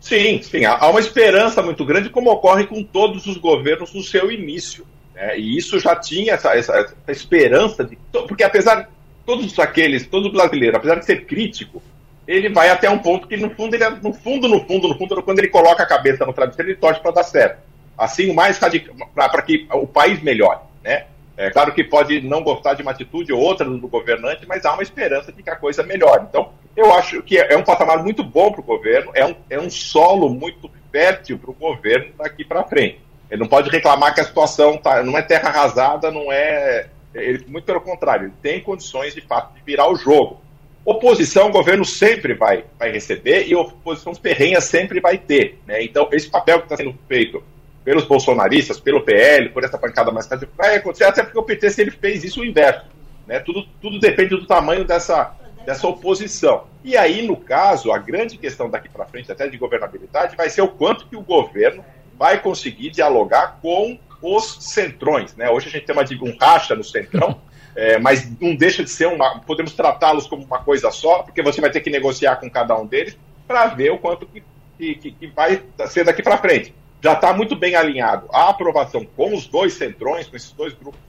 Sim, 0.00 0.42
sim, 0.42 0.66
há 0.66 0.86
uma 0.90 1.00
esperança 1.00 1.62
muito 1.62 1.82
grande, 1.84 2.10
como 2.10 2.30
ocorre 2.30 2.66
com 2.66 2.82
todos 2.82 3.26
os 3.26 3.38
governos 3.38 3.94
no 3.94 4.02
seu 4.02 4.30
início. 4.30 4.86
Né? 5.14 5.38
E 5.38 5.56
isso 5.56 5.78
já 5.78 5.96
tinha 5.96 6.34
essa, 6.34 6.54
essa, 6.54 6.76
essa 6.76 6.94
esperança 7.10 7.84
de. 7.84 7.96
Porque 8.28 8.44
apesar 8.44 8.90
todos 9.24 9.58
aqueles, 9.58 10.06
todo 10.06 10.30
brasileiro, 10.30 10.76
apesar 10.76 10.96
de 10.96 11.06
ser 11.06 11.24
crítico, 11.24 11.82
ele 12.26 12.48
vai 12.48 12.70
até 12.70 12.88
um 12.88 12.98
ponto 12.98 13.28
que, 13.28 13.36
no 13.36 13.50
fundo, 13.50 13.74
ele, 13.74 13.84
é, 13.84 13.90
no 13.90 14.12
fundo, 14.12 14.48
no 14.48 14.60
fundo, 14.66 14.88
no 14.88 14.96
fundo, 14.96 15.22
quando 15.22 15.38
ele 15.38 15.48
coloca 15.48 15.82
a 15.82 15.86
cabeça 15.86 16.24
no 16.24 16.32
travesseiro, 16.32 16.70
ele 16.70 16.78
torce 16.78 17.00
para 17.00 17.10
dar 17.10 17.22
certo. 17.22 17.58
Assim, 17.96 18.30
o 18.30 18.34
mais 18.34 18.58
radical, 18.58 18.94
para 19.14 19.42
que 19.42 19.66
o 19.72 19.86
país 19.86 20.22
melhore, 20.22 20.60
né? 20.82 21.06
É 21.36 21.50
claro 21.50 21.72
que 21.72 21.82
pode 21.82 22.20
não 22.20 22.42
gostar 22.42 22.74
de 22.74 22.82
uma 22.82 22.92
atitude 22.92 23.32
ou 23.32 23.40
outra 23.40 23.68
do 23.68 23.88
governante, 23.88 24.46
mas 24.46 24.64
há 24.64 24.72
uma 24.72 24.82
esperança 24.82 25.32
de 25.32 25.42
que 25.42 25.50
a 25.50 25.56
coisa 25.56 25.82
melhore. 25.82 26.26
Então, 26.28 26.52
eu 26.76 26.92
acho 26.94 27.22
que 27.22 27.36
é 27.36 27.56
um 27.56 27.64
patamar 27.64 28.02
muito 28.02 28.22
bom 28.22 28.52
para 28.52 28.60
o 28.60 28.64
governo, 28.64 29.10
é 29.14 29.26
um, 29.26 29.34
é 29.50 29.58
um 29.58 29.68
solo 29.68 30.28
muito 30.28 30.70
fértil 30.92 31.38
para 31.38 31.50
o 31.50 31.54
governo 31.54 32.12
daqui 32.16 32.44
para 32.44 32.62
frente. 32.64 33.00
Ele 33.28 33.40
não 33.40 33.48
pode 33.48 33.68
reclamar 33.68 34.14
que 34.14 34.20
a 34.20 34.24
situação 34.24 34.76
tá, 34.76 35.02
não 35.02 35.18
é 35.18 35.22
terra 35.22 35.48
arrasada, 35.48 36.10
não 36.10 36.30
é. 36.30 36.88
Ele, 37.12 37.44
muito 37.48 37.64
pelo 37.64 37.80
contrário, 37.80 38.26
ele 38.26 38.34
tem 38.40 38.60
condições 38.60 39.12
de 39.12 39.20
fato 39.20 39.54
de 39.54 39.62
virar 39.62 39.90
o 39.90 39.96
jogo. 39.96 40.40
Oposição, 40.84 41.48
o 41.48 41.52
governo 41.52 41.84
sempre 41.84 42.34
vai, 42.34 42.64
vai 42.78 42.92
receber 42.92 43.46
e 43.46 43.54
oposição 43.54 44.14
ferrenha 44.14 44.60
sempre 44.60 45.00
vai 45.00 45.16
ter. 45.16 45.58
Né? 45.66 45.82
Então, 45.82 46.08
esse 46.12 46.28
papel 46.28 46.58
que 46.58 46.64
está 46.66 46.76
sendo 46.76 46.94
feito 47.08 47.42
pelos 47.82 48.04
bolsonaristas, 48.04 48.80
pelo 48.80 49.02
PL, 49.02 49.50
por 49.50 49.64
essa 49.64 49.78
pancada 49.78 50.10
mais 50.10 50.26
tarde, 50.26 50.48
vai 50.56 50.76
acontecer, 50.76 51.04
até 51.04 51.22
porque 51.22 51.38
o 51.38 51.42
PT, 51.42 51.70
se 51.70 51.82
ele 51.82 51.90
fez 51.90 52.22
isso, 52.24 52.40
o 52.40 52.44
inverso. 52.44 52.86
Né? 53.26 53.40
Tudo, 53.40 53.66
tudo 53.80 53.98
depende 53.98 54.30
do 54.30 54.46
tamanho 54.46 54.84
dessa, 54.84 55.34
dessa 55.64 55.86
oposição. 55.86 56.66
E 56.82 56.96
aí, 56.96 57.26
no 57.26 57.36
caso, 57.36 57.90
a 57.90 57.98
grande 57.98 58.36
questão 58.36 58.68
daqui 58.68 58.88
para 58.88 59.06
frente, 59.06 59.32
até 59.32 59.48
de 59.48 59.56
governabilidade, 59.56 60.36
vai 60.36 60.50
ser 60.50 60.62
o 60.62 60.68
quanto 60.68 61.06
que 61.06 61.16
o 61.16 61.22
governo 61.22 61.84
vai 62.18 62.40
conseguir 62.40 62.90
dialogar 62.90 63.58
com 63.60 63.98
os 64.22 64.58
centrões. 64.60 65.34
Né? 65.34 65.50
Hoje 65.50 65.68
a 65.68 65.70
gente 65.70 65.86
tem 65.86 65.94
uma, 65.94 66.04
um 66.30 66.36
racha 66.38 66.74
no 66.74 66.84
centrão, 66.84 67.40
é, 67.76 67.98
mas 67.98 68.30
não 68.40 68.54
deixa 68.54 68.84
de 68.84 68.90
ser 68.90 69.06
uma. 69.06 69.40
Podemos 69.40 69.72
tratá-los 69.72 70.26
como 70.26 70.44
uma 70.44 70.58
coisa 70.58 70.90
só, 70.90 71.22
porque 71.22 71.42
você 71.42 71.60
vai 71.60 71.70
ter 71.70 71.80
que 71.80 71.90
negociar 71.90 72.36
com 72.36 72.48
cada 72.50 72.76
um 72.76 72.86
deles 72.86 73.16
para 73.46 73.66
ver 73.66 73.90
o 73.90 73.98
quanto 73.98 74.26
que, 74.26 74.94
que, 74.94 75.10
que 75.12 75.26
vai 75.28 75.62
ser 75.88 76.04
daqui 76.04 76.22
para 76.22 76.38
frente. 76.38 76.74
Já 77.02 77.12
está 77.12 77.32
muito 77.32 77.54
bem 77.54 77.74
alinhado 77.74 78.28
a 78.32 78.48
aprovação 78.48 79.04
com 79.16 79.34
os 79.34 79.46
dois 79.46 79.74
centrões, 79.74 80.26
com 80.26 80.36
esses 80.36 80.52
dois 80.52 80.72
grupos 80.72 81.00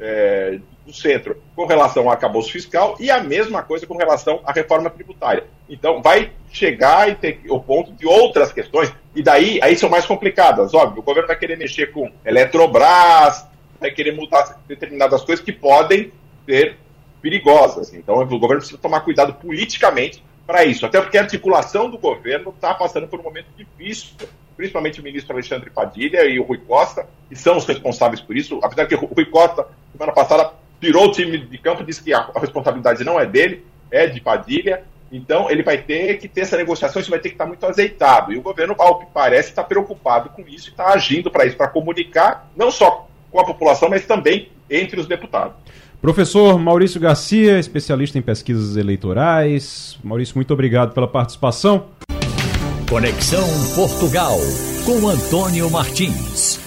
é, 0.00 0.58
do 0.84 0.92
centro, 0.92 1.40
com 1.54 1.66
relação 1.66 2.04
ao 2.04 2.10
arcabouço 2.10 2.52
fiscal, 2.52 2.96
e 2.98 3.10
a 3.10 3.22
mesma 3.22 3.62
coisa 3.62 3.86
com 3.86 3.96
relação 3.96 4.40
à 4.44 4.52
reforma 4.52 4.88
tributária. 4.88 5.44
Então, 5.68 6.00
vai 6.00 6.32
chegar 6.50 7.08
e 7.08 7.14
ter 7.14 7.40
o 7.48 7.60
ponto 7.60 7.92
de 7.92 8.06
outras 8.06 8.52
questões, 8.52 8.92
e 9.14 9.22
daí 9.22 9.58
aí 9.62 9.76
são 9.76 9.88
mais 9.88 10.06
complicadas. 10.06 10.74
Óbvio, 10.74 11.00
o 11.00 11.04
governo 11.04 11.28
vai 11.28 11.38
querer 11.38 11.56
mexer 11.56 11.92
com 11.92 12.10
Eletrobras, 12.24 13.46
vai 13.80 13.90
querer 13.90 14.12
mudar 14.12 14.60
determinadas 14.66 15.22
coisas 15.22 15.44
que 15.44 15.52
podem 15.52 16.12
ser 16.44 16.76
perigosas. 17.20 17.92
Então, 17.92 18.16
o 18.16 18.26
governo 18.26 18.58
precisa 18.58 18.78
tomar 18.78 19.00
cuidado 19.00 19.34
politicamente 19.34 20.22
para 20.46 20.64
isso, 20.64 20.86
até 20.86 21.00
porque 21.00 21.18
a 21.18 21.22
articulação 21.22 21.90
do 21.90 21.98
governo 21.98 22.50
está 22.50 22.72
passando 22.72 23.08
por 23.08 23.18
um 23.18 23.22
momento 23.24 23.48
difícil, 23.56 24.14
principalmente 24.56 25.00
o 25.00 25.02
ministro 25.02 25.32
Alexandre 25.32 25.70
Padilha 25.70 26.24
e 26.24 26.38
o 26.38 26.44
Rui 26.44 26.58
Costa, 26.58 27.08
que 27.28 27.34
são 27.34 27.56
os 27.56 27.66
responsáveis 27.66 28.20
por 28.20 28.36
isso, 28.36 28.60
apesar 28.62 28.86
que 28.86 28.94
o 28.94 28.98
Rui 28.98 29.24
Costa, 29.24 29.66
semana 29.90 30.12
passada, 30.12 30.52
tirou 30.80 31.06
o 31.06 31.12
time 31.12 31.38
de 31.38 31.58
campo, 31.58 31.82
disse 31.82 32.02
que 32.02 32.14
a 32.14 32.30
responsabilidade 32.36 33.02
não 33.02 33.18
é 33.18 33.26
dele, 33.26 33.66
é 33.90 34.06
de 34.06 34.20
Padilha, 34.20 34.84
então 35.10 35.50
ele 35.50 35.62
vai 35.62 35.78
ter 35.78 36.18
que 36.18 36.28
ter 36.28 36.42
essa 36.42 36.56
negociação, 36.56 37.00
isso 37.00 37.10
vai 37.10 37.18
ter 37.18 37.30
que 37.30 37.34
estar 37.34 37.46
muito 37.46 37.64
azeitado. 37.64 38.32
E 38.32 38.38
o 38.38 38.42
governo, 38.42 38.74
ao 38.78 38.98
que 38.98 39.06
parece, 39.06 39.50
está 39.50 39.62
preocupado 39.62 40.30
com 40.30 40.42
isso 40.42 40.68
e 40.68 40.70
está 40.70 40.92
agindo 40.92 41.30
para 41.30 41.44
isso, 41.44 41.56
para 41.56 41.68
comunicar 41.68 42.48
não 42.56 42.70
só 42.70 43.05
com 43.30 43.40
a 43.40 43.44
população, 43.44 43.88
mas 43.88 44.06
também 44.06 44.48
entre 44.70 45.00
os 45.00 45.06
deputados. 45.06 45.56
Professor 46.00 46.58
Maurício 46.58 47.00
Garcia, 47.00 47.58
especialista 47.58 48.18
em 48.18 48.22
pesquisas 48.22 48.76
eleitorais. 48.76 49.98
Maurício, 50.04 50.36
muito 50.36 50.52
obrigado 50.52 50.92
pela 50.92 51.08
participação. 51.08 51.86
Conexão 52.88 53.46
Portugal, 53.74 54.38
com 54.84 55.08
Antônio 55.08 55.68
Martins. 55.70 56.60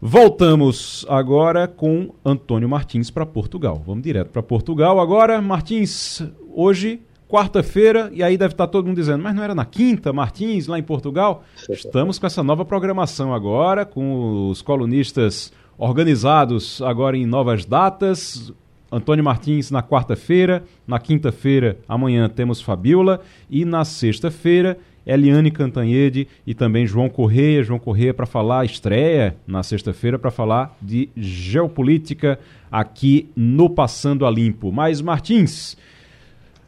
Voltamos 0.00 1.06
agora 1.08 1.66
com 1.66 2.14
Antônio 2.24 2.68
Martins 2.68 3.10
para 3.10 3.24
Portugal. 3.24 3.82
Vamos 3.84 4.02
direto 4.02 4.28
para 4.28 4.42
Portugal 4.42 5.00
agora. 5.00 5.40
Martins, 5.40 6.22
hoje, 6.54 7.00
quarta-feira, 7.28 8.10
e 8.12 8.22
aí 8.22 8.36
deve 8.36 8.54
estar 8.54 8.66
todo 8.66 8.86
mundo 8.86 8.96
dizendo, 8.96 9.22
mas 9.22 9.34
não 9.34 9.42
era 9.42 9.54
na 9.54 9.64
quinta, 9.64 10.12
Martins, 10.12 10.66
lá 10.66 10.78
em 10.78 10.82
Portugal? 10.82 11.42
Estamos 11.68 12.18
com 12.18 12.26
essa 12.26 12.42
nova 12.42 12.64
programação 12.64 13.34
agora, 13.34 13.84
com 13.84 14.50
os 14.50 14.62
colunistas 14.62 15.52
organizados 15.78 16.82
agora 16.82 17.16
em 17.16 17.24
novas 17.24 17.64
datas. 17.64 18.52
Antônio 18.90 19.22
Martins 19.22 19.70
na 19.70 19.82
quarta-feira, 19.82 20.64
na 20.86 20.98
quinta-feira, 20.98 21.78
amanhã 21.86 22.28
temos 22.28 22.60
Fabiola 22.60 23.20
e 23.50 23.64
na 23.64 23.84
sexta-feira 23.84 24.78
Eliane 25.08 25.50
Cantanhede 25.50 26.28
e 26.46 26.52
também 26.52 26.86
João 26.86 27.08
Correia. 27.08 27.62
João 27.62 27.78
Correia 27.78 28.12
para 28.12 28.26
falar, 28.26 28.66
estreia 28.66 29.34
na 29.46 29.62
sexta-feira 29.62 30.18
para 30.18 30.30
falar 30.30 30.76
de 30.82 31.08
geopolítica 31.16 32.38
aqui 32.70 33.30
no 33.34 33.70
Passando 33.70 34.26
a 34.26 34.30
Limpo. 34.30 34.70
Mas, 34.70 35.00
Martins, 35.00 35.78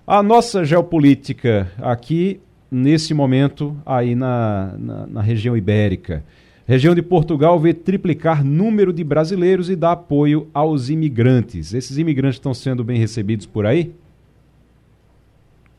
a 0.06 0.22
nossa 0.22 0.64
geopolítica 0.64 1.70
aqui, 1.82 2.40
nesse 2.70 3.12
momento, 3.12 3.76
aí 3.84 4.14
na, 4.14 4.74
na, 4.78 5.06
na 5.06 5.20
região 5.20 5.54
ibérica. 5.54 6.24
Região 6.70 6.94
de 6.94 7.02
Portugal 7.02 7.58
vê 7.58 7.74
triplicar 7.74 8.44
número 8.44 8.92
de 8.92 9.02
brasileiros 9.02 9.68
e 9.68 9.74
dá 9.74 9.90
apoio 9.90 10.46
aos 10.54 10.88
imigrantes. 10.88 11.74
Esses 11.74 11.98
imigrantes 11.98 12.36
estão 12.36 12.54
sendo 12.54 12.84
bem 12.84 12.96
recebidos 12.96 13.44
por 13.44 13.66
aí? 13.66 13.92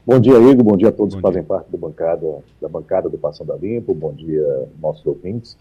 Bom 0.05 0.19
dia, 0.19 0.33
Igor. 0.33 0.65
Bom 0.65 0.75
dia 0.75 0.89
a 0.89 0.91
todos 0.91 1.15
Bom 1.15 1.21
que 1.21 1.31
dia. 1.31 1.31
fazem 1.31 1.43
parte 1.45 1.71
da 1.71 1.77
bancada, 1.77 2.39
da 2.61 2.67
bancada 2.67 3.07
do 3.07 3.17
Passando 3.17 3.53
a 3.53 3.55
Limpo. 3.55 3.93
Bom 3.93 4.11
dia, 4.11 4.67
nossos 4.81 5.05
ouvintes. 5.05 5.55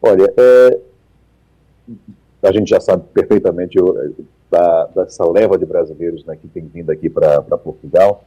Olha, 0.00 0.32
é, 0.36 0.78
a 2.44 2.52
gente 2.52 2.70
já 2.70 2.78
sabe 2.78 3.02
perfeitamente 3.12 3.76
da, 4.48 4.84
dessa 4.94 5.28
leva 5.28 5.58
de 5.58 5.66
brasileiros 5.66 6.24
né, 6.24 6.38
que 6.40 6.46
tem 6.46 6.64
vindo 6.72 6.92
aqui 6.92 7.10
para 7.10 7.42
Portugal. 7.58 8.22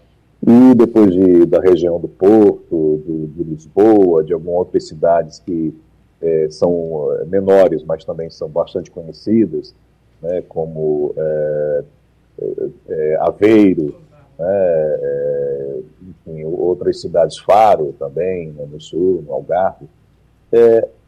E 0.45 0.76
depois 0.76 1.14
de, 1.14 1.45
da 1.45 1.62
região 1.62 1.97
do 1.97 2.10
Porto, 2.10 3.02
do, 3.08 3.28
de 3.38 3.41
Lisboa, 3.41 4.22
de 4.22 4.34
algumas 4.34 4.58
outras 4.58 4.86
cidades 4.86 5.39
que 5.39 5.74
é, 6.22 6.48
são 6.50 7.10
é, 7.14 7.26
menores, 7.26 7.84
mas 7.84 8.06
também 8.06 8.30
são 8.30 8.48
bastante 8.48 8.92
conhecidas, 8.92 9.74
né, 10.22 10.42
como 10.48 11.14
é, 11.18 11.84
é, 12.40 12.70
é 12.90 13.18
Aveiro, 13.20 13.96
né, 14.38 14.48
é, 14.48 15.80
enfim, 16.02 16.44
outras 16.46 17.02
cidades, 17.02 17.40
Faro 17.40 17.94
também, 17.98 18.52
né, 18.52 18.66
no 18.72 18.80
sul, 18.80 19.24
no 19.26 19.34
Algarve, 19.34 19.88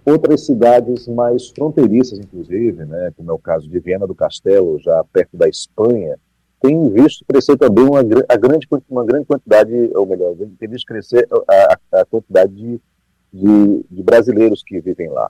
outras 0.05 0.45
cidades 0.45 1.07
mais 1.07 1.49
fronteiriças, 1.49 2.20
inclusive, 2.20 2.86
né, 2.86 3.11
como 3.16 3.32
é 3.32 3.34
o 3.34 3.39
caso 3.39 3.70
de 3.70 3.80
Viena 3.80 4.07
do 4.07 4.16
Castelo, 4.16 4.80
já 4.80 5.03
perto 5.14 5.38
da 5.38 5.47
Espanha, 5.47 6.18
tem 6.59 6.89
visto 6.89 7.26
crescer 7.28 7.57
também 7.57 7.84
uma, 7.84 7.99
a 7.99 8.38
grande, 8.38 8.68
uma 8.89 9.03
grande 9.03 9.26
quantidade, 9.26 9.91
ou 9.93 10.05
melhor, 10.05 10.34
tem 10.57 10.70
visto 10.70 10.86
crescer 10.86 11.28
a, 11.49 11.99
a 11.99 12.05
quantidade 12.05 12.53
de 12.53 12.82
de, 13.34 13.86
de 13.89 14.03
brasileiros 14.03 14.61
que 14.63 14.79
vivem 14.79 15.09
lá. 15.09 15.29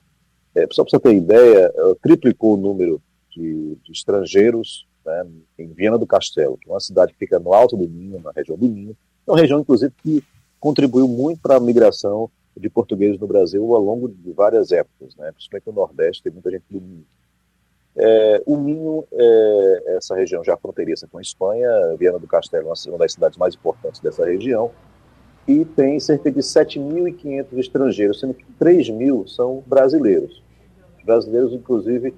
É, 0.54 0.68
só 0.72 0.84
para 0.84 0.91
você 0.91 0.99
ter 0.99 1.16
ideia, 1.16 1.74
triplicou 2.01 2.54
o 2.54 2.58
número 2.58 3.01
de, 3.32 3.76
de 3.84 3.91
estrangeiros 3.91 4.86
né, 5.06 5.26
em 5.58 5.68
Viena 5.74 5.97
do 5.97 6.06
Castelo, 6.06 6.58
que 6.58 6.70
é 6.70 6.74
uma 6.74 6.80
cidade 6.80 7.14
que 7.14 7.20
fica 7.20 7.39
no 7.39 7.54
alto 7.54 7.76
do 7.76 7.88
Minho, 7.88 8.22
na 8.22 8.32
região 8.32 8.58
do 8.58 8.68
Minho, 8.68 8.95
é 9.26 9.32
uma 9.32 9.39
região, 9.39 9.60
inclusive, 9.60 9.91
que 10.04 10.24
contribuiu 10.60 11.08
muito 11.08 11.41
para 11.41 11.56
a 11.56 11.60
migração 11.60 12.30
de 12.56 12.70
portugueses 12.70 13.20
no 13.20 13.28
Brasil 13.28 13.74
ao 13.74 13.82
longo 13.82 14.08
de 14.08 14.32
várias 14.32 14.72
épocas, 14.72 15.16
né, 15.16 15.32
principalmente 15.32 15.68
no 15.68 15.74
Nordeste, 15.74 16.24
tem 16.24 16.32
muita 16.32 16.51
gente 16.51 16.66
do 16.70 16.80
Minho. 16.80 17.06
É, 17.95 18.43
o 18.45 18.58
Minho 18.58 19.06
é 19.12 19.95
essa 19.97 20.16
região 20.16 20.43
já 20.43 20.58
fronteiriça 20.58 21.08
com 21.08 21.18
a 21.18 21.22
Espanha, 21.22 21.70
Viana 21.97 22.20
do 22.20 22.28
Castelo 22.28 22.70
é 22.70 22.89
uma 22.89 22.97
das 22.97 23.14
cidades 23.14 23.38
mais 23.38 23.56
importantes 23.56 24.01
dessa 24.01 24.26
região, 24.26 24.72
e 25.48 25.66
tem 25.66 26.00
cerca 26.00 26.32
de 26.32 26.39
7.500 26.39 27.58
estrangeiros, 27.58 28.20
sendo 28.20 28.34
que 28.34 28.46
3 28.58 28.89
mil 28.89 29.28
são 29.28 29.64
brasileiros. 29.66 30.41
Os 30.98 31.06
brasileiros, 31.06 31.54
inclusive, 31.54 32.14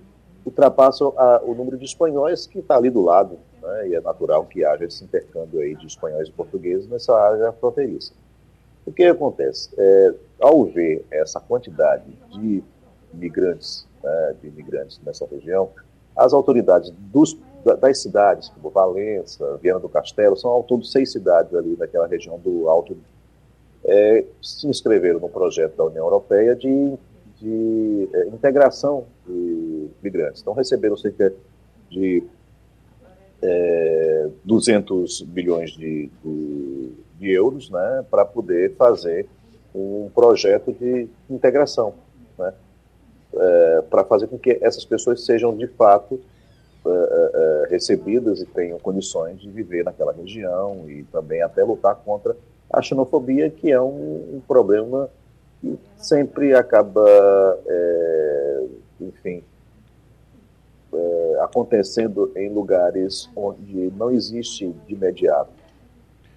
ultrapassam 0.45 1.13
a, 1.17 1.41
o 1.43 1.55
número 1.55 1.78
de 1.78 1.86
espanhóis 1.86 2.45
que 2.45 2.59
está 2.59 2.78
ali 2.78 2.89
do 2.89 3.01
lado, 3.01 3.39
né, 3.61 3.89
e 3.89 3.95
é 3.95 4.01
natural 4.01 4.45
que 4.45 4.63
haja 4.63 4.86
esse 4.86 5.03
intercâmbio 5.03 5.59
aí 5.59 5.76
de 5.76 5.88
espanhóis 5.88 6.28
e 6.28 6.32
portugueses 6.32 6.88
nessa 6.88 7.15
área 7.15 7.51
fronteiriça. 7.53 8.13
O 8.86 8.91
que 8.91 9.03
acontece? 9.03 9.69
É, 9.76 10.13
ao 10.39 10.65
ver 10.65 11.03
essa 11.09 11.39
quantidade 11.39 12.05
de 12.32 12.63
imigrantes, 13.11 13.88
né, 14.03 14.36
de 14.39 14.47
imigrantes 14.49 15.01
nessa 15.03 15.26
região, 15.26 15.71
as 16.15 16.32
autoridades 16.32 16.91
dos, 16.91 17.36
das 17.82 17.99
cidades, 17.99 18.49
como 18.49 18.69
Valença, 18.69 19.57
Viana 19.57 19.80
do 19.80 19.89
Castelo, 19.89 20.38
são 20.38 20.51
ao 20.51 20.63
todo 20.63 20.86
seis 20.86 21.11
cidades 21.11 21.53
ali 21.55 21.76
naquela 21.76 22.05
região 22.05 22.38
do 22.38 22.69
Alto 22.69 22.95
é, 23.86 24.25
se 24.41 24.67
inscreveram 24.67 25.19
no 25.19 25.29
projeto 25.29 25.75
da 25.75 25.86
União 25.86 26.05
Europeia 26.05 26.55
de, 26.55 26.93
de 27.39 28.09
é, 28.13 28.27
integração 28.27 29.05
de 29.27 29.88
migrantes. 30.01 30.41
Então, 30.41 30.53
receberam 30.53 30.97
cerca 30.97 31.33
de 31.89 32.23
é, 33.41 34.29
200 34.43 35.21
bilhões 35.21 35.71
de, 35.71 36.09
de, 36.23 36.91
de 37.19 37.31
euros 37.31 37.69
né, 37.69 38.05
para 38.09 38.25
poder 38.25 38.75
fazer 38.75 39.27
um 39.73 40.09
projeto 40.13 40.71
de 40.73 41.07
integração, 41.29 41.93
né, 42.38 42.53
é, 43.36 43.83
para 43.89 44.03
fazer 44.03 44.27
com 44.27 44.39
que 44.39 44.57
essas 44.61 44.86
pessoas 44.86 45.25
sejam 45.25 45.55
de 45.55 45.67
fato 45.67 46.19
é, 46.86 46.89
é, 46.89 47.67
recebidas 47.69 48.41
e 48.41 48.45
tenham 48.45 48.79
condições 48.79 49.39
de 49.41 49.49
viver 49.49 49.83
naquela 49.83 50.13
região 50.13 50.89
e 50.89 51.03
também 51.03 51.41
até 51.41 51.63
lutar 51.63 51.95
contra 51.95 52.36
a 52.72 52.82
xenofobia, 52.82 53.49
que 53.49 53.72
é 53.72 53.82
um, 53.82 54.36
um 54.36 54.41
problema 54.47 55.09
que 55.61 55.78
sempre 55.97 56.53
acaba, 56.53 57.03
é, 57.66 58.63
enfim, 59.01 59.43
é, 60.93 61.39
acontecendo 61.41 62.32
em 62.36 62.49
lugares 62.49 63.30
onde 63.36 63.91
não 63.97 64.11
existe 64.11 64.74
de 64.88 64.93
imediato 64.93 65.66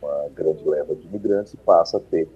uma 0.00 0.28
grande 0.34 0.66
leva 0.68 0.94
de 0.94 1.06
imigrantes 1.06 1.54
e 1.54 1.56
passa 1.56 1.96
a 1.96 2.00
ter 2.00 2.28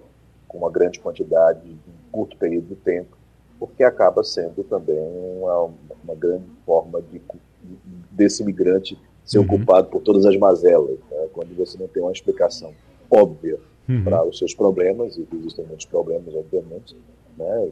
com 0.47 0.57
uma 0.57 0.69
grande 0.69 0.99
quantidade 0.99 1.67
em 1.67 1.73
um 1.73 2.11
curto 2.11 2.37
período 2.37 2.67
de 2.67 2.75
tempo, 2.75 3.17
porque 3.59 3.83
acaba 3.83 4.23
sendo 4.23 4.63
também 4.65 4.99
uma, 4.99 5.71
uma 6.03 6.15
grande 6.15 6.45
forma 6.65 7.01
de, 7.01 7.21
desse 8.11 8.43
imigrante 8.43 8.99
ser 9.25 9.39
uhum. 9.39 9.45
ocupado 9.45 9.87
por 9.87 10.01
todas 10.01 10.25
as 10.25 10.35
mazelas, 10.35 10.99
né? 11.09 11.27
quando 11.31 11.55
você 11.55 11.77
não 11.77 11.87
tem 11.87 12.03
uma 12.03 12.11
explicação 12.11 12.73
óbvia 13.09 13.57
uhum. 13.87 14.03
para 14.03 14.23
os 14.23 14.37
seus 14.37 14.53
problemas, 14.53 15.17
e 15.17 15.27
existem 15.35 15.65
muitos 15.65 15.85
problemas, 15.85 16.33
obviamente, 16.35 16.95
né? 17.37 17.69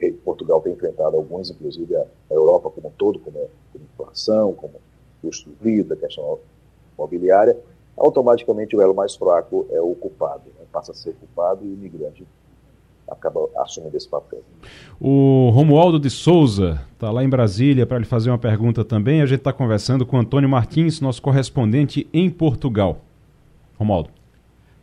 E 0.00 0.12
Portugal 0.12 0.60
tem 0.60 0.72
enfrentado 0.72 1.16
alguns, 1.16 1.50
inclusive 1.50 1.96
a 1.96 2.06
Europa 2.30 2.70
como 2.70 2.88
um 2.88 2.92
todo, 2.92 3.18
como, 3.18 3.38
como 3.72 3.84
inflação, 3.84 4.52
como 4.52 4.74
custo 5.22 5.50
de 5.50 5.56
vida, 5.60 5.96
questão 5.96 6.38
imobiliária, 6.96 7.56
automaticamente 7.96 8.76
o 8.76 8.80
elo 8.80 8.94
mais 8.94 9.16
fraco 9.16 9.66
é 9.70 9.80
o 9.80 9.94
culpado, 9.94 10.44
né? 10.58 10.66
passa 10.72 10.92
a 10.92 10.94
ser 10.94 11.14
culpado 11.14 11.64
e 11.64 11.68
o 11.68 11.72
imigrante 11.72 12.24
acaba 13.08 13.48
assumindo 13.56 13.96
esse 13.96 14.08
papel. 14.08 14.42
O 15.00 15.50
Romualdo 15.50 15.98
de 15.98 16.10
Souza 16.10 16.80
está 16.92 17.10
lá 17.10 17.24
em 17.24 17.28
Brasília 17.28 17.86
para 17.86 17.98
lhe 17.98 18.04
fazer 18.04 18.30
uma 18.30 18.38
pergunta 18.38 18.84
também. 18.84 19.22
A 19.22 19.26
gente 19.26 19.38
está 19.38 19.52
conversando 19.52 20.04
com 20.04 20.18
Antônio 20.18 20.48
Martins, 20.48 21.00
nosso 21.00 21.22
correspondente 21.22 22.06
em 22.12 22.28
Portugal. 22.28 22.98
Romualdo. 23.78 24.17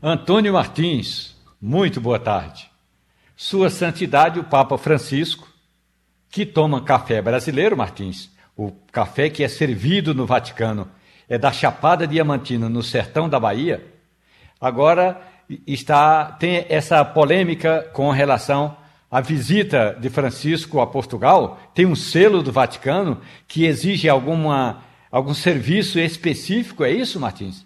Antônio 0.08 0.54
Martins, 0.54 1.36
muito 1.60 2.00
boa 2.00 2.20
tarde. 2.20 2.70
Sua 3.36 3.72
Santidade, 3.72 4.40
o 4.40 4.44
Papa 4.44 4.78
Francisco, 4.78 5.48
que 6.30 6.46
toma 6.46 6.84
café 6.84 7.24
brasileiro, 7.24 7.76
Martins, 7.76 8.30
o 8.56 8.72
café 8.92 9.32
que 9.32 9.44
é 9.44 9.48
servido 9.48 10.14
no 10.14 10.28
Vaticano 10.28 10.88
é 11.28 11.40
da 11.40 11.52
Chapada 11.52 12.06
Diamantina, 12.06 12.70
no 12.70 12.84
sertão 12.84 13.28
da 13.28 13.40
Bahia, 13.40 13.84
agora 14.62 15.20
está 15.66 16.26
tem 16.34 16.68
essa 16.70 17.04
polêmica 17.04 17.90
com 17.92 18.12
relação 18.12 18.78
à 19.10 19.20
visita 19.22 19.98
de 20.00 20.12
Francisco 20.12 20.82
a 20.82 20.86
Portugal. 20.86 21.60
Tem 21.74 21.88
um 21.88 21.96
selo 21.96 22.44
do 22.44 22.52
Vaticano 22.52 23.22
que 23.48 23.66
exige 23.66 24.08
alguma, 24.08 24.84
algum 25.12 25.34
serviço 25.34 26.00
específico, 26.00 26.84
é 26.84 26.92
isso, 26.92 27.20
Martins? 27.20 27.66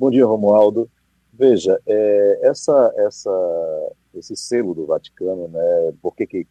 Bom 0.00 0.10
dia, 0.10 0.24
Romualdo. 0.24 0.90
Veja, 1.30 1.78
é, 1.86 2.38
essa, 2.48 2.90
essa, 2.96 3.92
esse 4.14 4.34
selo 4.34 4.74
do 4.74 4.86
Vaticano, 4.86 5.46
né, 5.48 5.92
por 6.00 6.16
que 6.16 6.46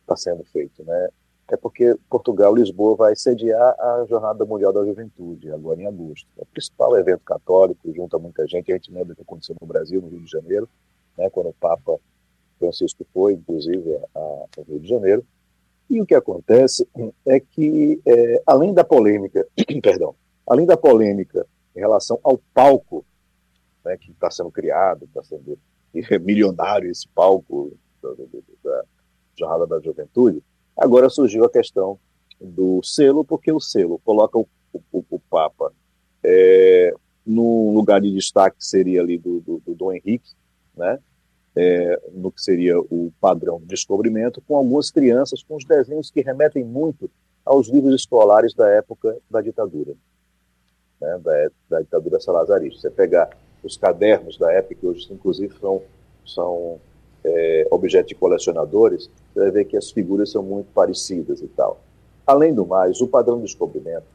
está 0.00 0.14
sendo 0.14 0.44
feito? 0.44 0.84
Né? 0.84 1.08
É 1.50 1.56
porque 1.56 1.96
Portugal, 2.08 2.54
Lisboa, 2.54 2.94
vai 2.94 3.16
sediar 3.16 3.74
a 3.80 4.06
Jornada 4.08 4.44
Mundial 4.44 4.72
da 4.72 4.84
Juventude, 4.84 5.50
agora 5.50 5.82
em 5.82 5.88
agosto. 5.88 6.28
É 6.38 6.42
o 6.42 6.46
principal 6.46 6.96
evento 6.96 7.24
católico, 7.24 7.92
junta 7.92 8.16
muita 8.16 8.46
gente. 8.46 8.70
A 8.70 8.76
gente 8.76 8.92
lembra 8.92 9.12
o 9.12 9.16
que 9.16 9.22
aconteceu 9.22 9.56
no 9.60 9.66
Brasil, 9.66 10.00
no 10.00 10.06
Rio 10.06 10.20
de 10.20 10.30
Janeiro, 10.30 10.68
né, 11.18 11.28
quando 11.30 11.48
o 11.48 11.54
Papa 11.54 11.98
Francisco 12.60 13.04
foi, 13.12 13.32
inclusive, 13.32 13.98
ao 14.14 14.48
Rio 14.68 14.78
de 14.78 14.88
Janeiro. 14.88 15.26
E 15.90 16.00
o 16.00 16.06
que 16.06 16.14
acontece 16.14 16.88
é 17.26 17.40
que, 17.40 18.00
é, 18.06 18.40
além 18.46 18.72
da 18.72 18.84
polêmica, 18.84 19.44
perdão, 19.82 20.14
além 20.46 20.64
da 20.64 20.76
polêmica 20.76 21.44
em 21.74 21.80
relação 21.80 22.18
ao 22.22 22.38
palco 22.52 23.04
né, 23.84 23.96
que 23.96 24.10
está 24.10 24.30
sendo 24.30 24.50
criado, 24.50 25.04
está 25.04 25.22
sendo 25.22 25.58
milionário 26.22 26.90
esse 26.90 27.06
palco 27.08 27.76
da, 28.02 28.10
da 28.62 28.84
Jornada 29.36 29.66
da 29.66 29.80
Juventude, 29.80 30.42
agora 30.76 31.08
surgiu 31.08 31.44
a 31.44 31.50
questão 31.50 31.98
do 32.40 32.82
selo, 32.82 33.24
porque 33.24 33.52
o 33.52 33.60
selo 33.60 33.98
coloca 34.04 34.38
o, 34.38 34.46
o, 34.72 35.04
o 35.10 35.18
Papa 35.18 35.72
é, 36.22 36.94
no 37.26 37.72
lugar 37.72 38.00
de 38.00 38.12
destaque 38.12 38.58
que 38.58 38.64
seria 38.64 39.00
ali 39.00 39.18
do, 39.18 39.40
do, 39.40 39.62
do 39.64 39.74
Dom 39.74 39.92
Henrique, 39.92 40.32
né? 40.76 40.98
É, 41.56 42.00
no 42.12 42.32
que 42.32 42.42
seria 42.42 42.80
o 42.80 43.12
padrão 43.20 43.60
de 43.60 43.66
descobrimento, 43.66 44.40
com 44.40 44.56
algumas 44.56 44.90
crianças 44.90 45.40
com 45.40 45.54
os 45.54 45.64
desenhos 45.64 46.10
que 46.10 46.20
remetem 46.20 46.64
muito 46.64 47.08
aos 47.44 47.68
livros 47.68 47.94
escolares 47.94 48.52
da 48.54 48.68
época 48.70 49.16
da 49.30 49.40
ditadura, 49.40 49.94
né, 51.04 51.20
da, 51.22 51.50
da, 51.68 51.80
ditadura 51.80 52.20
salazarista. 52.20 52.80
Você 52.80 52.90
pegar 52.90 53.30
os 53.62 53.76
cadernos 53.76 54.36
da 54.38 54.52
época, 54.52 54.74
que 54.74 54.86
hoje 54.86 55.08
inclusive 55.12 55.54
são, 55.60 55.82
são 56.26 56.78
é, 57.24 57.66
objeto 57.70 58.08
de 58.08 58.14
colecionadores, 58.14 59.10
você 59.32 59.40
vai 59.40 59.50
ver 59.50 59.64
que 59.64 59.76
as 59.76 59.90
figuras 59.90 60.30
são 60.30 60.42
muito 60.42 60.68
parecidas 60.74 61.40
e 61.40 61.48
tal. 61.48 61.80
Além 62.26 62.54
do 62.54 62.66
mais, 62.66 63.00
o 63.00 63.06
padrão 63.06 63.36
de 63.36 63.44
descobrimento, 63.44 64.06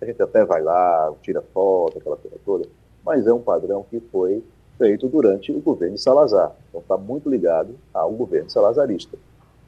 a 0.00 0.04
gente 0.04 0.20
até 0.20 0.44
vai 0.44 0.62
lá, 0.62 1.12
tira 1.22 1.42
foto, 1.54 1.98
aquela 1.98 2.16
coisa 2.16 2.36
toda, 2.44 2.68
mas 3.04 3.26
é 3.26 3.32
um 3.32 3.40
padrão 3.40 3.84
que 3.88 4.00
foi 4.00 4.42
feito 4.78 5.06
durante 5.08 5.52
o 5.52 5.60
governo 5.60 5.94
de 5.94 6.00
Salazar. 6.00 6.52
Então 6.68 6.80
está 6.80 6.96
muito 6.96 7.28
ligado 7.28 7.74
ao 7.94 8.10
governo 8.10 8.50
salazarista. 8.50 9.16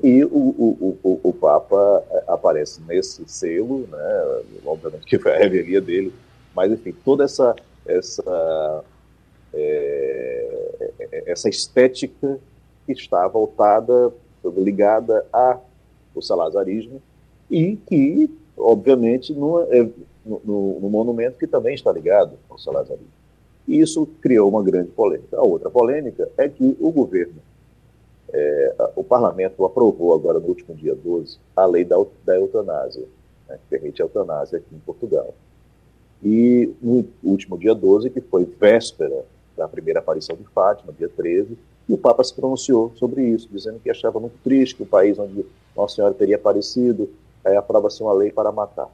E 0.03 0.25
o, 0.25 0.29
o, 0.29 0.99
o, 1.03 1.21
o, 1.23 1.33
Papa 1.33 2.03
é, 2.11 2.25
aparece 2.27 2.81
nesse 2.83 3.23
selo, 3.29 3.87
né, 3.91 4.43
obviamente 4.67 5.07
que 5.07 5.19
foi 5.19 5.33
a 5.33 5.39
revelia 5.39 5.81
dele, 5.81 6.13
mas 6.55 6.71
enfim, 6.73 6.95
toda 7.05 7.25
essa, 7.25 7.55
essa, 7.87 8.85
é, 9.53 10.93
essa 11.27 11.49
estética 11.49 12.39
que 12.87 12.93
está 12.93 13.27
voltada, 13.27 14.13
ligada 14.57 15.25
ao 15.33 15.65
salazarismo 16.21 17.01
e 17.51 17.77
que, 17.77 18.31
obviamente, 18.57 19.33
no, 19.33 19.61
é, 19.61 19.89
no, 20.25 20.81
no, 20.81 20.91
monumento 20.91 21.39
que 21.39 21.47
também 21.47 21.75
está 21.75 21.91
ligado 21.91 22.33
ao 22.49 22.59
salazarismo. 22.59 23.13
E 23.67 23.81
isso 23.81 24.07
criou 24.21 24.49
uma 24.49 24.63
grande 24.63 24.91
polêmica. 24.91 25.37
A 25.39 25.43
outra 25.43 25.71
polêmica 25.71 26.31
é 26.37 26.49
que 26.49 26.77
o 26.79 26.91
governo, 26.91 27.41
é, 28.33 28.75
o 28.95 29.03
parlamento 29.03 29.65
aprovou 29.65 30.13
agora 30.13 30.39
no 30.39 30.49
último 30.49 30.75
dia 30.75 30.95
12 30.95 31.39
a 31.57 31.65
lei 31.65 31.85
da, 31.85 31.97
da 32.25 32.37
eutanásia, 32.37 33.05
né, 33.49 33.57
que 33.57 33.69
permite 33.71 34.03
a 34.03 34.05
eutanásia 34.05 34.59
aqui 34.59 34.75
em 34.75 34.81
Portugal. 34.81 35.35
E 36.23 36.73
no 36.81 37.05
último 37.23 37.59
dia 37.59 37.75
12, 37.75 38.11
que 38.11 38.21
foi 38.21 38.45
véspera 38.45 39.25
da 39.57 39.69
primeira 39.69 40.01
aparição 40.01 40.37
de 40.37 40.45
Fátima, 40.45 40.93
dia 40.93 41.09
13, 41.09 41.57
e 41.89 41.93
o 41.93 41.99
Papa 41.99 42.25
se 42.25 42.35
pronunciou 42.35 42.93
sobre 42.97 43.23
isso, 43.23 43.49
dizendo 43.53 43.79
que 43.79 43.91
achava 43.91 44.19
muito 44.19 44.37
triste 44.43 44.77
que 44.77 44.83
o 44.83 44.87
país 44.87 45.19
onde 45.19 45.45
Nossa 45.77 45.97
Senhora 45.97 46.15
teria 46.15 46.37
aparecido 46.37 47.09
é, 47.45 47.57
aprova-se 47.57 48.03
uma 48.03 48.13
lei 48.13 48.33
para 48.33 48.51
matar. 48.51 48.89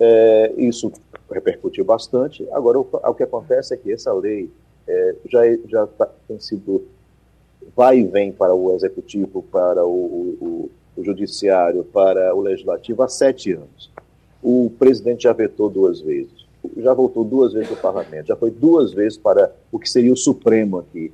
É, 0.00 0.52
isso 0.56 0.92
repercutiu 1.30 1.84
bastante. 1.84 2.46
Agora, 2.50 2.80
o, 2.80 2.88
o, 2.90 3.14
que 3.14 3.22
acontece 3.22 3.72
é 3.72 3.76
que 3.76 3.92
essa 3.92 4.12
lei 4.12 4.50
é, 4.86 5.14
já, 5.26 5.40
já 5.68 5.86
tá, 5.86 6.08
tem 6.26 6.40
sido 6.40 6.84
vai 7.76 8.00
e 8.00 8.04
vem 8.04 8.32
para 8.32 8.52
o 8.52 8.74
executivo, 8.74 9.42
para 9.42 9.84
o, 9.86 9.88
o, 9.88 10.70
o 10.96 11.04
judiciário, 11.04 11.84
para 11.84 12.34
o 12.34 12.40
legislativo 12.40 13.02
há 13.02 13.08
sete 13.08 13.52
anos. 13.52 13.90
O 14.42 14.70
presidente 14.78 15.24
já 15.24 15.32
vetou 15.32 15.70
duas 15.70 16.00
vezes, 16.00 16.46
já 16.78 16.92
voltou 16.92 17.24
duas 17.24 17.52
vezes 17.52 17.68
para 17.68 17.78
o 17.78 17.80
parlamento, 17.80 18.26
já 18.26 18.36
foi 18.36 18.50
duas 18.50 18.92
vezes 18.92 19.16
para 19.16 19.54
o 19.70 19.78
que 19.78 19.88
seria 19.88 20.12
o 20.12 20.16
Supremo 20.16 20.78
aqui. 20.78 21.12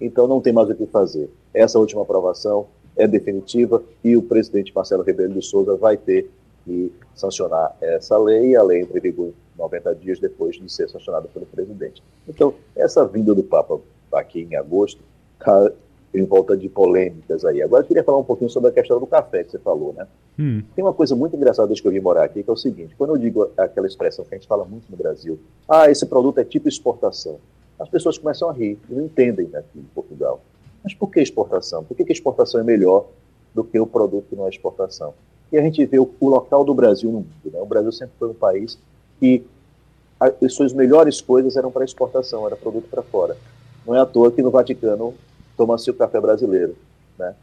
Então 0.00 0.26
não 0.26 0.40
tem 0.40 0.52
mais 0.52 0.68
o 0.68 0.74
que 0.74 0.86
fazer. 0.86 1.30
Essa 1.52 1.78
última 1.78 2.02
aprovação 2.02 2.66
é 2.96 3.06
definitiva 3.06 3.82
e 4.02 4.16
o 4.16 4.22
presidente 4.22 4.72
Marcelo 4.74 5.02
Rebelo 5.02 5.34
de 5.34 5.42
Souza 5.42 5.76
vai 5.76 5.96
ter 5.96 6.30
que 6.64 6.92
sancionar 7.14 7.76
essa 7.80 8.16
lei 8.18 8.50
e 8.50 8.56
a 8.56 8.62
lei 8.62 8.82
entra 8.82 8.98
em 8.98 9.00
vigor 9.00 9.32
90 9.58 9.94
dias 9.94 10.18
depois 10.18 10.56
de 10.56 10.72
ser 10.72 10.88
sancionada 10.88 11.28
pelo 11.28 11.46
presidente. 11.46 12.02
Então, 12.28 12.54
essa 12.74 13.06
vinda 13.06 13.34
do 13.34 13.42
Papa 13.42 13.80
aqui 14.12 14.48
em 14.50 14.56
agosto 14.56 15.00
em 16.14 16.24
volta 16.24 16.56
de 16.56 16.68
polêmicas 16.68 17.44
aí. 17.44 17.60
Agora 17.60 17.82
eu 17.82 17.86
queria 17.86 18.04
falar 18.04 18.18
um 18.18 18.24
pouquinho 18.24 18.48
sobre 18.48 18.70
a 18.70 18.72
questão 18.72 19.00
do 19.00 19.06
café 19.06 19.42
que 19.42 19.50
você 19.50 19.58
falou, 19.58 19.92
né? 19.92 20.06
Hum. 20.38 20.62
Tem 20.74 20.84
uma 20.84 20.94
coisa 20.94 21.16
muito 21.16 21.34
engraçada 21.36 21.66
desde 21.66 21.82
que 21.82 21.88
eu 21.88 21.92
vim 21.92 22.00
morar 22.00 22.24
aqui, 22.24 22.42
que 22.42 22.48
é 22.48 22.52
o 22.52 22.56
seguinte, 22.56 22.94
quando 22.96 23.10
eu 23.10 23.18
digo 23.18 23.50
aquela 23.56 23.86
expressão 23.86 24.24
que 24.24 24.34
a 24.34 24.38
gente 24.38 24.46
fala 24.46 24.64
muito 24.64 24.84
no 24.90 24.96
Brasil, 24.96 25.38
ah, 25.68 25.90
esse 25.90 26.06
produto 26.06 26.38
é 26.38 26.44
tipo 26.44 26.68
exportação, 26.68 27.38
as 27.78 27.88
pessoas 27.88 28.16
começam 28.16 28.48
a 28.48 28.52
rir 28.52 28.78
não 28.88 29.04
entendem 29.04 29.50
aqui 29.54 29.78
em 29.78 29.88
Portugal. 29.94 30.40
Mas 30.82 30.94
por 30.94 31.10
que 31.10 31.20
exportação? 31.20 31.82
Por 31.82 31.96
que, 31.96 32.04
que 32.04 32.12
exportação 32.12 32.60
é 32.60 32.64
melhor 32.64 33.06
do 33.54 33.64
que 33.64 33.80
o 33.80 33.86
produto 33.86 34.26
que 34.28 34.36
não 34.36 34.46
é 34.46 34.50
exportação? 34.50 35.14
E 35.50 35.56
a 35.56 35.62
gente 35.62 35.84
vê 35.86 35.98
o, 35.98 36.08
o 36.20 36.28
local 36.28 36.62
do 36.64 36.74
Brasil 36.74 37.10
no 37.10 37.18
mundo. 37.18 37.28
Né? 37.44 37.58
O 37.60 37.66
Brasil 37.66 37.90
sempre 37.90 38.14
foi 38.18 38.28
um 38.28 38.34
país 38.34 38.78
que 39.18 39.44
as 40.20 40.54
suas 40.54 40.72
melhores 40.72 41.20
coisas 41.20 41.56
eram 41.56 41.70
para 41.70 41.84
exportação, 41.84 42.46
era 42.46 42.54
produto 42.54 42.86
para 42.88 43.02
fora. 43.02 43.36
Não 43.86 43.94
é 43.94 44.00
à 44.00 44.06
toa 44.06 44.30
que 44.30 44.42
no 44.42 44.50
Vaticano 44.50 45.14
toma-se 45.56 45.90
o 45.90 45.94
café 45.94 46.20
brasileiro, 46.20 46.76
né? 47.18 47.34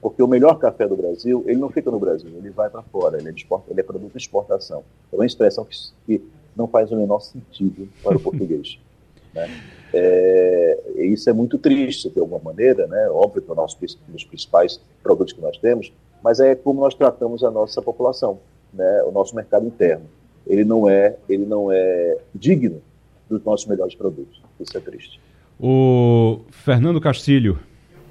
Porque 0.00 0.22
o 0.22 0.26
melhor 0.26 0.58
café 0.58 0.86
do 0.86 0.96
Brasil, 0.96 1.42
ele 1.46 1.58
não 1.58 1.70
fica 1.70 1.90
no 1.90 1.98
Brasil, 1.98 2.30
ele 2.36 2.50
vai 2.50 2.68
para 2.68 2.82
fora, 2.82 3.18
ele 3.18 3.28
é, 3.28 3.32
exporta, 3.32 3.70
ele 3.70 3.80
é, 3.80 3.82
produto 3.82 4.12
de 4.12 4.18
exportação. 4.18 4.84
É 5.10 5.16
uma 5.16 5.24
expressão 5.24 5.64
que, 5.64 5.76
que 6.04 6.22
não 6.54 6.68
faz 6.68 6.90
o 6.92 6.96
menor 6.96 7.20
sentido 7.20 7.88
para 8.02 8.16
o 8.16 8.20
português. 8.20 8.78
Né? 9.34 9.46
É, 9.92 10.80
isso 10.96 11.28
é 11.28 11.34
muito 11.34 11.58
triste, 11.58 12.08
de 12.08 12.18
alguma 12.18 12.40
maneira, 12.40 12.86
né? 12.86 13.10
óbvio 13.10 13.42
que 13.42 13.50
é 13.50 13.52
um 13.52 14.12
dos 14.12 14.24
principais 14.24 14.80
produtos 15.02 15.34
que 15.34 15.40
nós 15.40 15.58
temos, 15.58 15.92
mas 16.24 16.40
é 16.40 16.54
como 16.54 16.80
nós 16.80 16.94
tratamos 16.94 17.44
a 17.44 17.50
nossa 17.50 17.82
população, 17.82 18.38
né? 18.72 19.02
o 19.02 19.12
nosso 19.12 19.36
mercado 19.36 19.66
interno. 19.66 20.06
Ele 20.46 20.64
não 20.64 20.88
é, 20.88 21.14
ele 21.28 21.44
não 21.44 21.70
é 21.70 22.16
digno 22.34 22.80
dos 23.28 23.44
nossos 23.44 23.66
melhores 23.66 23.94
produtos. 23.94 24.40
Isso 24.58 24.76
é 24.76 24.80
triste. 24.80 25.20
O 25.58 26.42
Fernando 26.50 27.00
Castilho. 27.00 27.58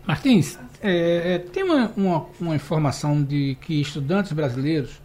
Martins, 0.06 0.60
é, 0.82 1.36
é, 1.36 1.40
tem 1.40 1.64
uma, 1.64 1.92
uma, 1.96 2.26
uma, 2.40 2.56
informação 2.56 3.24
de 3.24 3.58
que 3.62 3.82
estudantes 3.82 4.32
brasileiros 4.32 5.02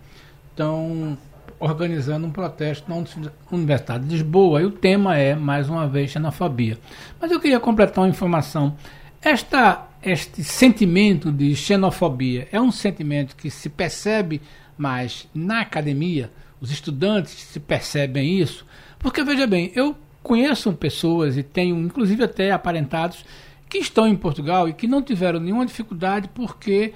estão 0.51 1.17
organizando 1.59 2.27
um 2.27 2.31
protesto 2.31 2.91
na 2.91 3.05
Universidade 3.51 4.05
de 4.05 4.11
Lisboa 4.11 4.61
e 4.61 4.65
o 4.65 4.71
tema 4.71 5.17
é, 5.17 5.35
mais 5.35 5.69
uma 5.69 5.87
vez, 5.87 6.11
xenofobia. 6.11 6.77
Mas 7.21 7.31
eu 7.31 7.39
queria 7.39 7.61
completar 7.61 8.03
uma 8.03 8.11
informação. 8.11 8.77
Esta, 9.23 9.87
este 10.03 10.43
sentimento 10.43 11.31
de 11.31 11.55
xenofobia 11.55 12.49
é 12.51 12.61
um 12.61 12.73
sentimento 12.73 13.37
que 13.37 13.51
se 13.51 13.69
percebe 13.69 14.43
mais 14.77 15.29
na 15.33 15.61
academia, 15.61 16.31
os 16.61 16.73
estudantes 16.73 17.33
se 17.33 17.61
percebem 17.61 18.41
isso, 18.41 18.67
porque 18.99 19.23
veja 19.23 19.47
bem, 19.47 19.71
eu 19.75 19.97
conheço 20.23 20.73
pessoas 20.73 21.37
e 21.37 21.43
tenho 21.43 21.77
inclusive 21.79 22.25
até 22.25 22.51
aparentados 22.51 23.25
que 23.69 23.79
estão 23.79 24.07
em 24.07 24.17
Portugal 24.17 24.69
e 24.69 24.73
que 24.73 24.87
não 24.87 25.03
tiveram 25.03 25.41
nenhuma 25.41 25.65
dificuldade 25.65 26.29
porque 26.35 26.93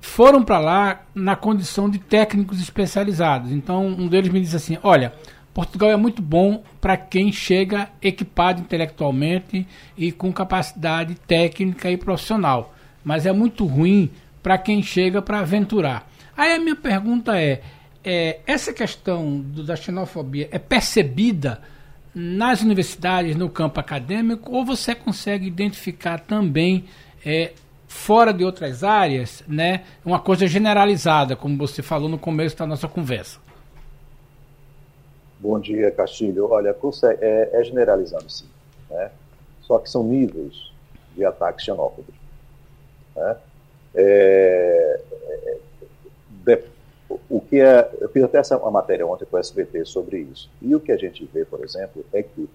foram 0.00 0.42
para 0.42 0.58
lá 0.58 1.02
na 1.14 1.34
condição 1.34 1.88
de 1.88 1.98
técnicos 1.98 2.60
especializados. 2.60 3.50
Então, 3.50 3.86
um 3.86 4.06
deles 4.06 4.30
me 4.30 4.40
disse 4.40 4.56
assim: 4.56 4.78
Olha, 4.82 5.12
Portugal 5.52 5.90
é 5.90 5.96
muito 5.96 6.22
bom 6.22 6.62
para 6.80 6.96
quem 6.96 7.32
chega 7.32 7.88
equipado 8.00 8.60
intelectualmente 8.60 9.66
e 9.96 10.12
com 10.12 10.32
capacidade 10.32 11.14
técnica 11.26 11.90
e 11.90 11.96
profissional, 11.96 12.74
mas 13.02 13.26
é 13.26 13.32
muito 13.32 13.64
ruim 13.64 14.10
para 14.42 14.56
quem 14.56 14.82
chega 14.82 15.20
para 15.20 15.40
aventurar. 15.40 16.08
Aí 16.36 16.54
a 16.54 16.60
minha 16.60 16.76
pergunta 16.76 17.36
é, 17.36 17.60
é 18.04 18.40
essa 18.46 18.72
questão 18.72 19.40
do, 19.40 19.64
da 19.64 19.74
xenofobia 19.74 20.48
é 20.52 20.58
percebida 20.58 21.60
nas 22.14 22.62
universidades, 22.62 23.36
no 23.36 23.48
campo 23.48 23.80
acadêmico, 23.80 24.52
ou 24.52 24.64
você 24.64 24.94
consegue 24.94 25.46
identificar 25.46 26.18
também 26.20 26.84
é, 27.24 27.52
fora 27.86 28.32
de 28.32 28.44
outras 28.44 28.84
áreas, 28.84 29.42
né, 29.46 29.84
uma 30.04 30.20
coisa 30.20 30.46
generalizada, 30.46 31.34
como 31.34 31.56
você 31.56 31.82
falou 31.82 32.08
no 32.08 32.18
começo 32.18 32.56
da 32.56 32.66
nossa 32.66 32.86
conversa? 32.86 33.38
Bom 35.40 35.58
dia, 35.60 35.90
Castilho. 35.90 36.50
Olha, 36.50 36.74
é, 37.20 37.50
é 37.52 37.64
generalizado 37.64 38.28
sim, 38.28 38.46
né? 38.90 39.10
só 39.62 39.78
que 39.78 39.88
são 39.88 40.02
níveis 40.02 40.72
de 41.14 41.24
ataques 41.24 41.64
xenófobos. 41.64 42.14
Né? 43.14 43.36
É, 43.94 45.00
é, 45.12 45.58
de, 46.44 46.62
o 47.30 47.40
que 47.40 47.60
é, 47.60 47.90
eu 48.00 48.08
fiz 48.08 48.22
até 48.22 48.38
essa, 48.38 48.56
uma 48.56 48.70
matéria 48.70 49.06
ontem 49.06 49.26
com 49.26 49.36
o 49.36 49.40
SBT 49.40 49.84
sobre 49.84 50.18
isso. 50.32 50.50
E 50.62 50.74
o 50.74 50.80
que 50.80 50.90
a 50.90 50.96
gente 50.96 51.28
vê, 51.32 51.44
por 51.44 51.62
exemplo, 51.62 52.04
é 52.12 52.22
que 52.22 52.48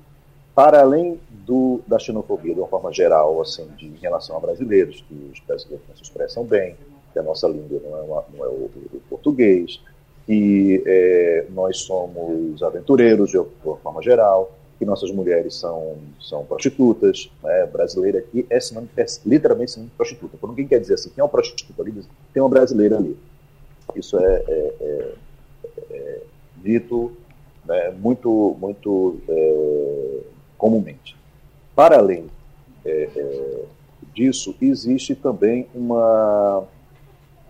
para 0.55 0.82
além 0.82 1.19
do, 1.30 1.82
da 1.88 1.97
xenofobia 1.97 2.53
de 2.53 2.59
uma 2.59 2.67
forma 2.67 2.91
geral, 2.91 3.41
assim, 3.41 3.67
de, 3.78 3.88
em 3.88 3.97
relação 3.97 4.38
a 4.38 4.39
brasileiros, 4.39 5.03
que 5.07 5.32
os 5.34 5.39
brasileiros 5.39 5.86
não 5.88 5.95
se 5.95 6.03
expressam 6.03 6.43
bem, 6.43 6.76
que 7.11 7.19
a 7.19 7.24
nossa 7.24 7.47
língua 7.47 7.80
não 7.84 7.97
é, 7.97 8.01
uma, 8.01 8.26
não 8.36 8.45
é 8.45 8.47
o, 8.47 8.69
o, 8.93 9.01
português, 9.09 9.80
que 10.26 10.84
é, 10.86 11.45
nós 11.49 11.80
somos 11.80 12.61
aventureiros 12.61 13.32
de 13.32 13.38
uma 13.38 13.78
forma 13.78 14.01
geral, 14.01 14.51
que 14.78 14.86
nossas 14.86 15.11
mulheres 15.11 15.55
são, 15.55 15.97
são 16.19 16.45
prostitutas, 16.45 17.30
né? 17.43 17.65
brasileira 17.67 18.19
aqui 18.19 18.45
é, 18.49 18.57
é 18.57 19.05
literalmente 19.26 19.80
prostituta. 19.95 20.38
Por 20.38 20.49
ninguém 20.49 20.67
quer 20.67 20.80
dizer 20.80 20.95
assim, 20.95 21.09
tem 21.09 21.24
uma 21.24 21.30
prostituta 21.30 21.82
ali, 21.82 21.93
tem 22.34 22.41
uma 22.41 22.49
brasileira 22.49 22.97
ali. 22.97 23.17
Isso 23.95 24.17
é, 24.17 24.43
é, 24.47 24.75
é, 24.81 25.15
é 25.91 26.21
dito 26.57 27.11
né, 27.65 27.91
muito, 27.91 28.55
muito 28.59 29.19
é, 29.27 30.19
comumente. 30.57 31.15
Para 31.75 31.97
além 31.97 32.25
é, 32.85 33.09
é, 33.15 33.65
disso, 34.13 34.55
existe 34.61 35.15
também 35.15 35.67
uma 35.73 36.65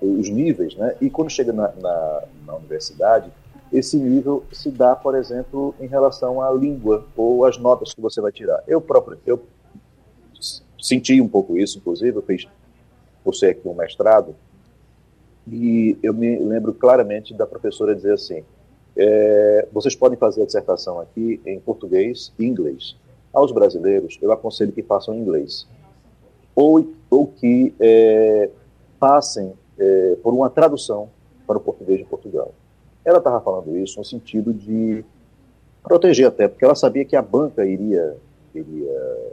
os 0.01 0.29
níveis, 0.29 0.75
né? 0.75 0.95
E 0.99 1.09
quando 1.09 1.29
chega 1.29 1.53
na, 1.53 1.71
na, 1.79 2.23
na 2.45 2.55
universidade, 2.55 3.31
esse 3.71 3.97
nível 3.97 4.43
se 4.51 4.69
dá, 4.69 4.95
por 4.95 5.15
exemplo, 5.15 5.73
em 5.79 5.87
relação 5.87 6.41
à 6.41 6.51
língua 6.51 7.05
ou 7.15 7.45
às 7.45 7.57
notas 7.57 7.93
que 7.93 8.01
você 8.01 8.19
vai 8.19 8.31
tirar. 8.31 8.61
Eu 8.67 8.81
próprio, 8.81 9.17
eu 9.25 9.41
senti 10.79 11.19
um 11.21 11.27
pouco 11.27 11.57
isso, 11.57 11.77
inclusive, 11.77 12.17
eu 12.17 12.21
fiz, 12.21 12.47
por 13.23 13.33
ser 13.33 13.51
aqui 13.51 13.67
um 13.67 13.73
mestrado, 13.73 14.35
e 15.47 15.97
eu 16.01 16.13
me 16.13 16.37
lembro 16.39 16.73
claramente 16.73 17.33
da 17.33 17.45
professora 17.45 17.95
dizer 17.95 18.13
assim, 18.13 18.43
é, 18.95 19.67
vocês 19.71 19.95
podem 19.95 20.17
fazer 20.17 20.43
a 20.43 20.45
dissertação 20.45 20.99
aqui 20.99 21.41
em 21.45 21.59
português 21.59 22.31
e 22.39 22.45
inglês. 22.45 22.95
Aos 23.33 23.51
brasileiros, 23.51 24.17
eu 24.21 24.31
aconselho 24.31 24.71
que 24.71 24.83
façam 24.83 25.15
em 25.15 25.19
inglês. 25.19 25.67
Ou, 26.55 26.93
ou 27.09 27.27
que 27.27 27.73
é, 27.79 28.49
passem 28.99 29.53
é, 29.77 30.15
por 30.21 30.33
uma 30.33 30.49
tradução 30.49 31.09
para 31.47 31.57
o 31.57 31.61
português 31.61 31.99
de 31.99 32.05
Portugal. 32.05 32.53
Ela 33.03 33.17
estava 33.17 33.41
falando 33.41 33.75
isso 33.77 33.97
no 33.97 34.05
sentido 34.05 34.53
de 34.53 35.03
proteger 35.83 36.27
até, 36.27 36.47
porque 36.47 36.63
ela 36.63 36.75
sabia 36.75 37.03
que 37.03 37.15
a 37.15 37.21
banca 37.21 37.65
iria, 37.65 38.15
iria 38.55 39.31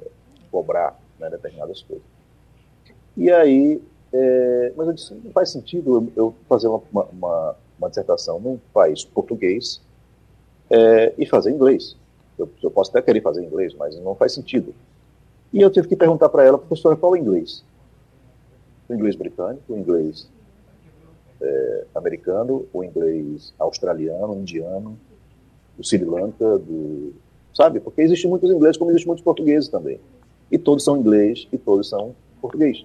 cobrar 0.50 0.98
né, 1.18 1.30
determinadas 1.30 1.82
coisas. 1.82 2.04
E 3.16 3.30
aí, 3.30 3.80
é, 4.12 4.72
mas 4.76 4.88
eu 4.88 4.92
disse, 4.92 5.14
não 5.14 5.30
faz 5.30 5.50
sentido 5.50 6.10
eu, 6.16 6.34
fazer 6.48 6.66
uma, 6.66 6.82
uma, 6.92 7.56
uma, 7.78 7.88
dissertação 7.88 8.40
num 8.40 8.58
país 8.72 9.04
português 9.04 9.80
é, 10.68 11.12
e 11.16 11.26
fazer 11.26 11.50
inglês. 11.50 11.96
Eu, 12.38 12.48
eu, 12.62 12.70
posso 12.70 12.90
até 12.90 13.02
querer 13.02 13.20
fazer 13.20 13.44
inglês, 13.44 13.74
mas 13.74 13.96
não 14.00 14.14
faz 14.14 14.32
sentido. 14.32 14.74
E 15.52 15.60
eu 15.60 15.70
tive 15.70 15.88
que 15.88 15.96
perguntar 15.96 16.28
para 16.28 16.44
ela, 16.44 16.58
professora, 16.58 16.96
qual 16.96 17.14
é 17.14 17.18
o 17.18 17.20
inglês? 17.20 17.64
O 18.88 18.94
inglês 18.94 19.14
britânico, 19.14 19.72
o 19.72 19.76
inglês 19.76 20.28
é, 21.40 21.84
americano, 21.94 22.66
o 22.72 22.82
inglês 22.82 23.54
australiano, 23.58 24.34
indiano, 24.34 24.98
do 25.76 25.84
Sri 25.84 26.04
Lanka, 26.04 26.58
do, 26.58 27.12
sabe? 27.54 27.78
Porque 27.78 28.02
existem 28.02 28.28
muitos 28.28 28.50
ingleses 28.50 28.76
como 28.76 28.90
existem 28.90 29.06
muitos 29.06 29.24
portugueses 29.24 29.68
também. 29.68 30.00
E 30.50 30.58
todos 30.58 30.82
são 30.82 30.96
inglês 30.96 31.46
e 31.52 31.58
todos 31.58 31.88
são 31.88 32.14
português. 32.40 32.84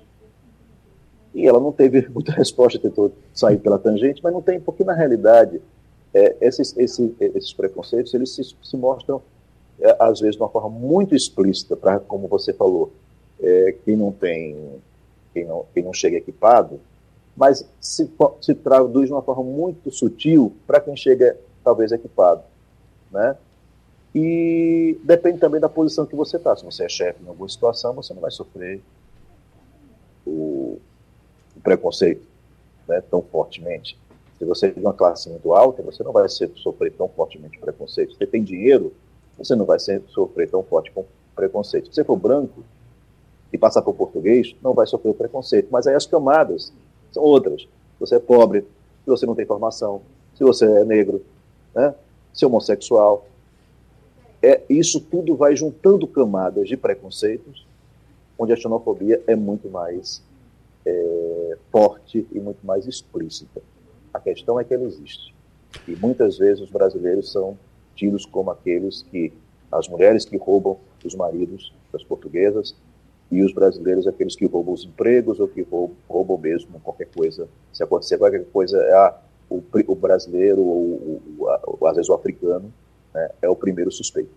E 1.35 1.45
ela 1.45 1.59
não 1.59 1.71
teve 1.71 2.07
muita 2.09 2.31
resposta, 2.31 2.79
tentou 2.79 3.11
sair 3.33 3.57
pela 3.57 3.77
tangente, 3.77 4.21
mas 4.23 4.33
não 4.33 4.41
tem, 4.41 4.59
porque 4.59 4.83
na 4.83 4.93
realidade 4.93 5.61
é, 6.13 6.37
esses, 6.39 6.75
esses, 6.77 7.11
esses 7.19 7.53
preconceitos 7.53 8.13
eles 8.13 8.33
se, 8.33 8.41
se 8.63 8.77
mostram 8.77 9.21
é, 9.79 9.95
às 9.99 10.21
vezes 10.21 10.37
de 10.37 10.41
uma 10.41 10.49
forma 10.49 10.69
muito 10.69 11.13
explícita 11.13 11.75
para, 11.75 11.99
como 11.99 12.27
você 12.29 12.53
falou, 12.53 12.91
é, 13.41 13.75
quem 13.83 13.97
não 13.97 14.11
tem, 14.11 14.57
quem 15.33 15.45
não, 15.45 15.65
quem 15.73 15.83
não 15.83 15.93
chega 15.93 16.17
equipado, 16.17 16.79
mas 17.35 17.67
se, 17.81 18.09
se 18.39 18.55
traduz 18.55 19.07
de 19.07 19.13
uma 19.13 19.21
forma 19.21 19.43
muito 19.43 19.91
sutil 19.91 20.53
para 20.65 20.79
quem 20.79 20.95
chega, 20.95 21.37
talvez, 21.63 21.91
equipado. 21.91 22.43
Né? 23.11 23.35
E 24.13 24.97
depende 25.03 25.39
também 25.39 25.59
da 25.59 25.67
posição 25.67 26.05
que 26.05 26.15
você 26.15 26.37
está. 26.37 26.55
Se 26.55 26.63
você 26.63 26.85
é 26.85 26.89
chefe 26.89 27.21
em 27.21 27.27
alguma 27.27 27.49
situação, 27.49 27.93
você 27.93 28.13
não 28.13 28.21
vai 28.21 28.31
sofrer 28.31 28.81
preconceito 31.65 32.25
né, 32.87 33.01
tão 33.01 33.21
fortemente. 33.21 33.97
Se 34.37 34.45
você 34.45 34.67
é 34.67 34.69
de 34.69 34.79
uma 34.79 34.93
classe 34.93 35.29
muito 35.29 35.53
alta, 35.53 35.81
você 35.81 36.03
não 36.03 36.11
vai 36.11 36.29
ser, 36.29 36.51
sofrer 36.55 36.93
tão 36.93 37.09
fortemente 37.09 37.57
preconceito. 37.57 38.11
Se 38.11 38.17
você 38.19 38.27
tem 38.27 38.43
dinheiro, 38.43 38.93
você 39.37 39.55
não 39.55 39.65
vai 39.65 39.79
ser, 39.79 40.01
sofrer 40.07 40.49
tão 40.49 40.63
forte 40.63 40.91
com 40.91 41.03
preconceito. 41.35 41.87
Se 41.87 41.95
você 41.95 42.03
for 42.03 42.15
branco 42.15 42.63
e 43.51 43.57
passar 43.57 43.81
por 43.81 43.95
português, 43.95 44.55
não 44.61 44.73
vai 44.73 44.85
sofrer 44.85 45.13
preconceito. 45.15 45.69
Mas 45.71 45.87
aí 45.87 45.95
as 45.95 46.05
camadas 46.05 46.71
são 47.11 47.23
outras. 47.23 47.61
Se 47.63 47.99
você 47.99 48.15
é 48.15 48.19
pobre, 48.19 48.61
se 48.61 49.09
você 49.09 49.25
não 49.25 49.35
tem 49.35 49.45
formação, 49.45 50.01
se 50.35 50.43
você 50.43 50.65
é 50.65 50.83
negro, 50.83 51.23
né? 51.73 51.95
se 52.33 52.43
é 52.43 52.47
homossexual. 52.47 53.25
É, 54.41 54.61
isso 54.69 54.99
tudo 54.99 55.35
vai 55.35 55.55
juntando 55.55 56.05
camadas 56.05 56.67
de 56.67 56.77
preconceitos, 56.77 57.65
onde 58.37 58.53
a 58.53 58.55
xenofobia 58.55 59.23
é 59.25 59.35
muito 59.35 59.69
mais 59.69 60.21
é, 60.85 61.57
forte 61.71 62.27
e 62.31 62.39
muito 62.39 62.65
mais 62.65 62.87
explícita. 62.87 63.61
A 64.13 64.19
questão 64.19 64.59
é 64.59 64.63
que 64.63 64.73
ela 64.73 64.83
existe. 64.83 65.33
E 65.87 65.95
muitas 65.95 66.37
vezes 66.37 66.61
os 66.61 66.71
brasileiros 66.71 67.31
são 67.31 67.57
tidos 67.95 68.25
como 68.25 68.51
aqueles 68.51 69.01
que, 69.03 69.33
as 69.71 69.87
mulheres 69.87 70.25
que 70.25 70.37
roubam 70.37 70.77
os 71.03 71.15
maridos 71.15 71.73
das 71.91 72.03
portuguesas, 72.03 72.75
e 73.31 73.43
os 73.43 73.53
brasileiros 73.53 74.07
aqueles 74.07 74.35
que 74.35 74.45
roubam 74.45 74.73
os 74.73 74.85
empregos 74.85 75.39
ou 75.39 75.47
que 75.47 75.61
roubam, 75.63 75.95
roubam 76.07 76.37
mesmo 76.37 76.79
qualquer 76.81 77.09
coisa. 77.13 77.47
Se 77.73 77.83
acontecer 77.83 78.17
qualquer 78.17 78.45
coisa, 78.45 78.77
é 78.77 78.93
a, 78.93 79.17
o, 79.49 79.63
o, 79.87 79.95
brasileiro 79.95 80.61
ou, 80.61 81.21
o, 81.39 81.87
às 81.87 81.95
vezes 81.95 82.09
o 82.09 82.13
africano 82.13 82.71
né, 83.13 83.29
é 83.41 83.49
o 83.49 83.55
primeiro 83.55 83.91
suspeito. 83.91 84.29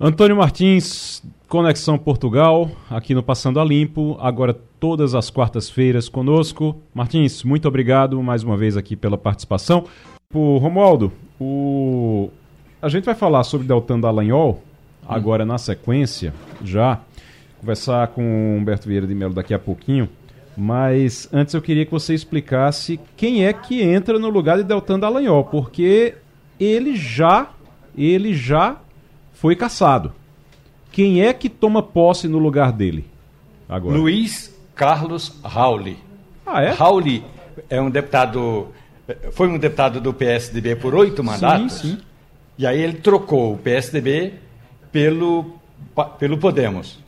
Antônio 0.00 0.36
Martins, 0.36 1.22
Conexão 1.48 1.96
Portugal, 1.96 2.68
aqui 2.90 3.14
no 3.14 3.22
Passando 3.22 3.60
a 3.60 3.64
Limpo, 3.64 4.16
agora 4.20 4.52
todas 4.52 5.14
as 5.14 5.30
quartas-feiras 5.30 6.08
conosco. 6.08 6.76
Martins, 6.92 7.44
muito 7.44 7.68
obrigado 7.68 8.20
mais 8.20 8.42
uma 8.42 8.56
vez 8.56 8.76
aqui 8.76 8.96
pela 8.96 9.16
participação. 9.16 9.84
Por 10.28 10.58
Romualdo, 10.58 11.12
o... 11.40 12.30
a 12.82 12.88
gente 12.88 13.04
vai 13.04 13.14
falar 13.14 13.44
sobre 13.44 13.64
Deltan 13.64 14.00
Dallagnol, 14.00 14.60
agora 15.06 15.46
na 15.46 15.56
sequência, 15.56 16.34
já 16.64 17.00
conversar 17.60 18.08
com 18.08 18.22
o 18.22 18.58
Humberto 18.58 18.88
Vieira 18.88 19.06
de 19.06 19.14
Melo 19.14 19.32
daqui 19.32 19.54
a 19.54 19.58
pouquinho, 19.58 20.08
mas 20.56 21.28
antes 21.32 21.54
eu 21.54 21.62
queria 21.62 21.86
que 21.86 21.92
você 21.92 22.12
explicasse 22.12 22.98
quem 23.16 23.44
é 23.44 23.52
que 23.52 23.82
entra 23.82 24.18
no 24.18 24.30
lugar 24.30 24.56
de 24.56 24.64
Deltan 24.64 24.98
Dallagnol, 24.98 25.44
porque 25.44 26.16
ele 26.58 26.96
já, 26.96 27.50
ele 27.96 28.34
já 28.34 28.78
foi 29.32 29.54
caçado. 29.54 30.12
Quem 30.96 31.20
é 31.20 31.34
que 31.34 31.50
toma 31.50 31.82
posse 31.82 32.26
no 32.26 32.38
lugar 32.38 32.72
dele 32.72 33.04
agora? 33.68 33.98
Luiz 33.98 34.50
Carlos 34.74 35.38
Rauli. 35.44 35.98
Ah, 36.46 36.62
é? 36.62 36.70
Rauli 36.70 37.22
é 37.68 37.78
um 37.78 37.90
deputado, 37.90 38.68
foi 39.32 39.46
um 39.46 39.58
deputado 39.58 40.00
do 40.00 40.14
PSDB 40.14 40.74
por 40.74 40.94
oito 40.94 41.22
mandatos. 41.22 41.74
Sim, 41.74 41.96
sim. 41.96 41.98
E 42.56 42.66
aí 42.66 42.80
ele 42.80 42.94
trocou 42.94 43.52
o 43.52 43.58
PSDB 43.58 44.32
pelo, 44.90 45.58
pelo 46.18 46.38
Podemos 46.38 47.04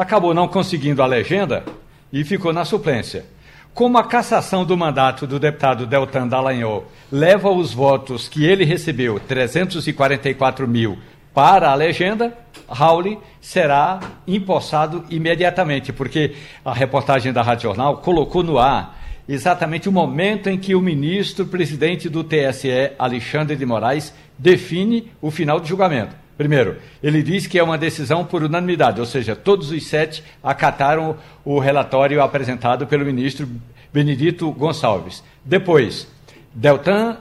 acabou 0.00 0.32
não 0.32 0.46
conseguindo 0.46 1.02
a 1.02 1.06
legenda 1.06 1.64
e 2.12 2.22
ficou 2.22 2.52
na 2.52 2.64
suplência. 2.64 3.26
Como 3.74 3.98
a 3.98 4.04
cassação 4.04 4.64
do 4.64 4.76
mandato 4.76 5.26
do 5.26 5.40
deputado 5.40 5.84
Deltan 5.84 6.28
Dallagnol 6.28 6.86
leva 7.10 7.50
os 7.50 7.72
votos 7.72 8.28
que 8.28 8.44
ele 8.44 8.64
recebeu, 8.64 9.18
344 9.18 10.68
mil, 10.68 10.96
para 11.34 11.70
a 11.70 11.74
legenda, 11.74 12.36
Raul 12.68 13.22
será 13.40 14.00
empossado 14.26 15.04
imediatamente, 15.10 15.92
porque 15.92 16.34
a 16.64 16.72
reportagem 16.72 17.32
da 17.32 17.42
Rádio 17.42 17.64
Jornal 17.64 17.98
colocou 17.98 18.42
no 18.42 18.58
ar 18.58 19.00
exatamente 19.28 19.88
o 19.88 19.92
momento 19.92 20.48
em 20.48 20.58
que 20.58 20.74
o 20.74 20.80
ministro 20.80 21.46
presidente 21.46 22.08
do 22.08 22.24
TSE, 22.24 22.92
Alexandre 22.98 23.56
de 23.56 23.64
Moraes, 23.64 24.12
define 24.38 25.10
o 25.20 25.30
final 25.30 25.60
do 25.60 25.66
julgamento. 25.66 26.14
Primeiro, 26.36 26.76
ele 27.02 27.22
diz 27.22 27.46
que 27.46 27.58
é 27.58 27.62
uma 27.62 27.78
decisão 27.78 28.24
por 28.24 28.42
unanimidade, 28.42 28.98
ou 28.98 29.06
seja, 29.06 29.36
todos 29.36 29.70
os 29.70 29.86
sete 29.86 30.24
acataram 30.42 31.16
o 31.44 31.58
relatório 31.58 32.22
apresentado 32.22 32.86
pelo 32.86 33.04
ministro 33.04 33.48
Benedito 33.92 34.50
Gonçalves. 34.50 35.22
Depois, 35.44 36.08
Deltan, 36.54 37.18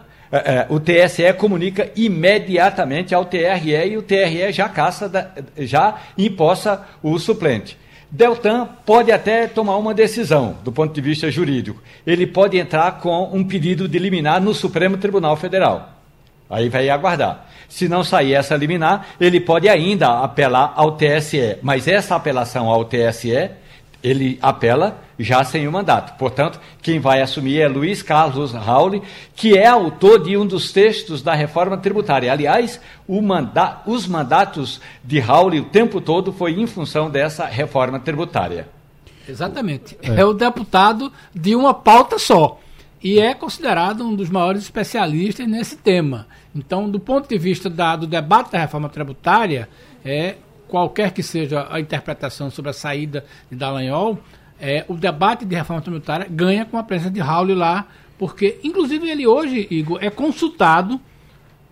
o 0.70 0.80
TSE 0.80 1.34
comunica 1.38 1.92
imediatamente 1.96 3.14
ao 3.14 3.26
TRE 3.26 3.92
e 3.92 3.98
o 3.98 4.02
TRE 4.02 4.52
já 4.52 4.70
caça, 4.70 5.10
da, 5.10 5.30
já 5.58 5.96
imposta 6.18 6.86
o 7.04 7.20
suplente. 7.20 7.78
Deltan 8.10 8.68
pode 8.86 9.12
até 9.12 9.48
tomar 9.48 9.78
uma 9.78 9.94
decisão 9.94 10.58
do 10.64 10.72
ponto 10.72 10.94
de 10.94 11.00
vista 11.00 11.32
jurídico. 11.32 11.82
Ele 12.06 12.28
pode 12.28 12.58
entrar 12.58 13.00
com 13.00 13.30
um 13.34 13.44
pedido 13.44 13.88
de 13.88 13.98
liminar 13.98 14.42
no 14.42 14.54
Supremo 14.54 14.98
Tribunal 14.98 15.38
Federal. 15.38 15.90
Aí 16.50 16.68
vai 16.68 16.90
aguardar. 16.90 17.48
Se 17.70 17.88
não 17.88 18.04
sair 18.04 18.34
essa 18.34 18.58
liminar, 18.58 19.08
ele 19.20 19.40
pode 19.40 19.70
ainda 19.70 20.22
apelar 20.22 20.74
ao 20.76 20.98
TSE. 20.98 21.58
Mas 21.62 21.88
essa 21.88 22.18
apelação 22.18 22.70
ao 22.70 22.84
TSE, 22.84 23.50
ele 24.04 24.39
apela 24.41 25.02
já 25.18 25.43
sem 25.43 25.68
o 25.68 25.72
mandato. 25.72 26.18
Portanto, 26.18 26.60
quem 26.82 26.99
vai 26.99 27.22
assumir 27.22 27.60
é 27.60 27.68
Luiz 27.68 28.02
Carlos 28.02 28.54
Rauli, 28.54 29.02
que 29.36 29.58
é 29.58 29.68
autor 29.68 30.24
de 30.24 30.36
um 30.36 30.45
dos 30.45 30.72
textos 30.72 31.22
da 31.22 31.34
reforma 31.34 31.78
tributária. 31.78 32.32
Aliás, 32.32 32.80
manda 33.08 33.82
os 33.86 34.08
mandatos 34.08 34.82
de 35.04 35.20
Rauli 35.20 35.60
o 35.60 35.66
tempo 35.66 36.02
todo 36.02 36.34
foi 36.34 36.60
em 36.60 36.66
função 36.66 37.10
dessa 37.10 37.45
reforma 37.45 37.99
tributária. 37.99 38.68
Exatamente. 39.28 39.97
É. 40.02 40.22
é 40.22 40.26
o 40.26 40.34
deputado 40.34 41.12
de 41.34 41.56
uma 41.56 41.74
pauta 41.74 42.18
só 42.18 42.60
e 43.04 43.20
é 43.20 43.34
considerado 43.34 44.06
um 44.06 44.16
dos 44.16 44.30
maiores 44.30 44.64
especialistas 44.64 45.47
nesse 45.47 45.76
tema. 45.78 46.28
Então, 46.54 46.89
do 46.89 46.99
ponto 46.99 47.28
de 47.28 47.38
vista 47.38 47.70
da, 47.70 47.95
do 47.95 48.06
debate 48.06 48.52
da 48.52 48.60
reforma 48.60 48.89
tributária, 48.89 49.70
é 50.04 50.36
qualquer 50.72 51.12
que 51.12 51.22
seja 51.22 51.68
a 51.70 51.82
interpretação 51.82 52.50
sobre 52.50 52.72
a 52.72 52.74
saída 52.74 53.26
de 53.52 53.58
Dallagnol, 53.58 54.18
é, 54.60 54.86
o 54.88 54.96
debate 54.96 55.44
de 55.44 55.54
reforma 55.54 55.82
tributária 55.82 56.26
ganha 56.30 56.66
com 56.66 56.78
a 56.78 56.84
presença 56.84 57.12
de 57.12 57.20
Raul 57.20 57.54
lá, 57.54 57.88
porque, 58.18 58.58
inclusive, 58.64 59.10
ele 59.10 59.28
hoje, 59.28 59.68
Igor, 59.70 60.00
é 60.02 60.10
consultado 60.10 61.00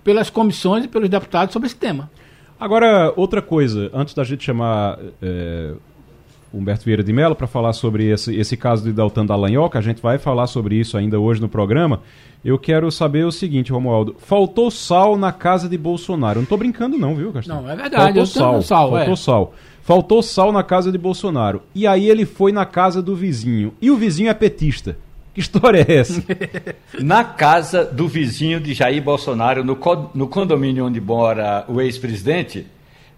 pelas 0.03 0.29
comissões 0.29 0.83
e 0.83 0.87
pelos 0.87 1.07
deputados 1.07 1.53
sobre 1.53 1.67
esse 1.67 1.77
tema. 1.77 2.11
Agora, 2.59 3.13
outra 3.15 3.41
coisa, 3.41 3.89
antes 3.93 4.13
da 4.13 4.25
gente 4.25 4.43
chamar 4.43 4.99
é, 5.21 5.75
Humberto 6.53 6.85
Vieira 6.85 7.03
de 7.03 7.13
Mello 7.13 7.35
para 7.35 7.47
falar 7.47 7.73
sobre 7.73 8.05
esse, 8.07 8.35
esse 8.35 8.57
caso 8.57 8.83
de 8.83 8.91
Daltan 8.91 9.25
Dallagnol, 9.25 9.69
que 9.69 9.77
a 9.77 9.81
gente 9.81 10.01
vai 10.01 10.17
falar 10.17 10.47
sobre 10.47 10.75
isso 10.75 10.97
ainda 10.97 11.19
hoje 11.19 11.39
no 11.39 11.47
programa, 11.47 12.01
eu 12.43 12.57
quero 12.57 12.91
saber 12.91 13.25
o 13.25 13.31
seguinte, 13.31 13.71
Romualdo. 13.71 14.15
Faltou 14.19 14.71
sal 14.71 15.17
na 15.17 15.31
casa 15.31 15.67
de 15.67 15.77
Bolsonaro. 15.77 16.37
Eu 16.37 16.41
não 16.41 16.43
estou 16.43 16.57
brincando 16.57 16.97
não, 16.97 17.15
viu, 17.15 17.31
Castelo? 17.31 17.61
Não, 17.61 17.69
é 17.69 17.75
verdade. 17.75 18.15
Faltou 18.15 18.25
sal, 18.25 18.61
sal. 18.61 18.91
Faltou 18.91 19.13
é. 19.13 19.17
sal. 19.17 19.53
Faltou 19.81 20.23
sal 20.23 20.51
na 20.51 20.63
casa 20.63 20.91
de 20.91 20.97
Bolsonaro. 20.97 21.61
E 21.75 21.85
aí 21.85 22.09
ele 22.09 22.25
foi 22.25 22.51
na 22.51 22.65
casa 22.65 23.01
do 23.01 23.15
vizinho. 23.15 23.73
E 23.81 23.91
o 23.91 23.97
vizinho 23.97 24.29
é 24.29 24.33
petista. 24.33 24.97
Que 25.33 25.41
história 25.41 25.85
é 25.87 25.95
essa? 25.95 26.23
Na 26.99 27.23
casa 27.23 27.85
do 27.85 28.07
vizinho 28.07 28.59
de 28.59 28.73
Jair 28.73 29.01
Bolsonaro, 29.01 29.63
no, 29.63 29.77
no 30.13 30.27
condomínio 30.27 30.85
onde 30.85 30.99
mora 30.99 31.65
o 31.67 31.79
ex-presidente, 31.79 32.65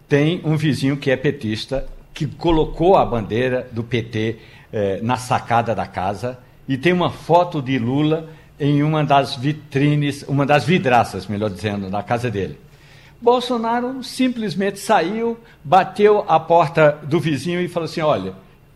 tem 0.08 0.42
um 0.44 0.58
vizinho 0.58 0.98
que 0.98 1.10
é 1.10 1.16
petista, 1.16 1.88
que 2.14 2.26
colocou 2.28 2.96
a 2.98 3.06
bandeira 3.06 3.68
do 3.72 3.84
PT 3.84 4.38
eh, 4.72 5.00
na 5.02 5.18
sacada 5.18 5.74
da 5.74 5.86
casa 5.86 6.40
e 6.68 6.78
tem 6.78 6.94
uma 6.94 7.10
foto 7.10 7.62
de 7.62 7.78
Lula 7.78 8.30
em 8.60 8.84
uma 8.84 9.04
das 9.04 9.36
vitrines, 9.36 10.24
uma 10.28 10.46
das 10.46 10.64
vidraças, 10.64 11.26
melhor 11.28 11.50
dizendo, 11.50 11.90
na 11.90 12.04
casa 12.04 12.30
dele. 12.30 12.58
Bolsonaro 13.20 14.04
simplesmente 14.04 14.80
saiu, 14.80 15.38
bateu 15.64 16.26
a 16.28 16.40
porta 16.40 16.98
do 17.04 17.20
vizinho 17.20 17.62
e 17.62 17.68
falou 17.68 17.86
assim: 17.86 18.02
Olha, 18.02 18.34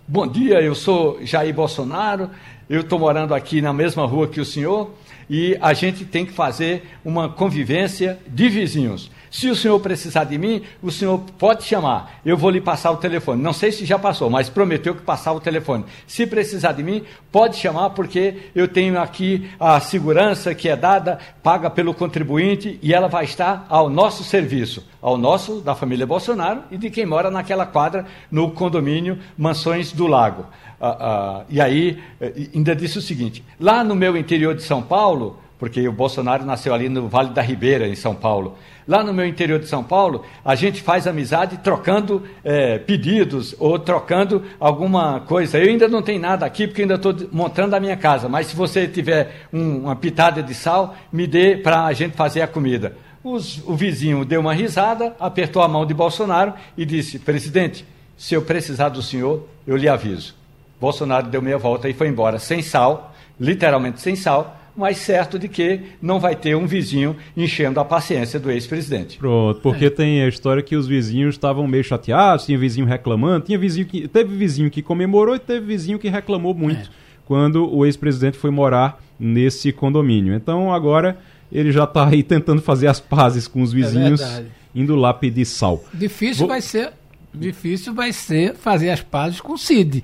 bom 0.07 0.27
dia, 0.27 0.61
eu 0.61 0.75
sou 0.75 1.19
Jair 1.23 1.53
Bolsonaro, 1.53 2.29
eu 2.69 2.81
estou 2.81 2.99
morando 2.99 3.33
aqui 3.33 3.61
na 3.61 3.73
mesma 3.73 4.05
rua 4.05 4.27
que 4.27 4.41
o 4.41 4.45
senhor 4.45 4.91
e 5.29 5.57
a 5.61 5.73
gente 5.73 6.05
tem 6.05 6.25
que 6.25 6.31
fazer 6.31 6.83
uma 7.03 7.29
convivência 7.29 8.19
de 8.27 8.49
vizinhos. 8.49 9.09
Se 9.35 9.49
o 9.49 9.55
senhor 9.55 9.77
precisar 9.81 10.23
de 10.23 10.37
mim, 10.37 10.61
o 10.81 10.89
senhor 10.89 11.19
pode 11.37 11.65
chamar. 11.65 12.21
Eu 12.25 12.37
vou 12.37 12.49
lhe 12.49 12.61
passar 12.61 12.91
o 12.91 12.95
telefone. 12.95 13.43
Não 13.43 13.51
sei 13.51 13.69
se 13.69 13.83
já 13.83 13.99
passou, 13.99 14.29
mas 14.29 14.49
prometeu 14.49 14.95
que 14.95 15.01
passar 15.01 15.33
o 15.33 15.41
telefone. 15.41 15.83
Se 16.07 16.25
precisar 16.25 16.71
de 16.71 16.81
mim, 16.81 17.03
pode 17.33 17.57
chamar, 17.57 17.89
porque 17.89 18.43
eu 18.55 18.65
tenho 18.65 18.97
aqui 18.97 19.51
a 19.59 19.77
segurança 19.81 20.55
que 20.55 20.69
é 20.69 20.75
dada, 20.77 21.19
paga 21.43 21.69
pelo 21.69 21.93
contribuinte, 21.93 22.79
e 22.81 22.93
ela 22.93 23.09
vai 23.09 23.25
estar 23.25 23.65
ao 23.67 23.89
nosso 23.89 24.23
serviço, 24.23 24.87
ao 25.01 25.17
nosso, 25.17 25.59
da 25.59 25.75
família 25.75 26.07
Bolsonaro, 26.07 26.63
e 26.71 26.77
de 26.77 26.89
quem 26.89 27.05
mora 27.05 27.29
naquela 27.29 27.65
quadra 27.65 28.05
no 28.31 28.51
condomínio 28.51 29.19
Mansões 29.37 29.91
do 29.91 30.07
Lago. 30.07 30.45
Ah, 30.79 30.97
ah, 30.97 31.45
e 31.49 31.59
aí, 31.59 32.01
eh, 32.21 32.47
ainda 32.55 32.73
disse 32.73 32.97
o 32.99 33.01
seguinte: 33.01 33.43
lá 33.59 33.83
no 33.83 33.95
meu 33.95 34.15
interior 34.15 34.55
de 34.55 34.63
São 34.63 34.81
Paulo, 34.81 35.39
porque 35.65 35.87
o 35.87 35.91
Bolsonaro 35.91 36.45
nasceu 36.45 36.75
ali 36.75 36.87
no 36.87 37.09
Vale 37.09 37.31
da 37.31 37.41
Ribeira, 37.41 37.87
em 37.87 37.95
São 37.95 38.13
Paulo. 38.13 38.55
Lá 38.87 39.03
no 39.03 39.11
meu 39.11 39.25
interior 39.25 39.59
de 39.59 39.65
São 39.65 39.83
Paulo, 39.83 40.23
a 40.45 40.53
gente 40.53 40.79
faz 40.79 41.07
amizade 41.07 41.57
trocando 41.57 42.21
é, 42.43 42.77
pedidos 42.77 43.55
ou 43.57 43.79
trocando 43.79 44.43
alguma 44.59 45.21
coisa. 45.21 45.57
Eu 45.57 45.67
ainda 45.67 45.87
não 45.87 46.03
tenho 46.03 46.21
nada 46.21 46.45
aqui 46.45 46.67
porque 46.67 46.83
ainda 46.83 46.93
estou 46.93 47.15
montando 47.31 47.75
a 47.75 47.79
minha 47.79 47.97
casa, 47.97 48.29
mas 48.29 48.45
se 48.45 48.55
você 48.55 48.87
tiver 48.87 49.47
um, 49.51 49.85
uma 49.85 49.95
pitada 49.95 50.43
de 50.43 50.53
sal, 50.53 50.95
me 51.11 51.25
dê 51.25 51.57
para 51.57 51.85
a 51.85 51.93
gente 51.93 52.15
fazer 52.15 52.43
a 52.43 52.47
comida. 52.47 52.95
Os, 53.23 53.57
o 53.65 53.73
vizinho 53.73 54.23
deu 54.23 54.41
uma 54.41 54.53
risada, 54.53 55.15
apertou 55.19 55.63
a 55.63 55.67
mão 55.67 55.83
de 55.83 55.95
Bolsonaro 55.95 56.53
e 56.77 56.85
disse: 56.85 57.17
Presidente, 57.17 57.83
se 58.15 58.35
eu 58.35 58.43
precisar 58.43 58.89
do 58.89 59.01
senhor, 59.01 59.47
eu 59.65 59.75
lhe 59.75 59.89
aviso. 59.89 60.35
Bolsonaro 60.79 61.25
deu 61.25 61.41
meia 61.41 61.57
volta 61.57 61.89
e 61.89 61.93
foi 61.93 62.07
embora, 62.07 62.37
sem 62.37 62.61
sal, 62.61 63.15
literalmente 63.39 63.99
sem 63.99 64.15
sal 64.15 64.61
mas 64.75 64.97
certo 64.97 65.39
de 65.39 65.47
que 65.47 65.81
não 66.01 66.19
vai 66.19 66.35
ter 66.35 66.55
um 66.55 66.67
vizinho 66.67 67.15
enchendo 67.35 67.79
a 67.79 67.85
paciência 67.85 68.39
do 68.39 68.51
ex-presidente. 68.51 69.17
Pronto, 69.17 69.61
porque 69.61 69.85
é. 69.85 69.89
tem 69.89 70.21
a 70.21 70.27
história 70.27 70.61
que 70.61 70.75
os 70.75 70.87
vizinhos 70.87 71.35
estavam 71.35 71.67
meio 71.67 71.83
chateados, 71.83 72.45
tinha 72.45 72.57
vizinho 72.57 72.85
reclamando, 72.85 73.45
tinha 73.45 73.57
vizinho 73.57 73.85
que 73.85 74.07
teve 74.07 74.35
vizinho 74.35 74.69
que 74.69 74.81
comemorou 74.81 75.35
e 75.35 75.39
teve 75.39 75.65
vizinho 75.65 75.97
que 75.97 76.09
reclamou 76.09 76.53
muito 76.53 76.89
é. 76.89 76.93
quando 77.25 77.73
o 77.73 77.85
ex-presidente 77.85 78.37
foi 78.37 78.51
morar 78.51 79.01
nesse 79.19 79.71
condomínio. 79.71 80.33
Então 80.33 80.73
agora 80.73 81.17
ele 81.51 81.71
já 81.71 81.85
está 81.85 82.07
aí 82.07 82.21
tentando 82.21 82.61
fazer 82.61 82.87
as 82.87 82.99
pazes 82.99 83.47
com 83.47 83.61
os 83.61 83.71
é 83.71 83.75
vizinhos, 83.75 84.21
é 84.21 84.45
indo 84.73 84.95
lá 84.95 85.13
pedir 85.13 85.45
sal. 85.45 85.83
Difícil 85.93 86.39
Vou... 86.39 86.47
vai 86.49 86.61
ser, 86.61 86.91
difícil 87.33 87.93
vai 87.93 88.11
ser 88.11 88.55
fazer 88.55 88.89
as 88.89 89.01
pazes 89.01 89.39
com 89.39 89.53
o 89.53 89.57
Cid. 89.57 90.03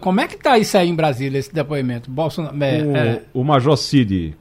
Como 0.00 0.20
é 0.20 0.28
que 0.28 0.36
está 0.36 0.56
isso 0.56 0.78
aí 0.78 0.88
em 0.88 0.94
Brasília, 0.94 1.38
esse 1.38 1.52
depoimento? 1.52 2.10
Bolsonaro, 2.10 2.56
é, 2.62 2.82
o, 2.82 2.96
é... 2.96 3.22
o 3.34 3.44
Major 3.44 3.76
Cid. 3.76 4.36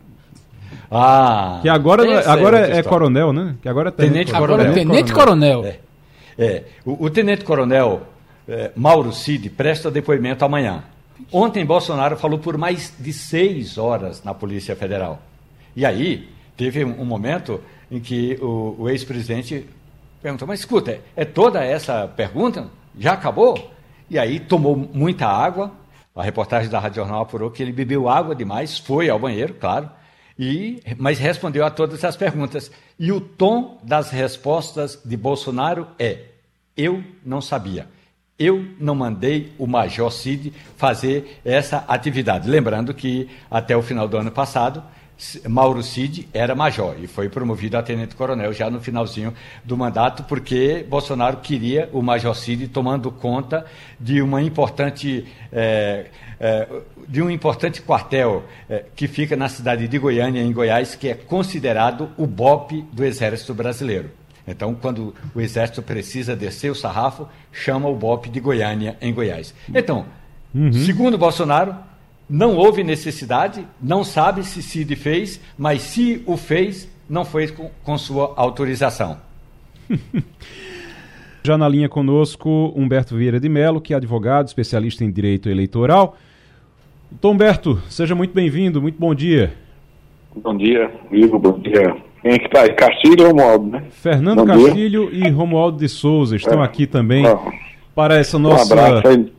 Ah, 0.91 1.59
que 1.61 1.69
agora, 1.69 2.03
agora 2.29 2.67
é, 2.67 2.77
é 2.77 2.83
coronel, 2.83 3.33
né? 3.33 3.55
Que 3.61 3.67
agora 3.67 3.89
é 3.89 3.91
tenente, 3.91 4.13
tenente 4.13 4.31
coronel. 4.31 4.55
Agora 4.55 4.69
é 4.69 4.73
tenente 4.73 5.13
coronel. 5.13 5.65
É, 5.65 5.79
é. 6.37 6.63
O, 6.85 7.05
o, 7.05 7.09
tenente 7.09 7.43
coronel 7.43 8.03
é, 8.47 8.71
Mauro 8.75 9.11
Cid 9.11 9.49
presta 9.49 9.91
depoimento 9.91 10.45
amanhã. 10.45 10.83
Ontem 11.31 11.65
Bolsonaro 11.65 12.15
falou 12.15 12.39
por 12.39 12.57
mais 12.57 12.93
de 12.97 13.11
seis 13.11 13.77
horas 13.77 14.23
na 14.23 14.33
Polícia 14.33 14.75
Federal. 14.75 15.21
E 15.75 15.85
aí 15.85 16.29
teve 16.55 16.85
um, 16.85 17.01
um 17.01 17.05
momento 17.05 17.59
em 17.91 17.99
que 17.99 18.37
o, 18.41 18.75
o 18.79 18.89
ex-presidente 18.89 19.67
perguntou: 20.21 20.47
Mas 20.47 20.59
escuta, 20.59 20.99
é 21.15 21.25
toda 21.25 21.63
essa 21.63 22.07
pergunta? 22.07 22.67
Já 22.97 23.13
acabou? 23.13 23.71
E 24.09 24.17
aí 24.17 24.39
tomou 24.39 24.75
muita 24.75 25.27
água. 25.27 25.71
A 26.15 26.23
reportagem 26.23 26.69
da 26.69 26.79
Rádio 26.79 27.03
Jornal 27.03 27.21
apurou 27.21 27.51
que 27.51 27.61
ele 27.61 27.71
bebeu 27.71 28.09
água 28.09 28.35
demais, 28.35 28.79
foi 28.79 29.07
ao 29.09 29.19
banheiro, 29.19 29.53
claro, 29.53 29.89
e, 30.37 30.81
mas 30.97 31.19
respondeu 31.19 31.65
a 31.65 31.69
todas 31.69 32.03
as 32.03 32.15
perguntas. 32.15 32.71
E 32.97 33.11
o 33.11 33.19
tom 33.19 33.79
das 33.83 34.09
respostas 34.09 34.99
de 35.03 35.15
Bolsonaro 35.15 35.87
é: 35.99 36.21
eu 36.75 37.03
não 37.25 37.41
sabia. 37.41 37.87
Eu 38.37 38.63
não 38.79 38.93
mandei 38.93 39.51
o 39.57 39.65
Major 39.65 40.11
Cid 40.11 40.53
fazer 40.75 41.39
essa 41.43 41.83
atividade. 41.87 42.47
Lembrando 42.47 42.93
que 42.93 43.27
até 43.49 43.75
o 43.75 43.81
final 43.81 44.07
do 44.07 44.15
ano 44.15 44.29
passado, 44.29 44.83
Mauro 45.47 45.81
Cid 45.81 46.29
era 46.31 46.53
major 46.53 46.95
e 47.01 47.07
foi 47.07 47.27
promovido 47.27 47.75
a 47.75 47.81
tenente-coronel 47.81 48.53
já 48.53 48.69
no 48.69 48.79
finalzinho 48.79 49.33
do 49.63 49.75
mandato, 49.75 50.23
porque 50.23 50.85
Bolsonaro 50.87 51.37
queria 51.37 51.89
o 51.91 52.03
Major 52.03 52.35
Cid 52.35 52.67
tomando 52.67 53.11
conta 53.11 53.65
de 53.99 54.21
uma 54.21 54.41
importante. 54.41 55.25
É, 55.51 56.07
é, 56.39 56.67
de 57.07 57.21
um 57.21 57.31
importante 57.31 57.81
quartel 57.81 58.43
é, 58.69 58.85
que 58.95 59.07
fica 59.07 59.35
na 59.35 59.49
cidade 59.49 59.87
de 59.87 59.97
Goiânia, 59.97 60.41
em 60.41 60.51
Goiás, 60.51 60.93
que 60.93 61.07
é 61.07 61.15
considerado 61.15 62.11
o 62.15 62.27
BOP 62.27 62.85
do 62.91 63.03
Exército 63.03 63.55
Brasileiro. 63.55 64.11
Então, 64.47 64.75
quando 64.75 65.15
o 65.33 65.41
Exército 65.41 65.81
precisa 65.81 66.35
descer 66.35 66.71
o 66.71 66.75
sarrafo, 66.75 67.27
chama 67.51 67.89
o 67.89 67.95
BOP 67.95 68.29
de 68.29 68.39
Goiânia, 68.39 68.97
em 69.01 69.13
Goiás. 69.13 69.53
Então, 69.73 70.05
uhum. 70.53 70.71
segundo 70.71 71.17
Bolsonaro, 71.17 71.75
não 72.29 72.55
houve 72.55 72.83
necessidade, 72.83 73.65
não 73.81 74.03
sabe 74.03 74.43
se 74.43 74.61
Cid 74.61 74.95
fez, 74.95 75.39
mas 75.57 75.81
se 75.81 76.21
o 76.25 76.35
fez, 76.35 76.89
não 77.09 77.23
foi 77.23 77.47
com, 77.47 77.71
com 77.83 77.97
sua 77.97 78.33
autorização. 78.35 79.17
Já 81.43 81.57
na 81.57 81.69
linha 81.69 81.87
conosco, 81.87 82.73
Humberto 82.75 83.15
Vieira 83.15 83.39
de 83.39 83.47
Mello, 83.47 83.79
que 83.79 83.93
é 83.93 83.97
advogado, 83.97 84.47
especialista 84.47 85.05
em 85.05 85.11
direito 85.11 85.47
eleitoral. 85.47 86.17
Tom 87.21 87.31
Humberto, 87.31 87.81
seja 87.89 88.13
muito 88.13 88.33
bem-vindo, 88.33 88.81
muito 88.81 88.99
bom 88.99 89.15
dia. 89.15 89.53
Bom 90.35 90.57
dia, 90.57 90.91
Igor, 91.09 91.39
bom 91.39 91.57
dia. 91.59 91.95
Quem 92.21 92.33
é 92.33 92.39
que 92.39 92.47
está 92.47 92.63
aí? 92.63 92.73
Castilho 92.73 93.21
e 93.21 93.23
Romualdo, 93.23 93.67
né? 93.67 93.83
Fernando 93.91 94.39
bom 94.39 94.45
Castilho 94.45 95.09
dia. 95.09 95.29
e 95.29 95.31
Romualdo 95.31 95.77
de 95.77 95.87
Souza 95.87 96.35
estão 96.35 96.61
é. 96.61 96.65
aqui 96.65 96.85
também 96.85 97.23
para 97.95 98.17
essa 98.17 98.37
nossa... 98.37 98.75
Um 98.75 98.79
abraço 98.79 99.07
aí 99.07 99.36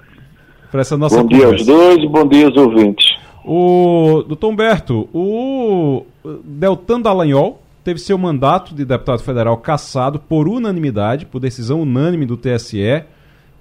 para 0.70 0.80
essa 0.80 0.96
nossa 0.96 1.22
Bom 1.22 1.28
conversa. 1.28 1.64
dia 1.64 1.74
aos 1.74 1.80
dois 1.80 2.04
e 2.04 2.08
bom 2.08 2.28
dia 2.28 2.46
aos 2.46 2.56
ouvintes. 2.56 3.06
O 3.44 4.24
doutor 4.26 4.48
Humberto, 4.50 5.08
o 5.12 6.04
Deltan 6.44 7.00
Dallagnol 7.00 7.62
teve 7.82 7.98
seu 7.98 8.18
mandato 8.18 8.74
de 8.74 8.84
deputado 8.84 9.22
federal 9.22 9.56
cassado 9.56 10.18
por 10.18 10.46
unanimidade, 10.46 11.24
por 11.24 11.40
decisão 11.40 11.80
unânime 11.80 12.26
do 12.26 12.36
TSE, 12.36 13.04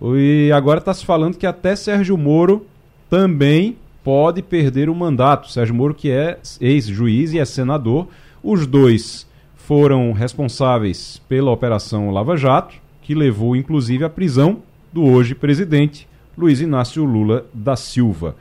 e 0.01 0.51
agora 0.53 0.79
está 0.79 0.93
se 0.93 1.05
falando 1.05 1.37
que 1.37 1.47
até 1.47 1.75
Sérgio 1.75 2.17
Moro 2.17 2.65
também 3.09 3.77
pode 4.03 4.41
perder 4.41 4.89
o 4.89 4.95
mandato. 4.95 5.49
Sérgio 5.49 5.75
Moro, 5.75 5.93
que 5.93 6.11
é 6.11 6.37
ex-juiz 6.59 7.33
e 7.33 7.39
é 7.39 7.45
senador, 7.45 8.07
os 8.43 8.67
dois 8.67 9.25
foram 9.55 10.11
responsáveis 10.11 11.21
pela 11.27 11.51
Operação 11.51 12.11
Lava 12.11 12.37
Jato, 12.37 12.75
que 13.01 13.15
levou 13.15 13.55
inclusive 13.55 14.03
à 14.03 14.09
prisão 14.09 14.57
do 14.91 15.03
hoje 15.05 15.35
presidente 15.35 16.06
Luiz 16.37 16.61
Inácio 16.61 17.03
Lula 17.03 17.45
da 17.53 17.75
Silva. 17.75 18.35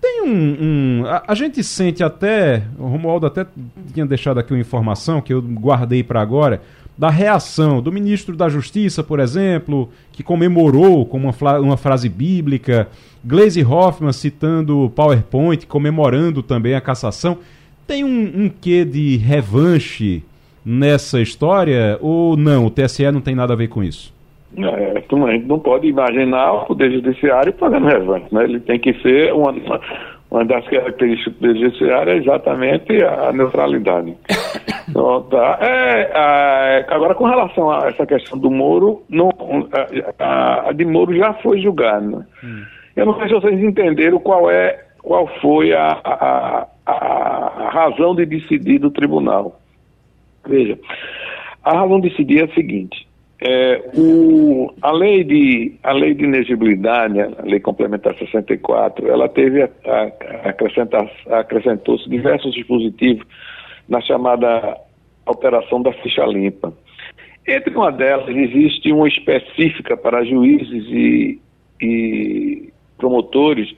Tem 0.00 0.22
um. 0.22 0.56
um 0.60 1.06
a, 1.06 1.22
a, 1.28 1.34
gente 1.34 1.62
sente 1.62 2.02
até. 2.02 2.64
O 2.78 2.86
Romualdo 2.86 3.26
até 3.26 3.46
tinha 3.92 4.04
deixado 4.04 4.38
aqui 4.38 4.52
uma 4.52 4.60
informação 4.60 5.20
que 5.20 5.32
eu 5.32 5.40
guardei 5.40 6.02
para 6.02 6.20
agora. 6.20 6.62
Da 6.96 7.08
reação 7.08 7.80
do 7.80 7.90
ministro 7.90 8.36
da 8.36 8.48
Justiça, 8.48 9.02
por 9.02 9.18
exemplo, 9.18 9.88
que 10.12 10.22
comemorou 10.22 11.06
com 11.06 11.16
uma, 11.16 11.58
uma 11.58 11.76
frase 11.76 12.08
bíblica, 12.08 12.88
Glaze 13.24 13.64
Hoffman 13.64 14.12
citando 14.12 14.80
o 14.80 14.90
PowerPoint, 14.90 15.66
comemorando 15.66 16.42
também 16.42 16.74
a 16.74 16.80
cassação. 16.80 17.38
Tem 17.86 18.04
um, 18.04 18.44
um 18.44 18.48
quê 18.48 18.84
de 18.84 19.16
revanche 19.16 20.22
nessa 20.64 21.20
história 21.20 21.98
ou 22.00 22.36
não? 22.36 22.66
O 22.66 22.70
TSE 22.70 23.10
não 23.10 23.20
tem 23.20 23.34
nada 23.34 23.54
a 23.54 23.56
ver 23.56 23.68
com 23.68 23.82
isso? 23.82 24.12
É, 24.56 24.98
então 24.98 25.26
a 25.26 25.32
gente 25.32 25.46
não 25.46 25.58
pode 25.58 25.86
imaginar 25.86 26.52
o 26.52 26.66
Poder 26.66 26.90
Judiciário 26.92 27.54
fazendo 27.54 27.86
revanche. 27.86 28.26
Né? 28.30 28.44
Ele 28.44 28.60
tem 28.60 28.78
que 28.78 28.92
ser 29.00 29.32
uma, 29.32 29.54
uma 30.30 30.44
das 30.44 30.66
características 30.68 31.32
do 31.32 31.38
Poder 31.38 31.58
Judiciário 31.58 32.12
é 32.12 32.16
exatamente 32.16 33.04
a 33.04 33.32
neutralidade. 33.32 34.14
Então, 34.88 35.22
tá. 35.22 35.58
é, 35.62 36.84
agora, 36.88 37.14
com 37.14 37.24
relação 37.24 37.70
a 37.70 37.88
essa 37.88 38.04
questão 38.04 38.38
do 38.38 38.50
Moro, 38.50 39.02
não, 39.08 39.30
a, 40.18 40.68
a 40.68 40.72
de 40.72 40.84
Moro 40.84 41.16
já 41.16 41.32
foi 41.34 41.60
julgada. 41.60 42.04
Né? 42.04 42.26
Hum. 42.44 42.64
Eu 42.94 43.06
não 43.06 43.16
sei 43.16 43.28
se 43.28 43.34
vocês 43.34 43.58
entenderam 43.62 44.18
qual, 44.18 44.50
é, 44.50 44.84
qual 45.02 45.26
foi 45.40 45.72
a, 45.72 45.98
a, 46.04 46.66
a 46.84 47.70
razão 47.70 48.14
de 48.14 48.26
decidir 48.26 48.78
do 48.78 48.90
tribunal. 48.90 49.58
Veja, 50.46 50.78
a 51.62 51.78
razão 51.78 52.00
de 52.00 52.10
decidir 52.10 52.40
é 52.40 52.44
a 52.44 52.54
seguinte. 52.54 53.06
É, 53.44 53.90
o, 53.96 54.72
a, 54.80 54.92
lei 54.92 55.24
de, 55.24 55.74
a 55.82 55.90
lei 55.90 56.14
de 56.14 56.22
inegibilidade, 56.22 57.20
a 57.20 57.42
lei 57.42 57.58
complementar 57.58 58.16
64, 58.16 59.08
ela 59.08 59.28
teve, 59.28 59.64
a, 59.64 59.68
a, 59.84 61.38
acrescentou-se 61.40 62.08
diversos 62.08 62.54
dispositivos 62.54 63.26
na 63.88 64.00
chamada 64.00 64.78
alteração 65.26 65.82
da 65.82 65.92
ficha 65.92 66.24
limpa. 66.24 66.72
Entre 67.44 67.74
uma 67.74 67.90
delas, 67.90 68.28
existe 68.28 68.92
uma 68.92 69.08
específica 69.08 69.96
para 69.96 70.24
juízes 70.24 70.84
e, 70.88 71.40
e 71.80 72.72
promotores, 72.96 73.74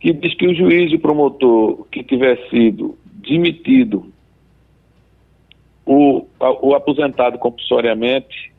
que 0.00 0.12
diz 0.12 0.34
que 0.34 0.48
o 0.48 0.54
juiz 0.54 0.92
e 0.92 0.98
promotor 0.98 1.86
que 1.90 2.02
tiver 2.02 2.36
sido 2.50 2.98
demitido 3.06 4.12
o, 5.86 6.26
o 6.60 6.74
aposentado 6.74 7.38
compulsoriamente 7.38 8.52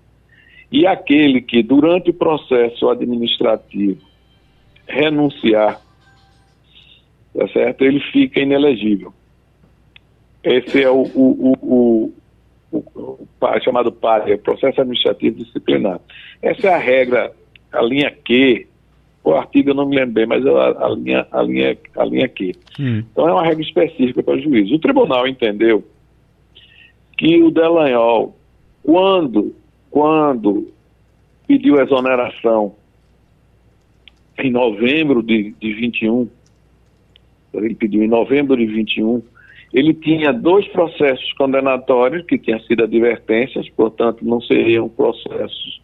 e 0.73 0.87
aquele 0.87 1.39
que, 1.39 1.61
durante 1.61 2.09
o 2.09 2.13
processo 2.15 2.89
administrativo, 2.89 4.01
renunciar, 4.87 5.79
tá 7.31 7.47
certo? 7.49 7.83
ele 7.83 7.99
fica 8.11 8.39
inelegível. 8.39 9.13
Esse 10.43 10.81
é 10.81 10.89
o, 10.89 11.03
o, 11.03 12.13
o, 12.71 12.79
o 12.95 13.59
chamado 13.63 13.91
PAD, 13.91 14.35
Processo 14.37 14.81
Administrativo 14.81 15.37
Disciplinar. 15.37 15.99
Essa 16.41 16.69
é 16.69 16.73
a 16.73 16.79
regra, 16.79 17.31
a 17.71 17.81
linha 17.83 18.09
Q, 18.09 18.67
o 19.23 19.31
artigo 19.31 19.69
eu 19.69 19.75
não 19.75 19.87
me 19.87 19.95
lembro 19.95 20.13
bem, 20.13 20.25
mas 20.25 20.43
a, 20.43 20.85
a 20.87 20.89
linha, 20.89 21.27
a, 21.31 21.41
linha, 21.43 21.77
a 21.95 22.03
linha 22.03 22.27
Q. 22.27 22.51
Hum. 22.79 23.03
Então 23.11 23.29
é 23.29 23.31
uma 23.31 23.45
regra 23.45 23.61
específica 23.61 24.23
para 24.23 24.37
o 24.37 24.41
juiz. 24.41 24.71
O 24.71 24.79
tribunal 24.79 25.27
entendeu 25.27 25.83
que 27.15 27.43
o 27.43 27.51
Delanhol, 27.51 28.35
quando 28.81 29.55
quando 29.93 30.73
pediu 31.47 31.79
exoneração 31.79 32.73
em 34.39 34.49
novembro 34.49 35.21
de, 35.21 35.53
de 35.61 35.71
21, 35.71 36.27
ele 37.53 37.75
pediu 37.75 38.01
em 38.01 38.07
novembro 38.07 38.57
de 38.57 38.65
21, 38.65 39.21
ele 39.71 39.93
tinha 39.93 40.33
dois 40.33 40.67
processos 40.69 41.31
condenatórios 41.33 42.25
que 42.25 42.39
tinham 42.39 42.59
sido 42.61 42.83
advertências, 42.83 43.69
portanto 43.69 44.25
não 44.25 44.41
seriam 44.41 44.89
processos 44.89 45.79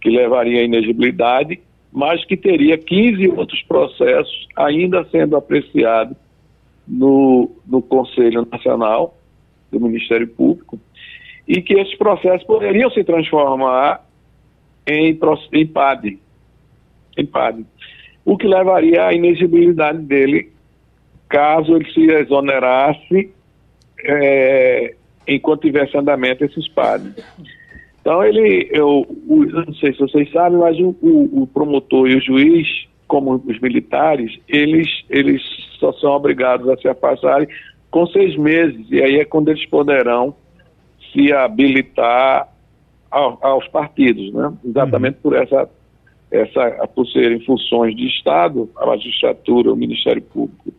que 0.00 0.10
levariam 0.10 0.60
à 0.60 0.64
inegibilidade, 0.64 1.60
mas 1.92 2.24
que 2.24 2.36
teria 2.36 2.78
15 2.78 3.30
outros 3.30 3.60
processos 3.62 4.46
ainda 4.54 5.04
sendo 5.10 5.36
apreciados 5.36 6.16
no, 6.86 7.50
no 7.66 7.82
Conselho 7.82 8.46
Nacional 8.48 9.18
do 9.72 9.80
Ministério 9.80 10.28
Público, 10.28 10.78
e 11.50 11.60
que 11.60 11.74
esses 11.74 11.96
processos 11.96 12.46
poderiam 12.46 12.88
se 12.92 13.02
transformar 13.02 14.06
em, 14.86 15.18
em 15.52 15.66
PAD, 15.66 16.16
em 17.18 17.26
PAD, 17.26 17.66
o 18.24 18.38
que 18.38 18.46
levaria 18.46 19.06
à 19.06 19.12
inexigibilidade 19.12 19.98
dele 19.98 20.52
caso 21.28 21.74
ele 21.74 21.92
se 21.92 22.04
exonerasse 22.04 23.32
é, 24.04 24.94
enquanto 25.26 25.62
tivesse 25.62 25.96
andamento 25.96 26.44
esses 26.44 26.68
PAD. 26.68 27.16
Então 28.00 28.22
ele, 28.22 28.68
eu, 28.70 29.04
eu, 29.28 29.64
não 29.66 29.74
sei 29.74 29.92
se 29.92 29.98
vocês 29.98 30.30
sabem, 30.30 30.56
mas 30.56 30.78
o, 30.78 30.94
o, 31.02 31.42
o, 31.42 31.46
promotor 31.48 32.08
e 32.08 32.14
o 32.14 32.20
juiz, 32.20 32.86
como 33.08 33.42
os 33.44 33.58
militares, 33.58 34.38
eles, 34.48 34.86
eles 35.10 35.42
só 35.80 35.92
são 35.94 36.12
obrigados 36.12 36.68
a 36.68 36.76
se 36.76 36.86
afastarem 36.86 37.48
com 37.90 38.06
seis 38.06 38.36
meses, 38.36 38.86
e 38.88 39.02
aí 39.02 39.16
é 39.16 39.24
quando 39.24 39.48
eles 39.48 39.66
poderão 39.66 40.32
se 41.12 41.32
habilitar 41.32 42.48
ao, 43.10 43.38
aos 43.42 43.66
partidos, 43.68 44.32
né? 44.32 44.52
exatamente 44.64 45.16
uhum. 45.16 45.22
por 45.22 45.36
essa, 45.36 45.68
essa, 46.30 46.86
por 46.94 47.06
serem 47.08 47.40
funções 47.40 47.96
de 47.96 48.06
Estado, 48.06 48.70
a 48.76 48.86
magistratura, 48.86 49.72
o 49.72 49.76
Ministério 49.76 50.22
Público 50.22 50.72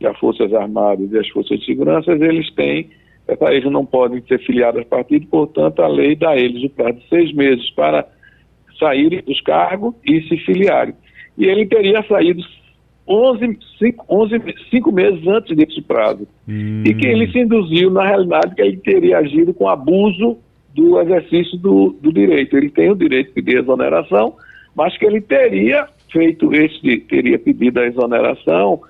e 0.00 0.06
as 0.06 0.16
Forças 0.18 0.52
Armadas 0.52 1.10
e 1.10 1.18
as 1.18 1.28
Forças 1.28 1.60
de 1.60 1.66
Segurança, 1.66 2.12
eles 2.12 2.52
têm, 2.54 2.90
eles 3.50 3.70
não 3.70 3.84
podem 3.84 4.22
ser 4.22 4.38
filiados 4.40 4.80
aos 4.80 4.88
partidos, 4.88 5.28
portanto, 5.28 5.80
a 5.82 5.88
lei 5.88 6.14
dá 6.14 6.30
a 6.30 6.38
eles 6.38 6.62
o 6.64 6.70
prazo 6.70 6.98
de 6.98 7.08
seis 7.08 7.32
meses 7.32 7.70
para 7.70 8.06
saírem 8.78 9.22
dos 9.22 9.40
cargos 9.40 9.94
e 10.04 10.20
se 10.22 10.36
filiarem. 10.38 10.94
E 11.38 11.46
ele 11.46 11.66
teria 11.66 12.02
saído 12.06 12.42
11, 13.12 13.58
5, 13.78 14.06
11, 14.08 14.40
5 14.70 14.92
meses 14.92 15.26
antes 15.26 15.56
desse 15.56 15.82
prazo. 15.82 16.26
Hum. 16.48 16.82
E 16.86 16.94
que 16.94 17.06
ele 17.06 17.30
se 17.30 17.40
induziu, 17.40 17.90
na 17.90 18.06
realidade, 18.06 18.54
que 18.54 18.62
ele 18.62 18.78
teria 18.78 19.18
agido 19.18 19.52
com 19.52 19.68
abuso 19.68 20.38
do 20.74 20.98
exercício 21.00 21.58
do, 21.58 21.94
do 22.00 22.12
direito. 22.12 22.56
Ele 22.56 22.70
tem 22.70 22.90
o 22.90 22.96
direito 22.96 23.28
de 23.28 23.34
pedir 23.34 23.58
exoneração, 23.58 24.34
mas 24.74 24.96
que 24.96 25.04
ele 25.04 25.20
teria 25.20 25.86
feito 26.10 26.54
esse, 26.54 26.98
teria 27.00 27.38
pedido 27.38 27.80
a 27.80 27.86
exoneração 27.86 28.80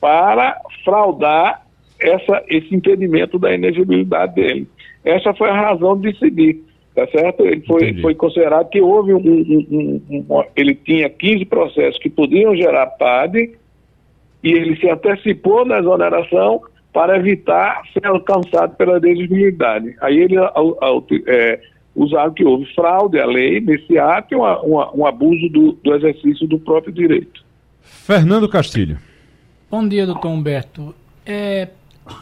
para 0.00 0.60
fraudar 0.84 1.66
essa, 2.00 2.42
esse 2.48 2.74
impedimento 2.74 3.38
da 3.38 3.54
inegibilidade 3.54 4.34
dele. 4.34 4.68
Essa 5.04 5.32
foi 5.34 5.48
a 5.48 5.60
razão 5.60 5.98
de 5.98 6.16
seguir, 6.18 6.62
tá 6.94 7.06
certo? 7.08 7.46
Ele 7.46 7.62
foi, 7.62 7.94
foi 8.00 8.14
considerado 8.14 8.68
que 8.68 8.80
houve 8.80 9.14
um, 9.14 9.18
um, 9.18 10.02
um, 10.10 10.26
um, 10.28 10.44
ele 10.54 10.74
tinha 10.74 11.08
15 11.08 11.44
processos 11.46 11.98
que 11.98 12.10
podiam 12.10 12.56
gerar 12.56 12.86
PAD 12.86 13.52
e 14.42 14.52
ele 14.52 14.76
se 14.76 14.88
antecipou 14.88 15.64
na 15.64 15.78
exoneração 15.78 16.60
para 16.92 17.16
evitar 17.16 17.82
ser 17.92 18.06
alcançado 18.06 18.74
pela 18.76 18.98
desembilidade. 18.98 19.94
Aí 20.00 20.16
ele 20.16 20.36
é, 21.26 21.60
usaram 21.94 22.32
que 22.32 22.44
houve 22.44 22.64
fraude 22.74 23.18
à 23.18 23.26
lei 23.26 23.60
nesse 23.60 23.98
ato 23.98 24.32
e 24.32 24.36
uma, 24.36 24.60
uma, 24.62 24.96
um 24.96 25.06
abuso 25.06 25.48
do, 25.50 25.72
do, 25.72 25.94
exercício 25.94 26.46
do 26.46 26.58
próprio 26.58 26.92
direito. 26.92 27.44
Fernando 27.82 28.48
Castilho. 28.48 28.98
Bom 29.70 29.86
dia, 29.86 30.06
doutor 30.06 30.28
Humberto. 30.28 30.94
É, 31.24 31.68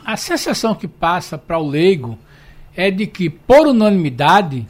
a 0.05 0.17
sensação 0.17 0.75
que 0.75 0.89
passa 0.89 1.39
para 1.39 1.59
o 1.59 1.69
leigo 1.69 2.19
é 2.77 2.91
de 2.91 3.07
que, 3.07 3.31
por 3.31 3.67
unanimidade, 3.67 4.67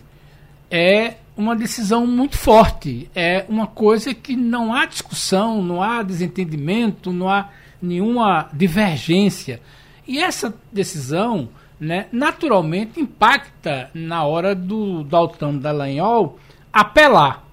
é 0.70 1.14
uma 1.36 1.56
decisão 1.56 2.06
muito 2.06 2.36
forte. 2.36 3.10
É 3.14 3.44
uma 3.48 3.66
coisa 3.66 4.14
que 4.14 4.36
não 4.36 4.72
há 4.72 4.86
discussão, 4.86 5.62
não 5.62 5.82
há 5.82 6.02
desentendimento, 6.02 7.12
não 7.12 7.28
há 7.28 7.50
nenhuma 7.80 8.48
divergência. 8.52 9.60
E 10.06 10.18
essa 10.18 10.54
decisão, 10.72 11.48
né, 11.78 12.06
naturalmente, 12.12 13.00
impacta 13.00 13.90
na 13.94 14.24
hora 14.24 14.54
do 14.54 15.02
Dalton 15.04 15.58
Dallagnol 15.58 16.38
apelar. 16.72 17.44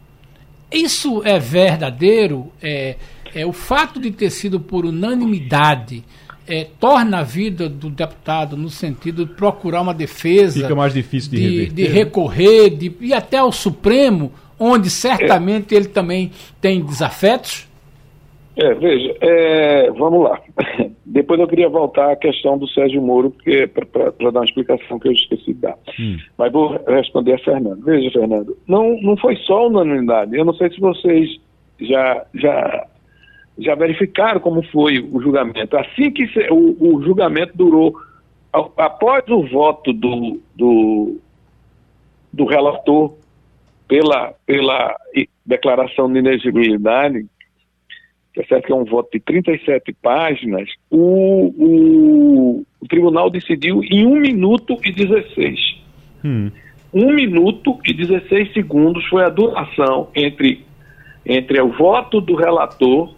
Isso 0.71 1.21
é 1.25 1.37
verdadeiro? 1.39 2.51
É, 2.61 2.95
é 3.33 3.45
o 3.45 3.53
fato 3.53 3.99
de 3.99 4.11
ter 4.11 4.29
sido 4.29 4.59
por 4.59 4.85
unanimidade 4.85 6.03
é, 6.47 6.67
torna 6.79 7.19
a 7.19 7.23
vida 7.23 7.69
do 7.69 7.89
deputado 7.89 8.57
no 8.57 8.69
sentido 8.69 9.25
de 9.25 9.33
procurar 9.33 9.81
uma 9.81 9.93
defesa, 9.93 10.61
fica 10.61 10.75
mais 10.75 10.93
difícil 10.93 11.31
de, 11.31 11.37
de, 11.37 11.43
reverter, 11.43 11.73
de 11.75 11.83
né? 11.83 11.89
recorrer, 11.89 12.69
de 12.69 12.95
ir 13.01 13.13
até 13.13 13.37
ao 13.37 13.51
Supremo, 13.51 14.31
onde 14.59 14.89
certamente 14.89 15.73
é. 15.73 15.77
ele 15.77 15.87
também 15.87 16.31
tem 16.59 16.83
desafetos. 16.83 17.69
É, 18.57 18.73
veja, 18.73 19.15
é, 19.21 19.91
vamos 19.91 20.23
lá. 20.23 20.41
Depois 21.05 21.39
eu 21.39 21.47
queria 21.47 21.69
voltar 21.69 22.11
à 22.11 22.15
questão 22.15 22.57
do 22.57 22.67
Sérgio 22.67 23.01
Moro, 23.01 23.33
para 23.83 24.31
dar 24.31 24.39
uma 24.39 24.45
explicação 24.45 24.99
que 24.99 25.07
eu 25.07 25.11
esqueci 25.13 25.53
de 25.53 25.61
dar. 25.61 25.77
Hum. 25.99 26.17
Mas 26.37 26.51
vou 26.51 26.79
responder 26.87 27.33
a 27.33 27.39
Fernando. 27.39 27.83
Veja, 27.83 28.11
Fernando, 28.11 28.57
não, 28.67 28.99
não 29.01 29.17
foi 29.17 29.35
só 29.37 29.67
unanimidade. 29.67 30.35
Eu 30.35 30.45
não 30.45 30.53
sei 30.53 30.69
se 30.69 30.79
vocês 30.79 31.29
já, 31.79 32.25
já 32.35 32.87
já 33.57 33.75
verificaram 33.75 34.39
como 34.39 34.63
foi 34.63 34.99
o 34.99 35.21
julgamento. 35.21 35.77
Assim 35.77 36.11
que 36.11 36.23
o, 36.49 36.95
o, 36.95 37.03
julgamento 37.03 37.55
durou, 37.55 37.95
após 38.51 39.27
o 39.27 39.43
voto 39.47 39.93
do, 39.93 40.39
do, 40.55 41.19
do 42.31 42.45
relator 42.45 43.13
pela, 43.87 44.33
pela 44.45 44.95
declaração 45.45 46.11
de 46.11 46.19
inexigibilidade, 46.19 47.25
tá 48.35 48.43
certo 48.47 48.65
que 48.65 48.71
é 48.71 48.75
um 48.75 48.85
voto 48.85 49.09
de 49.11 49.19
37 49.19 49.93
páginas, 50.01 50.69
o, 50.89 51.53
o, 51.57 52.65
o 52.79 52.87
tribunal 52.87 53.29
decidiu 53.29 53.83
em 53.83 54.05
1 54.05 54.15
minuto 54.15 54.77
e 54.83 54.91
16. 54.91 55.59
Hum. 56.23 56.51
1 56.93 57.13
minuto 57.13 57.77
e 57.85 57.93
16 57.93 58.53
segundos 58.53 59.05
foi 59.07 59.23
a 59.23 59.29
duração 59.29 60.09
entre, 60.15 60.65
entre 61.25 61.61
o 61.61 61.71
voto 61.71 62.19
do 62.19 62.35
relator 62.35 63.13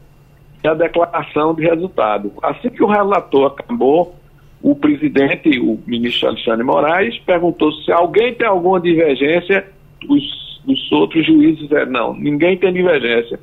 e 0.64 0.68
a 0.68 0.74
declaração 0.74 1.54
de 1.54 1.64
resultado. 1.64 2.32
Assim 2.42 2.70
que 2.70 2.84
o 2.84 2.88
relator 2.88 3.48
acabou, 3.48 4.16
o 4.62 4.74
presidente, 4.74 5.60
o 5.60 5.78
ministro 5.86 6.30
Alexandre 6.30 6.64
Moraes, 6.64 7.18
perguntou 7.20 7.72
se 7.74 7.92
alguém 7.92 8.34
tem 8.34 8.48
alguma 8.48 8.80
divergência, 8.80 9.68
os, 10.08 10.62
os 10.66 10.92
outros 10.94 11.26
juízes 11.26 11.60
disseram, 11.60 11.92
não, 11.92 12.14
ninguém 12.14 12.58
tem 12.58 12.72
divergência. 12.72 13.38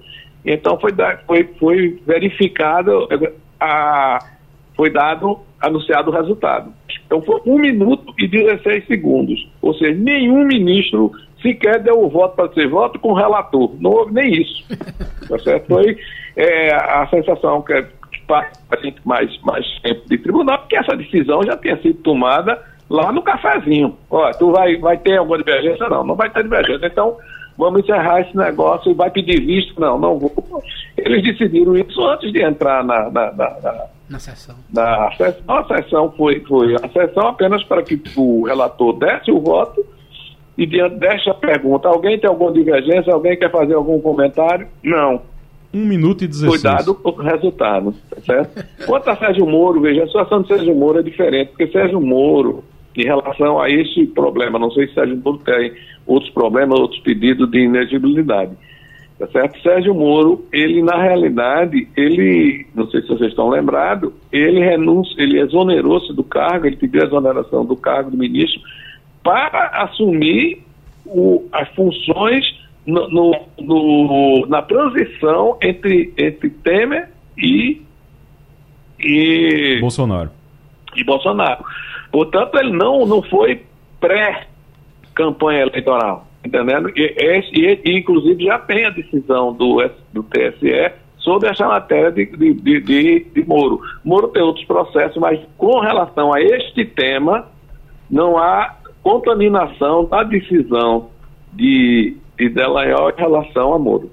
Então 0.45 0.81
foi, 0.81 0.93
foi, 1.27 1.45
foi 1.59 2.01
verificado, 2.07 3.07
a, 3.61 4.18
foi 4.75 4.89
dado, 4.89 5.41
anunciado 5.61 6.11
o 6.11 6.14
resultado. 6.14 6.73
Então 7.05 7.21
foi 7.21 7.41
1 7.45 7.59
minuto 7.59 8.14
e 8.18 8.27
16 8.27 8.87
segundos. 8.87 9.47
Ou 9.61 9.75
seja, 9.75 9.93
nenhum 9.93 10.47
ministro 10.47 11.12
sequer 11.43 11.82
deu 11.82 12.03
o 12.03 12.09
voto 12.09 12.36
para 12.36 12.53
ser 12.53 12.68
voto 12.68 12.99
com 12.99 13.11
o 13.11 13.14
relator. 13.14 13.74
Não 13.80 13.91
houve 13.91 14.12
nem 14.12 14.43
isso. 14.43 14.64
Tá 15.28 15.38
certo? 15.38 15.68
Foi 15.68 15.97
é, 16.36 16.74
a 16.74 17.07
sensação 17.09 17.62
que 17.62 17.72
a 17.72 18.76
gente 18.82 19.01
mais, 19.05 19.41
mais 19.43 19.64
tempo 19.80 20.09
de 20.09 20.18
tribunal, 20.18 20.59
porque 20.59 20.76
essa 20.76 20.97
decisão 20.97 21.41
já 21.45 21.57
tinha 21.57 21.80
sido 21.80 22.03
tomada 22.03 22.61
lá 22.88 23.12
no 23.12 23.22
cafezinho. 23.22 23.97
Olha, 24.11 24.34
tu 24.34 24.51
vai, 24.51 24.76
vai 24.76 24.99
ter 24.99 25.18
alguma 25.18 25.38
divergência? 25.38 25.88
Não, 25.88 26.05
não 26.05 26.16
vai 26.16 26.28
ter 26.30 26.43
divergência. 26.43 26.86
Então, 26.86 27.16
vamos 27.57 27.82
encerrar 27.82 28.22
esse 28.22 28.36
negócio 28.36 28.91
e 28.91 28.95
vai 28.95 29.11
pedir 29.11 29.41
visto? 29.41 29.80
Não, 29.80 29.99
não 29.99 30.18
vou. 30.18 30.32
Eles 30.97 31.22
decidiram 31.22 31.76
isso 31.76 32.05
antes 32.05 32.32
de 32.32 32.43
entrar 32.43 32.82
na, 32.82 33.11
na, 33.11 33.32
na, 33.32 33.51
na, 33.61 33.84
na 34.09 34.18
sessão. 34.18 34.57
Na 34.72 35.12
sessão, 35.12 35.57
a 35.57 35.64
sessão 35.64 36.12
foi, 36.16 36.41
foi 36.41 36.74
a 36.74 36.88
sessão 36.88 37.28
apenas 37.28 37.62
para 37.64 37.82
que 37.82 38.01
o 38.16 38.45
relator 38.45 38.95
desse 38.95 39.30
o 39.30 39.41
voto 39.41 39.84
e 40.61 40.67
diante 40.67 40.97
desta 40.97 41.33
pergunta, 41.33 41.89
alguém 41.89 42.19
tem 42.19 42.29
alguma 42.29 42.53
divergência? 42.53 43.11
Alguém 43.11 43.35
quer 43.35 43.51
fazer 43.51 43.73
algum 43.73 43.99
comentário? 43.99 44.69
Não. 44.85 45.23
Um 45.73 45.87
minuto 45.87 46.23
e 46.23 46.29
16. 46.29 46.51
Cuidado 46.51 46.95
com 46.95 47.09
o 47.09 47.15
resultado, 47.15 47.95
tá 48.11 48.21
certo? 48.21 48.67
Quanto 48.85 49.09
a 49.09 49.17
Sérgio 49.17 49.47
Moro, 49.47 49.81
veja, 49.81 50.03
a 50.03 50.07
situação 50.07 50.43
de 50.43 50.49
Sérgio 50.49 50.75
Moro 50.75 50.99
é 50.99 51.03
diferente, 51.03 51.49
porque 51.49 51.69
Sérgio 51.69 51.99
Moro, 51.99 52.63
em 52.95 53.05
relação 53.05 53.59
a 53.59 53.71
esse 53.71 54.05
problema, 54.09 54.59
não 54.59 54.71
sei 54.71 54.87
se 54.89 54.93
Sérgio 54.93 55.17
Moro 55.25 55.39
tem 55.39 55.73
outros 56.07 56.31
problemas, 56.31 56.79
outros 56.79 57.01
pedidos 57.01 57.51
de 57.51 57.61
inegibilidade, 57.61 58.53
tá 59.19 59.27
certo? 59.29 59.63
Sérgio 59.63 59.95
Moro, 59.95 60.45
ele 60.53 60.83
na 60.83 61.01
realidade, 61.01 61.89
ele, 61.97 62.67
não 62.75 62.87
sei 62.91 63.01
se 63.01 63.09
vocês 63.09 63.31
estão 63.31 63.49
lembrados, 63.49 64.13
ele 64.31 64.61
renuncia, 64.61 65.23
ele 65.23 65.41
exonerou-se 65.41 66.13
do 66.13 66.23
cargo, 66.23 66.67
ele 66.67 66.77
pediu 66.77 67.01
a 67.01 67.07
exoneração 67.07 67.65
do 67.65 67.77
cargo 67.77 68.11
do 68.11 68.19
ministro 68.19 68.61
para 69.23 69.68
assumir 69.83 70.62
o, 71.05 71.49
as 71.53 71.68
funções 71.75 72.45
no, 72.87 73.09
no, 73.09 73.35
no, 73.59 74.47
na 74.47 74.62
transição 74.62 75.57
entre, 75.62 76.12
entre 76.16 76.51
Temer 76.51 77.11
e, 77.37 77.83
e 78.99 79.79
Bolsonaro. 79.81 80.31
E 80.97 81.05
Bolsonaro. 81.05 81.64
Portanto, 82.11 82.59
ele 82.59 82.73
não, 82.73 83.07
não 83.07 83.23
foi 83.23 83.62
pré-campanha 84.01 85.61
eleitoral, 85.62 86.27
entendendo? 86.45 86.91
E, 86.97 87.14
e, 87.53 87.81
e, 87.85 87.99
inclusive, 87.99 88.45
já 88.45 88.59
tem 88.59 88.85
a 88.85 88.91
decisão 88.91 89.53
do, 89.53 89.89
do 90.12 90.23
TSE 90.25 90.93
sobre 91.18 91.49
essa 91.49 91.66
matéria 91.68 92.11
de, 92.11 92.27
de, 92.27 92.55
de, 92.55 92.81
de, 92.81 93.27
de 93.33 93.45
Moro. 93.47 93.81
Moro 94.05 94.29
tem 94.29 94.43
outros 94.43 94.64
processos, 94.64 95.16
mas 95.18 95.39
com 95.57 95.79
relação 95.81 96.33
a 96.35 96.41
este 96.41 96.85
tema, 96.85 97.47
não 98.11 98.37
há 98.39 98.75
contaminação 99.03 100.05
da 100.05 100.23
decisão 100.23 101.09
de 101.53 102.17
e 102.41 102.49
Delanhol 102.49 103.11
em 103.11 103.21
relação 103.21 103.75
a 103.75 103.79
Moro. 103.79 104.11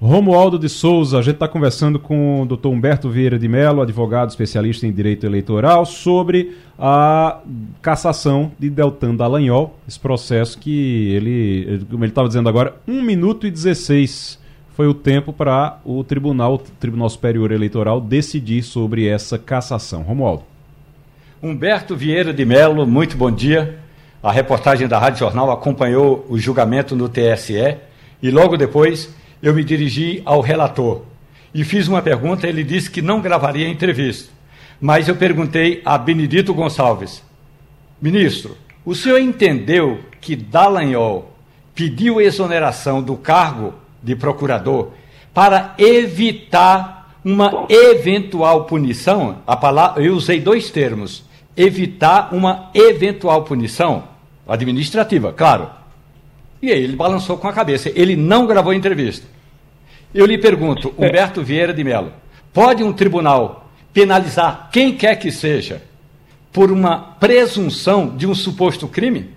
Romualdo 0.00 0.58
de 0.58 0.68
Souza, 0.68 1.18
a 1.18 1.22
gente 1.22 1.34
está 1.34 1.48
conversando 1.48 1.98
com 1.98 2.42
o 2.42 2.46
doutor 2.46 2.70
Humberto 2.70 3.08
Vieira 3.08 3.38
de 3.38 3.48
Mello, 3.48 3.80
advogado 3.80 4.28
especialista 4.28 4.86
em 4.86 4.92
direito 4.92 5.24
eleitoral, 5.24 5.86
sobre 5.86 6.54
a 6.78 7.40
cassação 7.80 8.52
de 8.58 8.68
Deltan 8.68 9.14
Dallagnol, 9.14 9.74
esse 9.88 9.98
processo 9.98 10.58
que 10.58 11.12
ele, 11.14 11.86
como 11.90 12.04
ele 12.04 12.10
estava 12.10 12.28
dizendo 12.28 12.48
agora, 12.48 12.76
1 12.86 13.02
minuto 13.02 13.46
e 13.46 13.50
16 13.50 14.38
foi 14.70 14.86
o 14.86 14.92
tempo 14.92 15.32
para 15.32 15.78
o 15.82 16.04
Tribunal, 16.04 16.54
o 16.54 16.58
Tribunal 16.58 17.08
Superior 17.08 17.50
Eleitoral 17.50 17.98
decidir 17.98 18.62
sobre 18.62 19.06
essa 19.06 19.38
cassação. 19.38 20.02
Romualdo. 20.02 20.42
Humberto 21.42 21.96
Vieira 21.96 22.34
de 22.34 22.44
Mello, 22.44 22.86
muito 22.86 23.16
bom 23.16 23.30
dia. 23.30 23.78
A 24.26 24.32
reportagem 24.32 24.88
da 24.88 24.98
Rádio 24.98 25.20
Jornal 25.20 25.52
acompanhou 25.52 26.26
o 26.28 26.36
julgamento 26.36 26.96
no 26.96 27.08
TSE 27.08 27.76
e 28.20 28.28
logo 28.28 28.56
depois 28.56 29.08
eu 29.40 29.54
me 29.54 29.62
dirigi 29.62 30.20
ao 30.24 30.40
relator 30.40 31.02
e 31.54 31.62
fiz 31.62 31.86
uma 31.86 32.02
pergunta. 32.02 32.44
Ele 32.44 32.64
disse 32.64 32.90
que 32.90 33.00
não 33.00 33.20
gravaria 33.20 33.68
a 33.68 33.70
entrevista, 33.70 34.32
mas 34.80 35.06
eu 35.06 35.14
perguntei 35.14 35.80
a 35.84 35.96
Benedito 35.96 36.52
Gonçalves: 36.52 37.22
Ministro, 38.02 38.56
o 38.84 38.96
senhor 38.96 39.20
entendeu 39.20 40.00
que 40.20 40.34
Dallagnol 40.34 41.30
pediu 41.72 42.20
exoneração 42.20 43.00
do 43.00 43.16
cargo 43.16 43.74
de 44.02 44.16
procurador 44.16 44.90
para 45.32 45.72
evitar 45.78 47.16
uma 47.24 47.64
eventual 47.68 48.64
punição? 48.64 49.38
A 49.46 49.56
palavra, 49.56 50.02
eu 50.02 50.16
usei 50.16 50.40
dois 50.40 50.68
termos: 50.68 51.24
evitar 51.56 52.34
uma 52.34 52.70
eventual 52.74 53.44
punição 53.44 54.15
administrativa, 54.46 55.32
claro. 55.32 55.70
E 56.62 56.70
aí 56.70 56.82
ele 56.82 56.96
balançou 56.96 57.36
com 57.36 57.48
a 57.48 57.52
cabeça. 57.52 57.90
Ele 57.94 58.16
não 58.16 58.46
gravou 58.46 58.72
a 58.72 58.76
entrevista. 58.76 59.26
Eu 60.14 60.26
lhe 60.26 60.38
pergunto, 60.38 60.94
é. 60.98 61.06
Humberto 61.06 61.42
Vieira 61.42 61.74
de 61.74 61.84
Mello, 61.84 62.12
pode 62.52 62.82
um 62.82 62.92
tribunal 62.92 63.70
penalizar 63.92 64.68
quem 64.72 64.94
quer 64.94 65.16
que 65.16 65.30
seja 65.30 65.82
por 66.52 66.70
uma 66.70 66.98
presunção 66.98 68.16
de 68.16 68.26
um 68.26 68.34
suposto 68.34 68.88
crime? 68.88 69.30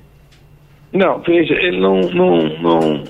Não, 0.93 1.19
veja, 1.19 1.53
ele 1.53 1.79
não, 1.79 1.99
não, 2.01 2.37
não, 2.61 3.03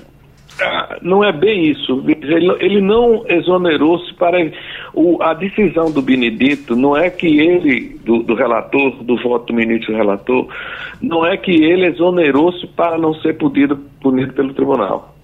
ah, 0.58 0.98
não 1.00 1.24
é 1.24 1.32
bem 1.32 1.70
isso. 1.70 2.04
Ele, 2.06 2.50
ele 2.60 2.80
não 2.80 3.24
exonerou-se 3.28 4.12
para. 4.14 4.38
O, 4.92 5.22
a 5.22 5.32
decisão 5.34 5.90
do 5.90 6.02
Benedito 6.02 6.74
não 6.74 6.96
é 6.96 7.08
que 7.08 7.40
ele, 7.40 7.98
do, 8.04 8.22
do, 8.22 8.34
relator, 8.34 9.02
do 9.02 9.16
voto 9.22 9.46
do 9.46 9.54
ministro 9.54 9.94
relator, 9.94 10.48
não 11.00 11.24
é 11.24 11.36
que 11.36 11.52
ele 11.52 11.86
exonerou-se 11.86 12.66
para 12.68 12.98
não 12.98 13.14
ser 13.14 13.34
punido, 13.38 13.76
punido 14.02 14.32
pelo 14.34 14.52
tribunal. 14.52 15.14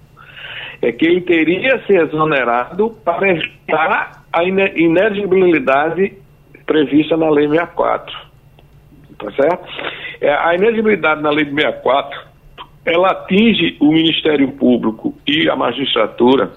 É 0.81 0.91
que 0.91 1.05
ele 1.05 1.21
teria 1.21 1.83
se 1.85 1.93
exonerado 1.93 2.95
para 3.03 3.29
evitar 3.29 4.23
a 4.31 4.43
ineligibilidade 4.43 6.13
prevista 6.65 7.17
na 7.17 7.29
Lei 7.29 7.47
64. 7.47 8.27
Tá 9.17 9.31
certo? 9.31 9.67
É, 10.21 10.31
a 10.31 10.53
ineligibilidade 10.55 11.21
na 11.21 11.31
Lei 11.31 11.45
64 11.45 12.26
ela 12.87 13.11
atinge 13.11 13.75
o 13.81 13.91
Ministério 13.91 14.49
Público 14.53 15.13
e 15.27 15.49
a 15.49 15.55
magistratura, 15.55 16.53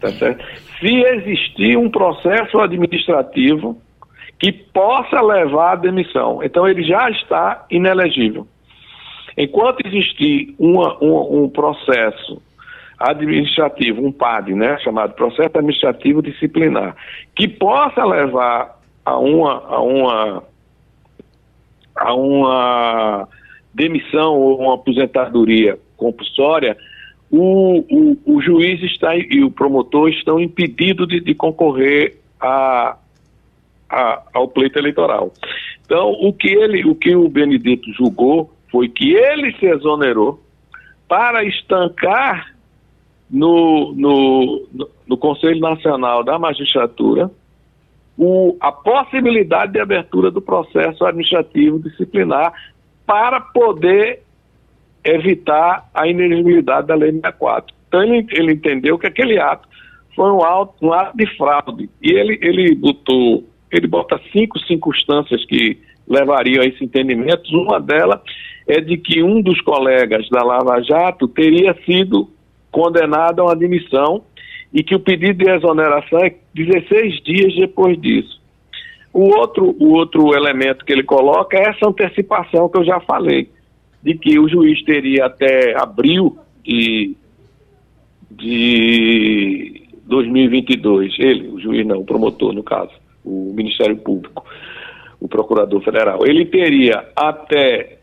tá 0.00 0.08
certo? 0.10 0.44
Se 0.78 0.86
existir 0.86 1.76
um 1.76 1.90
processo 1.90 2.58
administrativo 2.60 3.76
que 4.38 4.52
possa 4.52 5.20
levar 5.20 5.72
à 5.72 5.76
demissão. 5.76 6.42
Então, 6.42 6.68
ele 6.68 6.84
já 6.84 7.10
está 7.10 7.66
inelegível. 7.70 8.46
Enquanto 9.36 9.84
existir 9.84 10.54
uma, 10.58 10.96
um 11.02 11.48
processo 11.48 12.40
administrativo, 12.98 14.06
um 14.06 14.12
PAD, 14.12 14.54
né, 14.54 14.78
chamado 14.78 15.14
processo 15.14 15.50
administrativo 15.58 16.22
disciplinar, 16.22 16.94
que 17.34 17.48
possa 17.48 18.04
levar 18.04 18.78
a 19.04 19.18
uma, 19.18 19.52
a 19.66 19.80
uma, 19.80 20.42
a 21.96 22.14
uma 22.14 23.28
demissão 23.74 24.34
ou 24.34 24.60
uma 24.60 24.74
aposentadoria 24.74 25.78
compulsória, 25.96 26.76
o, 27.30 27.84
o, 27.90 28.36
o 28.36 28.40
juiz 28.40 28.80
está 28.82 29.16
e 29.16 29.42
o 29.42 29.50
promotor 29.50 30.08
estão 30.08 30.38
impedidos 30.38 31.08
de, 31.08 31.20
de 31.20 31.34
concorrer 31.34 32.16
a, 32.40 32.96
a, 33.90 34.22
ao 34.32 34.48
pleito 34.48 34.78
eleitoral. 34.78 35.32
Então, 35.84 36.12
o 36.12 36.32
que, 36.32 36.48
ele, 36.48 36.84
o 36.84 36.94
que 36.94 37.14
o 37.14 37.28
Benedito 37.28 37.92
julgou 37.92 38.52
foi 38.70 38.88
que 38.88 39.14
ele 39.14 39.52
se 39.58 39.66
exonerou 39.66 40.40
para 41.08 41.44
estancar 41.44 42.54
no, 43.30 43.92
no, 43.94 44.88
no 45.06 45.16
Conselho 45.16 45.60
Nacional 45.60 46.22
da 46.22 46.38
Magistratura 46.38 47.30
o, 48.16 48.56
a 48.60 48.70
possibilidade 48.70 49.72
de 49.72 49.80
abertura 49.80 50.30
do 50.30 50.40
processo 50.40 51.04
administrativo 51.04 51.80
disciplinar 51.80 52.52
para 53.06 53.40
poder 53.40 54.22
evitar 55.04 55.88
a 55.92 56.08
ineligibilidade 56.08 56.86
da 56.86 56.94
Lei 56.94 57.12
64. 57.12 57.74
Então 57.88 58.02
ele, 58.02 58.26
ele 58.30 58.52
entendeu 58.52 58.98
que 58.98 59.06
aquele 59.06 59.38
ato 59.38 59.68
foi 60.16 60.30
um, 60.30 60.42
ato, 60.42 60.74
um 60.82 60.92
ato 60.92 61.16
de 61.16 61.26
fraude 61.36 61.90
e 62.00 62.12
ele, 62.12 62.38
ele 62.40 62.74
botou, 62.74 63.44
ele 63.70 63.86
bota 63.86 64.20
cinco 64.32 64.58
circunstâncias 64.60 65.44
que 65.44 65.78
levariam 66.08 66.62
a 66.62 66.66
esse 66.66 66.84
entendimento. 66.84 67.50
Uma 67.52 67.80
delas 67.80 68.20
é 68.66 68.80
de 68.80 68.96
que 68.96 69.22
um 69.22 69.42
dos 69.42 69.60
colegas 69.60 70.28
da 70.30 70.42
Lava 70.42 70.80
Jato 70.82 71.28
teria 71.28 71.74
sido 71.84 72.30
condenado 72.70 73.40
a 73.40 73.44
uma 73.44 73.52
admissão 73.52 74.24
e 74.72 74.82
que 74.82 74.94
o 74.94 75.00
pedido 75.00 75.44
de 75.44 75.50
exoneração 75.50 76.18
é 76.20 76.34
16 76.54 77.22
dias 77.22 77.54
depois 77.54 78.00
disso. 78.00 78.40
O 79.14 79.32
outro, 79.38 79.76
o 79.78 79.92
outro 79.92 80.34
elemento 80.34 80.84
que 80.84 80.92
ele 80.92 81.04
coloca 81.04 81.56
é 81.56 81.68
essa 81.68 81.88
antecipação 81.88 82.68
que 82.68 82.78
eu 82.78 82.84
já 82.84 82.98
falei, 82.98 83.48
de 84.02 84.18
que 84.18 84.40
o 84.40 84.48
juiz 84.48 84.82
teria 84.82 85.26
até 85.26 85.80
abril 85.80 86.36
de, 86.64 87.14
de 88.28 89.84
2022, 90.04 91.14
ele, 91.20 91.48
o 91.48 91.60
juiz 91.60 91.86
não, 91.86 92.00
o 92.00 92.04
promotor 92.04 92.52
no 92.52 92.64
caso, 92.64 92.90
o 93.24 93.52
Ministério 93.54 93.96
Público, 93.96 94.44
o 95.20 95.28
Procurador 95.28 95.80
Federal, 95.82 96.26
ele 96.26 96.44
teria 96.44 97.08
até 97.14 97.98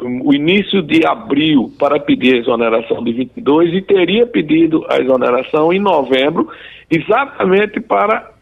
o 0.00 0.32
início 0.32 0.80
de 0.80 1.06
abril 1.06 1.70
para 1.78 2.00
pedir 2.00 2.36
a 2.36 2.38
exoneração 2.38 3.04
de 3.04 3.12
22 3.12 3.74
e 3.74 3.82
teria 3.82 4.26
pedido 4.26 4.86
a 4.88 4.98
exoneração 4.98 5.70
em 5.70 5.78
novembro, 5.78 6.48
exatamente 6.90 7.78
para 7.78 8.32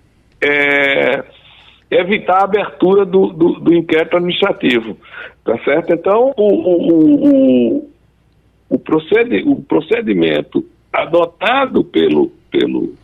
é, 0.41 1.25
evitar 1.91 2.41
a 2.41 2.45
abertura 2.45 3.05
do, 3.05 3.29
do, 3.29 3.61
do, 3.61 3.75
inquérito 3.75 4.17
administrativo. 4.17 4.97
Tá 5.45 5.59
certo? 5.65 5.93
Então, 5.93 6.33
o, 6.37 6.43
o, 6.43 6.95
o, 7.29 7.93
o, 8.69 8.79
o 8.79 9.63
procedimento 9.63 10.65
adotado 10.93 11.83
pelo, 11.85 12.31
pelo, 12.51 12.95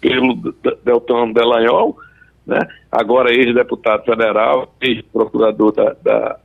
pelo 0.00 0.54
Deltan 0.84 1.32
Delanhol, 1.32 1.98
né, 2.46 2.58
agora 2.90 3.32
ex-deputado 3.32 4.04
federal, 4.04 4.74
ex-procurador 4.80 5.72
da, 5.72 5.96
da 6.02 6.38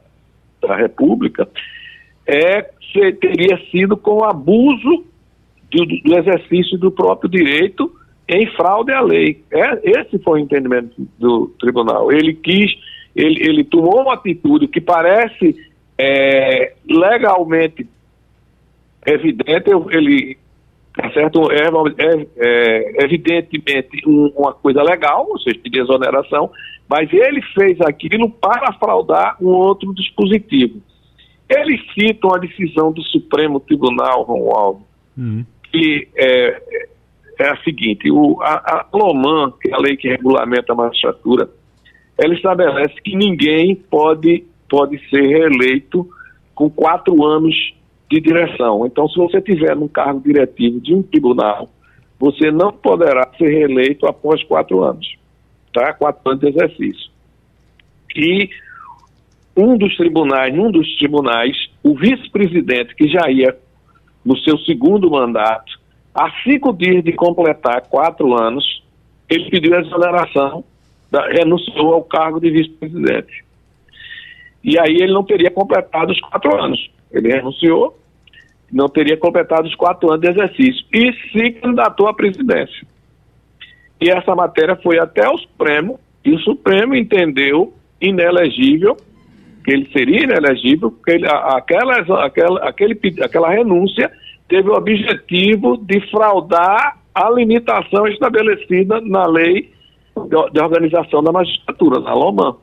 da 0.66 0.76
República, 0.76 1.48
é, 2.26 2.62
teria 3.20 3.60
sido 3.72 3.96
com 3.96 4.24
abuso 4.24 5.06
do, 5.72 5.86
do, 5.86 6.18
exercício 6.18 6.78
do 6.78 6.92
próprio 6.92 7.30
direito 7.30 7.92
em 8.28 8.48
fraude 8.56 8.92
à 8.92 9.02
lei. 9.02 9.44
É, 9.52 10.00
esse 10.02 10.18
foi 10.20 10.40
o 10.40 10.44
entendimento 10.44 10.94
do 11.18 11.48
tribunal. 11.60 12.12
Ele 12.12 12.34
quis, 12.34 12.72
ele, 13.16 13.42
ele 13.44 13.64
tomou 13.64 14.02
uma 14.02 14.14
atitude 14.14 14.68
que 14.68 14.82
parece 14.82 15.56
é, 15.98 16.74
legalmente 16.88 17.88
evidente, 19.06 19.70
ele 19.92 20.38
tá 20.96 21.12
certo? 21.12 21.52
É, 21.52 21.66
é, 21.98 22.28
é 22.38 23.04
evidentemente 23.04 24.02
um, 24.08 24.32
uma 24.36 24.54
coisa 24.54 24.82
legal, 24.82 25.28
ou 25.30 25.38
seja, 25.40 25.60
de 25.64 25.80
exoneração, 25.80 26.50
mas 26.88 27.12
ele 27.12 27.42
fez 27.54 27.80
aquilo 27.82 28.30
para 28.30 28.74
fraudar 28.74 29.38
um 29.42 29.48
outro 29.48 29.94
dispositivo. 29.94 30.82
Eles 31.50 31.82
citam 31.94 32.34
a 32.34 32.40
decisão 32.40 32.92
do 32.92 33.04
Supremo 33.04 33.60
Tribunal, 33.60 34.24
Romualdo, 34.24 34.82
uhum. 35.18 35.46
que 35.72 36.08
é, 36.16 36.62
é, 37.40 37.50
a 37.50 37.58
seguinte: 37.64 38.10
o, 38.12 38.42
a, 38.42 38.54
a 38.54 38.98
LOMAN, 38.98 39.54
que 39.62 39.70
é 39.70 39.74
a 39.74 39.80
lei 39.80 39.96
que 39.98 40.08
regulamenta 40.08 40.74
a 40.74 40.76
magistratura, 40.76 41.50
ela 42.18 42.34
estabelece 42.34 42.96
que 43.04 43.16
ninguém 43.16 43.76
pode, 43.76 44.46
pode 44.70 44.98
ser 45.10 45.22
reeleito 45.22 46.08
com 46.54 46.70
quatro 46.70 47.26
anos 47.26 47.56
de 48.10 48.22
direção. 48.22 48.86
Então, 48.86 49.08
se 49.10 49.18
você 49.18 49.42
tiver 49.42 49.76
um 49.76 49.88
cargo 49.88 50.22
diretivo 50.22 50.80
de 50.80 50.94
um 50.94 51.02
tribunal, 51.02 51.70
você 52.20 52.52
não 52.52 52.72
poderá 52.72 53.30
ser 53.38 53.50
reeleito 53.50 54.08
após 54.08 54.42
quatro 54.44 54.84
anos 54.84 55.16
tá? 55.76 55.94
quatro 55.94 56.22
anos 56.32 56.40
de 56.40 56.48
exercício. 56.48 57.12
E 58.16 58.50
um 59.56 59.78
dos 59.78 59.96
tribunais, 59.98 60.56
num 60.56 60.72
dos 60.72 60.88
tribunais, 60.98 61.56
o 61.84 61.96
vice-presidente, 61.96 62.96
que 62.96 63.08
já 63.10 63.30
ia 63.30 63.56
no 64.24 64.38
seu 64.38 64.58
segundo 64.60 65.12
mandato, 65.12 65.80
há 66.16 66.32
cinco 66.44 66.72
dias 66.72 67.04
de 67.04 67.12
completar 67.12 67.82
quatro 67.90 68.34
anos, 68.42 68.82
ele 69.30 69.50
pediu 69.50 69.76
a 69.76 69.82
exoneração, 69.82 70.64
da, 71.12 71.28
renunciou 71.28 71.94
ao 71.94 72.04
cargo 72.04 72.40
de 72.40 72.50
vice-presidente. 72.50 73.44
E 74.64 74.80
aí 74.80 74.96
ele 74.96 75.14
não 75.14 75.24
teria 75.24 75.52
completado 75.52 76.12
os 76.12 76.20
quatro 76.22 76.56
anos. 76.60 76.90
Ele 77.12 77.32
renunciou, 77.32 78.00
não 78.72 78.88
teria 78.88 79.18
completado 79.18 79.68
os 79.68 79.76
quatro 79.76 80.10
anos 80.10 80.22
de 80.22 80.30
exercício. 80.30 80.86
E 80.92 81.14
se 81.32 81.52
candidatou 81.52 82.08
à 82.08 82.14
presidência. 82.14 82.88
E 84.02 84.10
essa 84.10 84.34
matéria 84.34 84.76
foi 84.78 85.00
até 85.00 85.30
o 85.30 85.38
Supremo, 85.38 86.00
e 86.24 86.32
o 86.32 86.40
Supremo 86.40 86.96
entendeu 86.96 87.74
inelegível, 88.02 88.98
que 89.64 89.72
ele 89.72 89.90
seria 89.92 90.24
inelegível, 90.24 90.92
porque 90.92 91.12
ele, 91.12 91.28
aquela, 91.28 92.26
aquela, 92.26 92.60
aquele, 92.68 93.00
aquela 93.22 93.50
renúncia 93.50 94.12
teve 94.48 94.70
o 94.70 94.76
objetivo 94.76 95.78
de 95.78 96.00
fraudar 96.10 97.00
a 97.14 97.30
limitação 97.30 98.08
estabelecida 98.08 99.00
na 99.02 99.26
lei 99.26 99.72
de, 100.52 100.60
organização 100.60 101.24
da 101.24 101.32
magistratura, 101.32 102.00
na 102.00 102.14
LOMAN. 102.14 102.56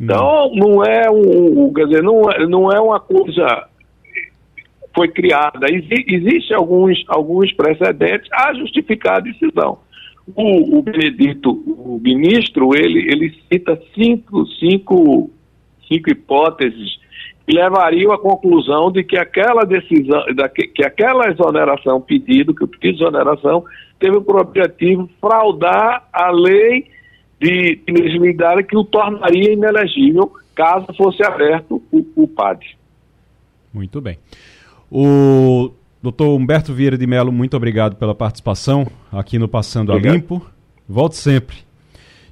Então, 0.00 0.50
não 0.54 0.84
é 0.84 1.10
um, 1.10 1.72
quer 1.72 1.86
dizer, 1.86 2.02
não 2.02 2.30
é, 2.30 2.46
não 2.46 2.70
é 2.70 2.80
uma 2.80 3.00
coisa 3.00 3.68
foi 4.94 5.08
criada. 5.08 5.66
Exi, 5.70 6.04
existe 6.08 6.54
alguns, 6.54 7.04
alguns 7.08 7.52
precedentes 7.52 8.28
a 8.32 8.54
justificar 8.54 9.16
a 9.16 9.20
decisão. 9.20 9.78
O, 10.34 10.78
o 10.78 10.82
Benedito, 10.82 11.50
o 11.50 12.00
ministro, 12.02 12.74
ele, 12.74 13.00
ele 13.10 13.34
cita 13.52 13.80
cinco, 13.94 14.46
cinco, 14.58 15.30
cinco 15.86 16.10
hipóteses 16.10 16.98
levariam 17.48 18.12
à 18.12 18.18
conclusão 18.18 18.90
de 18.90 19.04
que 19.04 19.16
aquela 19.16 19.64
decisão, 19.64 20.22
que, 20.54 20.66
que 20.68 20.84
aquela 20.84 21.30
exoneração 21.30 22.00
pedido, 22.00 22.54
que 22.54 22.64
o 22.64 22.68
pedido 22.68 22.98
de 22.98 23.04
exoneração 23.04 23.64
teve 23.98 24.20
por 24.20 24.40
objetivo 24.40 25.08
fraudar 25.20 26.08
a 26.12 26.30
lei 26.30 26.86
de 27.40 27.80
inelegibilidade 27.86 28.64
que 28.64 28.76
o 28.76 28.84
tornaria 28.84 29.52
inelegível 29.52 30.32
caso 30.54 30.86
fosse 30.96 31.22
aberto 31.22 31.82
o, 31.92 32.04
o 32.16 32.26
PAD. 32.26 32.76
Muito 33.72 34.00
bem. 34.00 34.18
O 34.90 35.70
Doutor 36.02 36.34
Humberto 36.36 36.72
Vieira 36.72 36.96
de 36.96 37.06
Mello, 37.06 37.30
muito 37.30 37.56
obrigado 37.56 37.96
pela 37.96 38.14
participação 38.14 38.86
aqui 39.12 39.38
no 39.38 39.48
Passando 39.48 39.90
obrigado. 39.90 40.14
a 40.14 40.16
Limpo. 40.16 40.46
Volte 40.88 41.16
sempre. 41.16 41.56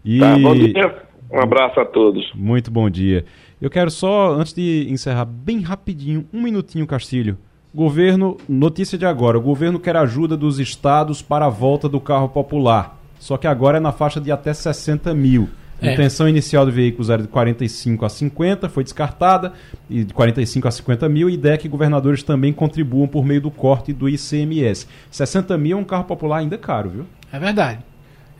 E... 0.04 0.20
Tá, 0.20 0.38
bom 0.38 0.54
dia. 0.54 1.04
Um 1.30 1.40
abraço 1.40 1.80
a 1.80 1.84
todos. 1.84 2.32
Muito 2.34 2.70
bom 2.70 2.88
dia. 2.88 3.24
Eu 3.60 3.70
quero 3.70 3.90
só, 3.90 4.34
antes 4.34 4.52
de 4.52 4.86
encerrar, 4.90 5.24
bem 5.24 5.60
rapidinho, 5.60 6.26
um 6.32 6.42
minutinho, 6.42 6.86
Castilho. 6.86 7.38
Governo, 7.74 8.36
notícia 8.48 8.96
de 8.96 9.06
agora: 9.06 9.38
o 9.38 9.42
governo 9.42 9.80
quer 9.80 9.96
ajuda 9.96 10.36
dos 10.36 10.58
estados 10.58 11.22
para 11.22 11.46
a 11.46 11.50
volta 11.50 11.88
do 11.88 12.00
carro 12.00 12.28
popular. 12.28 13.00
Só 13.18 13.36
que 13.36 13.46
agora 13.46 13.78
é 13.78 13.80
na 13.80 13.92
faixa 13.92 14.20
de 14.20 14.30
até 14.30 14.52
60 14.52 15.14
mil. 15.14 15.48
A 15.82 15.88
é. 15.88 15.92
intenção 15.92 16.28
inicial 16.28 16.64
do 16.64 16.72
veículo 16.72 17.10
era 17.10 17.22
de 17.22 17.28
45 17.28 18.04
a 18.04 18.08
50, 18.08 18.68
foi 18.68 18.84
descartada, 18.84 19.52
e 19.90 20.04
de 20.04 20.14
45 20.14 20.68
a 20.68 20.70
50 20.70 21.08
mil, 21.08 21.28
e 21.28 21.34
ideia 21.34 21.54
é 21.54 21.58
que 21.58 21.68
governadores 21.68 22.22
também 22.22 22.52
contribuam 22.52 23.08
por 23.08 23.24
meio 23.24 23.40
do 23.40 23.50
corte 23.50 23.92
do 23.92 24.08
ICMS. 24.08 24.86
60 25.10 25.58
mil 25.58 25.76
é 25.76 25.80
um 25.80 25.84
carro 25.84 26.04
popular 26.04 26.38
ainda 26.38 26.56
caro, 26.56 26.90
viu? 26.90 27.06
É 27.32 27.38
verdade. 27.38 27.80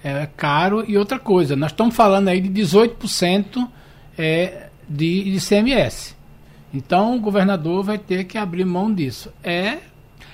É 0.03 0.29
caro 0.37 0.85
e 0.87 0.97
outra 0.97 1.19
coisa, 1.19 1.57
nós 1.57 1.71
estamos 1.71 1.97
falando 1.97 2.29
aí 2.29 2.41
de 2.41 2.63
18% 2.63 3.69
é, 4.19 4.69
de 4.89 5.37
ICMS. 5.37 6.15
Então 6.73 7.17
o 7.17 7.21
governador 7.21 7.85
vai 7.85 7.99
ter 7.99 8.25
que 8.25 8.37
abrir 8.37 8.65
mão 8.65 8.93
disso. 8.93 9.31
É, 9.43 9.79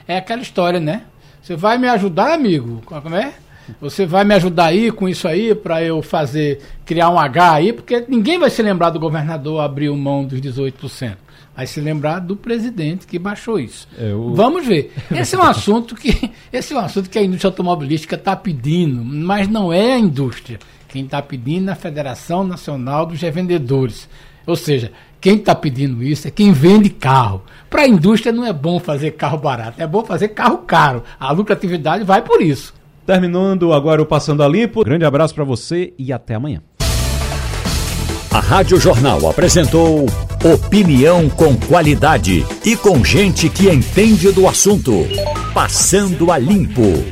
é 0.09 0.17
aquela 0.17 0.43
história, 0.43 0.81
né? 0.81 1.05
Você 1.43 1.57
vai 1.57 1.79
me 1.79 1.89
ajudar, 1.89 2.33
amigo? 2.33 2.83
Como 2.85 3.15
é? 3.15 3.35
Você 3.81 4.07
vai 4.07 4.25
me 4.25 4.35
ajudar 4.35 4.67
aí 4.67 4.91
com 4.91 5.09
isso 5.09 5.29
aí 5.29 5.55
para 5.55 5.83
eu 5.83 6.03
fazer, 6.03 6.61
criar 6.85 7.11
um 7.11 7.19
H 7.19 7.53
aí, 7.53 7.73
porque 7.73 8.05
ninguém 8.09 8.39
vai 8.39 8.51
se 8.51 8.63
lembrar 8.63 8.91
do 8.91 8.99
governador 8.99 9.61
abrir 9.61 9.91
mão 9.91 10.25
dos 10.25 10.41
18%. 10.41 11.17
Vai 11.55 11.67
se 11.67 11.81
lembrar 11.81 12.21
do 12.21 12.37
presidente 12.37 13.07
que 13.07 13.19
baixou 13.19 13.59
isso. 13.59 13.87
É, 13.99 14.15
o... 14.15 14.35
Vamos 14.35 14.67
ver. 14.67 14.93
Esse 15.13 15.35
é 15.35 15.39
um 15.39 15.43
assunto 15.43 15.95
que 15.95 16.31
esse 16.53 16.73
é 16.73 16.77
um 16.77 16.81
assunto 16.81 17.11
que 17.11 17.19
a 17.19 17.23
indústria 17.23 17.49
automobilística 17.49 18.17
está 18.17 18.35
pedindo, 18.35 19.05
mas 19.05 19.47
não 19.49 19.73
é 19.73 19.93
a 19.93 19.99
indústria. 19.99 20.59
Quem 20.89 21.05
está 21.05 21.21
pedindo 21.21 21.69
é 21.69 21.73
a 21.73 21.77
Federação 21.77 22.45
Nacional 22.45 23.07
dos 23.07 23.21
Revendedores. 23.21 24.09
Ou 24.51 24.57
seja, 24.57 24.93
quem 25.21 25.37
está 25.37 25.55
pedindo 25.55 26.03
isso 26.03 26.27
é 26.27 26.31
quem 26.31 26.53
vende 26.53 26.91
carro. 26.91 27.43
Para 27.69 27.83
a 27.83 27.89
indústria 27.89 28.33
não 28.33 28.45
é 28.45 28.53
bom 28.53 28.81
fazer 28.81 29.13
carro 29.13 29.39
barato, 29.39 29.81
é 29.81 29.87
bom 29.87 30.05
fazer 30.05 30.29
carro 30.29 30.59
caro. 30.59 31.05
A 31.19 31.31
lucratividade 31.31 32.05
vai 32.05 32.23
por 32.23 32.43
isso. 32.43 32.75
Terminando 33.07 33.73
agora 33.73 34.03
o 34.03 34.07
Passando 34.07 34.43
a 34.43 34.49
Limpo. 34.49 34.85
Grande 34.85 35.05
abraço 35.05 35.35
para 35.35 35.45
você 35.45 35.93
e 35.99 36.13
até 36.13 36.35
amanhã. 36.35 36.63
A 38.33 38.39
Rádio 38.39 38.79
Jornal 38.79 39.29
apresentou 39.29 40.07
opinião 40.45 41.29
com 41.29 41.57
qualidade 41.57 42.47
e 42.65 42.77
com 42.77 43.05
gente 43.05 43.49
que 43.49 43.69
entende 43.69 44.31
do 44.33 44.47
assunto. 44.47 45.07
Passando 45.53 46.31
a 46.31 46.39
Limpo. 46.39 47.05